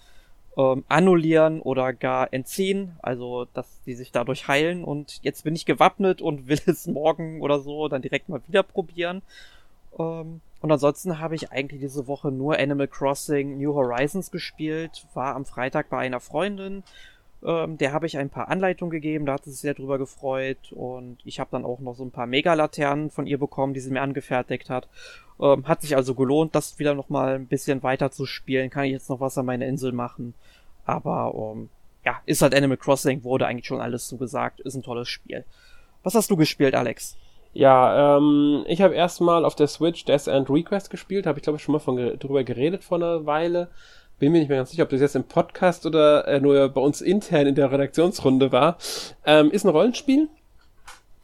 [0.60, 4.84] ähm, annullieren oder gar entziehen, also dass die sich dadurch heilen.
[4.84, 8.64] Und jetzt bin ich gewappnet und will es morgen oder so dann direkt mal wieder
[8.64, 9.22] probieren.
[9.98, 15.36] Ähm, und ansonsten habe ich eigentlich diese Woche nur Animal Crossing New Horizons gespielt, war
[15.36, 16.84] am Freitag bei einer Freundin
[17.44, 20.72] ähm, der habe ich ein paar Anleitungen gegeben, da hat sie sich sehr drüber gefreut
[20.72, 23.92] und ich habe dann auch noch so ein paar Megalaternen von ihr bekommen, die sie
[23.92, 24.88] mir angefertigt hat.
[25.40, 28.70] Ähm, hat sich also gelohnt, das wieder noch mal ein bisschen weiter zu spielen.
[28.70, 30.34] Kann ich jetzt noch was an meiner Insel machen?
[30.86, 31.70] Aber ähm,
[32.06, 35.46] ja, ist halt Animal Crossing, wurde eigentlich schon alles zugesagt, ist ein tolles Spiel.
[36.04, 37.18] Was hast du gespielt, Alex?
[37.54, 41.58] Ja, ähm, ich habe erstmal auf der Switch Death and Request gespielt, habe ich glaube
[41.58, 43.70] ich schon mal von drüber geredet vor einer Weile
[44.20, 46.82] bin mir nicht mehr ganz sicher, ob das jetzt im Podcast oder äh, nur bei
[46.82, 48.78] uns intern in der Redaktionsrunde war,
[49.26, 50.28] ähm, ist ein Rollenspiel,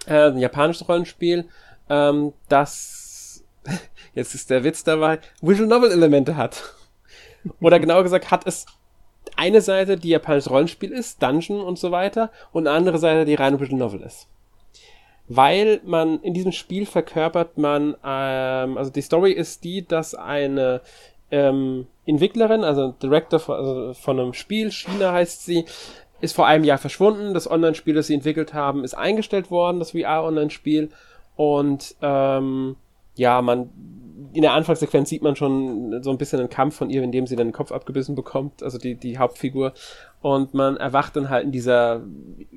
[0.08, 1.46] äh, ein japanisches Rollenspiel,
[1.90, 3.44] ähm, das,
[4.16, 6.64] jetzt ist der Witz dabei, Visual Novel Elemente hat.
[7.60, 8.66] Oder genauer gesagt, hat es
[9.36, 13.36] eine Seite, die japanisches Rollenspiel ist, Dungeon und so weiter, und eine andere Seite, die
[13.36, 14.28] reine Visual Novel ist.
[15.28, 20.82] Weil man in diesem Spiel verkörpert man, ähm, also die Story ist die, dass eine
[21.36, 25.66] ähm, Entwicklerin, also Director von, also von einem Spiel, China heißt sie,
[26.22, 27.34] ist vor einem Jahr verschwunden.
[27.34, 30.90] Das Online-Spiel, das sie entwickelt haben, ist eingestellt worden, das VR-Online-Spiel.
[31.36, 32.78] Und ähm,
[33.16, 33.70] ja, man
[34.32, 37.28] in der Anfangssequenz sieht man schon so ein bisschen einen Kampf von ihr, in dem
[37.28, 39.74] sie dann den Kopf abgebissen bekommt, also die, die Hauptfigur.
[40.22, 42.02] Und man erwacht dann halt in dieser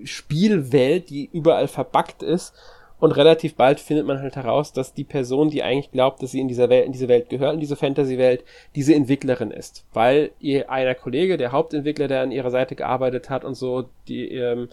[0.04, 2.54] Spielwelt, die überall verbackt ist.
[3.00, 6.40] Und relativ bald findet man halt heraus, dass die Person, die eigentlich glaubt, dass sie
[6.40, 8.44] in dieser Welt, in diese Welt gehört, in diese Fantasy-Welt,
[8.74, 9.84] diese Entwicklerin ist.
[9.92, 14.32] Weil ihr einer Kollege, der Hauptentwickler, der an ihrer Seite gearbeitet hat und so, die
[14.32, 14.68] ähm,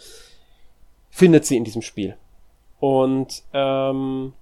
[1.10, 2.18] findet sie in diesem Spiel.
[2.80, 4.34] Und ähm,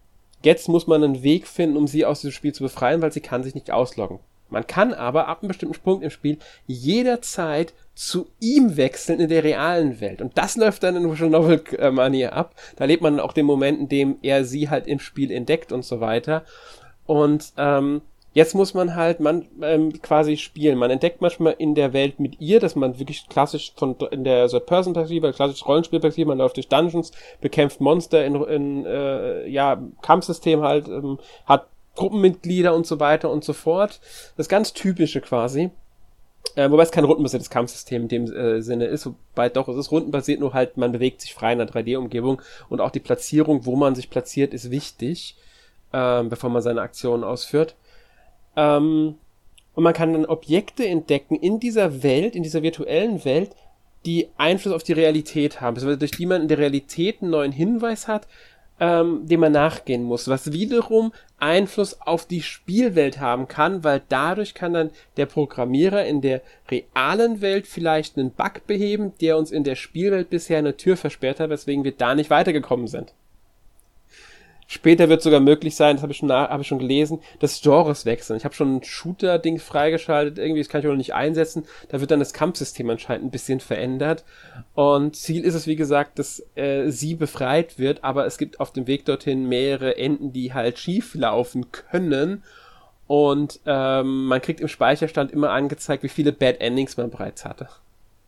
[0.43, 3.22] Jetzt muss man einen Weg finden, um sie aus diesem Spiel zu befreien, weil sie
[3.22, 4.19] kann sich nicht ausloggen.
[4.54, 9.44] Man kann aber ab einem bestimmten Punkt im Spiel jederzeit zu ihm wechseln in der
[9.44, 10.22] realen Welt.
[10.22, 12.56] Und das läuft dann in Visual Novel äh, Manier ab.
[12.76, 15.84] Da lebt man auch den Moment, in dem er sie halt im Spiel entdeckt und
[15.84, 16.44] so weiter.
[17.06, 18.02] Und ähm,
[18.34, 20.80] Jetzt muss man halt man ähm, quasi spielen.
[20.80, 24.48] Man entdeckt manchmal in der Welt mit ihr, dass man wirklich klassisch von in der
[24.48, 27.12] Third-Person-Perspektive, klassisch Rollenspielperspektive, man läuft durch Dungeons,
[27.42, 33.44] bekämpft Monster in, in äh, ja Kampfsystem halt, ähm, hat Gruppenmitglieder und so weiter und
[33.44, 33.99] so fort.
[34.38, 35.72] Das ganz typische quasi.
[36.56, 39.91] Äh, wobei es kein rundenbasiertes Kampfsystem in dem äh, Sinne ist, wobei doch, es ist
[39.91, 43.76] rundenbasiert, nur halt, man bewegt sich frei in einer 3D-Umgebung und auch die Platzierung, wo
[43.76, 45.36] man sich platziert, ist wichtig,
[45.94, 47.76] äh, bevor man seine Aktionen ausführt.
[48.56, 49.15] Ähm,
[49.74, 53.56] und man kann dann Objekte entdecken in dieser Welt, in dieser virtuellen Welt,
[54.06, 58.07] die Einfluss auf die Realität haben, durch die man in der Realität einen neuen Hinweis
[58.07, 58.28] hat,
[58.84, 64.55] ähm, dem man nachgehen muss, was wiederum Einfluss auf die Spielwelt haben kann, weil dadurch
[64.55, 69.64] kann dann der Programmierer in der realen Welt vielleicht einen Bug beheben, der uns in
[69.64, 73.14] der Spielwelt bisher eine Tür versperrt hat, weswegen wir da nicht weitergekommen sind.
[74.74, 77.62] Später wird sogar möglich sein, das habe ich schon nach, habe ich schon gelesen, dass
[77.62, 78.38] Genres wechseln.
[78.38, 81.66] Ich habe schon ein Shooter-Ding freigeschaltet, irgendwie, das kann ich auch noch nicht einsetzen.
[81.90, 84.24] Da wird dann das Kampfsystem anscheinend ein bisschen verändert.
[84.74, 88.74] Und Ziel ist es, wie gesagt, dass äh, sie befreit wird, aber es gibt auf
[88.74, 92.41] dem Weg dorthin mehrere Enden, die halt schief laufen können.
[93.06, 97.70] Und ähm, man kriegt im Speicherstand immer angezeigt, wie viele Bad Endings man bereits hatte.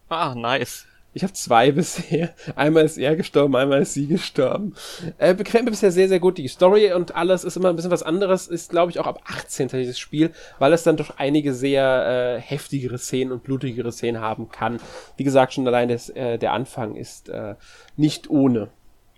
[0.09, 0.85] Ah, nice.
[1.15, 2.33] Ich habe zwei bisher.
[2.55, 4.75] Einmal ist er gestorben, einmal ist sie gestorben.
[5.17, 6.37] Äh, gefällt mir bisher sehr, sehr gut.
[6.37, 8.47] Die Story und alles ist immer ein bisschen was anderes.
[8.47, 9.69] Ist, glaube ich, auch ab 18.
[9.69, 14.49] dieses Spiel, weil es dann doch einige sehr äh, heftigere Szenen und blutigere Szenen haben
[14.49, 14.79] kann.
[15.15, 17.55] Wie gesagt, schon allein das, äh, der Anfang ist äh,
[17.95, 18.67] nicht ohne.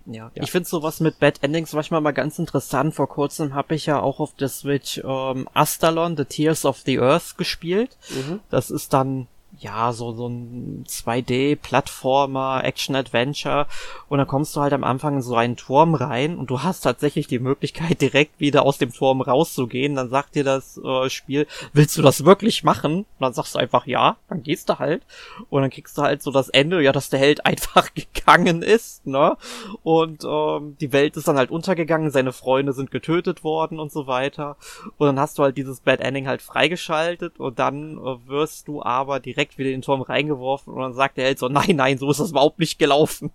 [0.06, 0.44] Ja, ja.
[0.44, 2.94] ich finde sowas mit Bad Endings manchmal mal ganz interessant.
[2.94, 7.00] Vor kurzem habe ich ja auch auf der Switch ähm, Astalon, The Tears of the
[7.00, 7.98] Earth gespielt.
[8.12, 8.40] Mhm.
[8.50, 9.28] Das ist dann
[9.60, 13.68] ja, so, so ein 2D-Plattformer, Action-Adventure
[14.10, 16.82] und dann kommst du halt am Anfang in so einen Turm rein und du hast
[16.82, 19.96] tatsächlich die Möglichkeit, direkt wieder aus dem Turm rauszugehen.
[19.96, 22.98] Dann sagt dir das äh, Spiel, willst du das wirklich machen?
[22.98, 25.04] Und dann sagst du einfach ja, dann gehst du halt
[25.50, 29.06] und dann kriegst du halt so das Ende, ja, dass der Held einfach gegangen ist,
[29.08, 29.38] ne?
[29.84, 34.08] Und ähm, die Welt ist dann halt untergegangen, seine Freunde sind getötet worden und so
[34.08, 34.58] weiter.
[34.98, 38.84] Und dann hast du halt dieses Bad Ending halt freigeschaltet und dann äh, wirst du
[38.84, 41.76] aber direkt direkt wieder in den Turm reingeworfen und dann sagt der Held so, nein,
[41.76, 43.32] nein, so ist das überhaupt nicht gelaufen.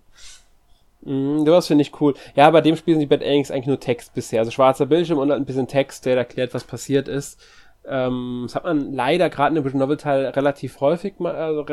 [1.02, 2.14] Mm, das finde ich cool.
[2.36, 4.40] Ja, bei dem Spiel sind die Bad Endings eigentlich nur Text bisher.
[4.40, 7.40] Also schwarzer Bildschirm und ein bisschen Text, der erklärt, was passiert ist.
[7.89, 11.66] Ähm, das hat man leider gerade in der Novel Teil relativ häufig, also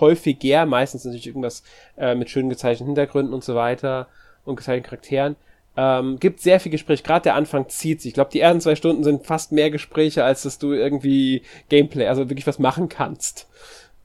[0.00, 1.64] häufiger, meistens natürlich irgendwas
[1.96, 4.06] äh, mit schön gezeichneten Hintergründen und so weiter
[4.44, 5.36] und gezeichneten Charakteren.
[5.78, 8.10] Ähm, gibt sehr viel Gespräch, gerade der Anfang zieht sich.
[8.10, 12.06] Ich glaube, die ersten zwei Stunden sind fast mehr Gespräche, als dass du irgendwie Gameplay,
[12.06, 13.46] also wirklich was machen kannst.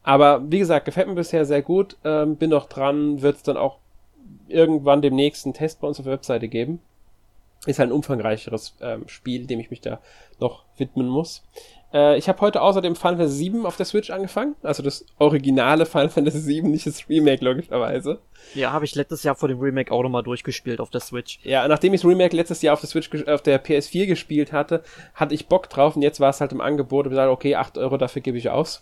[0.03, 1.97] Aber wie gesagt, gefällt mir bisher sehr gut.
[2.03, 3.77] Ähm, bin noch dran, wird es dann auch
[4.47, 6.79] irgendwann dem nächsten Test bei uns auf der Webseite geben.
[7.67, 9.99] Ist halt ein umfangreicheres ähm, Spiel, dem ich mich da
[10.39, 11.43] noch widmen muss.
[11.93, 14.55] Äh, ich habe heute außerdem Final Fantasy VII auf der Switch angefangen.
[14.63, 18.19] Also das originale Final Fantasy VII, nicht das Remake logischerweise.
[18.55, 21.39] Ja, habe ich letztes Jahr vor dem Remake auch nochmal durchgespielt auf der Switch.
[21.43, 24.83] Ja, nachdem ich das Remake letztes Jahr auf der Switch, auf der PS4 gespielt hatte,
[25.13, 27.77] hatte ich Bock drauf und jetzt war es halt im Angebot und gesagt, okay, 8
[27.77, 28.81] Euro dafür gebe ich aus.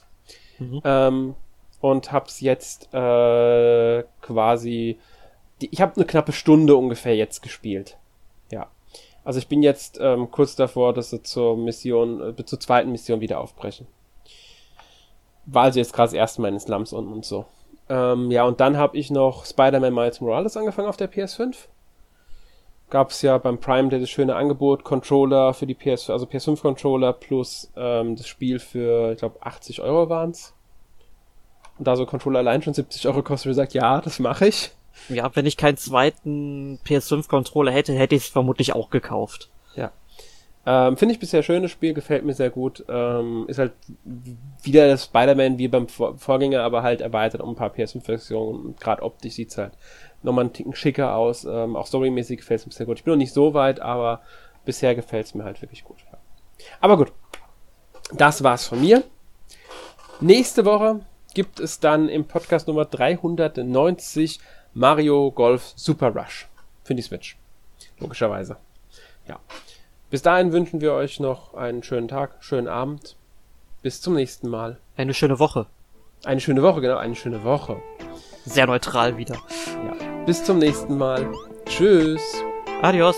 [0.59, 0.81] Mhm.
[0.83, 1.35] Ähm,
[1.81, 4.99] und hab's jetzt äh, quasi.
[5.61, 7.97] Die, ich habe eine knappe Stunde ungefähr jetzt gespielt.
[8.51, 8.67] Ja.
[9.23, 13.21] Also ich bin jetzt ähm, kurz davor, dass sie zur Mission, äh, zur zweiten Mission
[13.21, 13.87] wieder aufbrechen.
[15.45, 17.45] War also jetzt gerade das erste Mal in den Slums unten und so.
[17.89, 21.55] Ähm, ja, und dann habe ich noch Spider-Man Miles Morales angefangen auf der PS5
[22.89, 26.61] gab es ja beim Prime Day das schöne Angebot, Controller für die PS, also PS5
[26.61, 30.53] Controller plus ähm, das Spiel für, ich glaube, 80 Euro waren's.
[31.77, 34.71] Und da so Controller allein schon 70 Euro kostet, gesagt, ja, das mache ich.
[35.07, 39.49] Ja, wenn ich keinen zweiten PS5 Controller hätte, hätte ich es vermutlich auch gekauft.
[39.75, 39.91] Ja.
[40.65, 42.83] Ähm, Finde ich bisher schönes Spiel, gefällt mir sehr gut.
[42.89, 43.71] Ähm, ist halt
[44.61, 48.75] wieder das Spider-Man wie beim Vorgänger, aber halt erweitert um ein paar PS5-Versionen.
[48.77, 49.73] Gerade optisch sieht's halt
[50.23, 51.45] nochmal einen Ticken schicker aus.
[51.45, 52.97] Ähm, auch storymäßig gefällt es mir sehr gut.
[52.97, 54.21] Ich bin noch nicht so weit, aber
[54.65, 55.97] bisher gefällt es mir halt wirklich gut.
[56.11, 56.17] Ja.
[56.81, 57.11] Aber gut,
[58.13, 59.03] das war's von mir.
[60.19, 61.01] Nächste Woche
[61.33, 64.39] gibt es dann im Podcast Nummer 390
[64.73, 66.47] Mario Golf Super Rush
[66.83, 67.37] für die Switch.
[67.99, 68.57] Logischerweise.
[69.27, 69.39] Ja.
[70.09, 73.15] Bis dahin wünschen wir euch noch einen schönen Tag, schönen Abend.
[73.81, 74.77] Bis zum nächsten Mal.
[74.97, 75.67] Eine schöne Woche.
[76.25, 77.81] Eine schöne Woche, genau, eine schöne Woche.
[78.43, 79.37] Sehr neutral wieder.
[79.85, 80.08] Ja.
[80.29, 81.27] Bis zum nächsten Mal.
[81.65, 82.21] Tschüss.
[82.83, 83.15] Adios.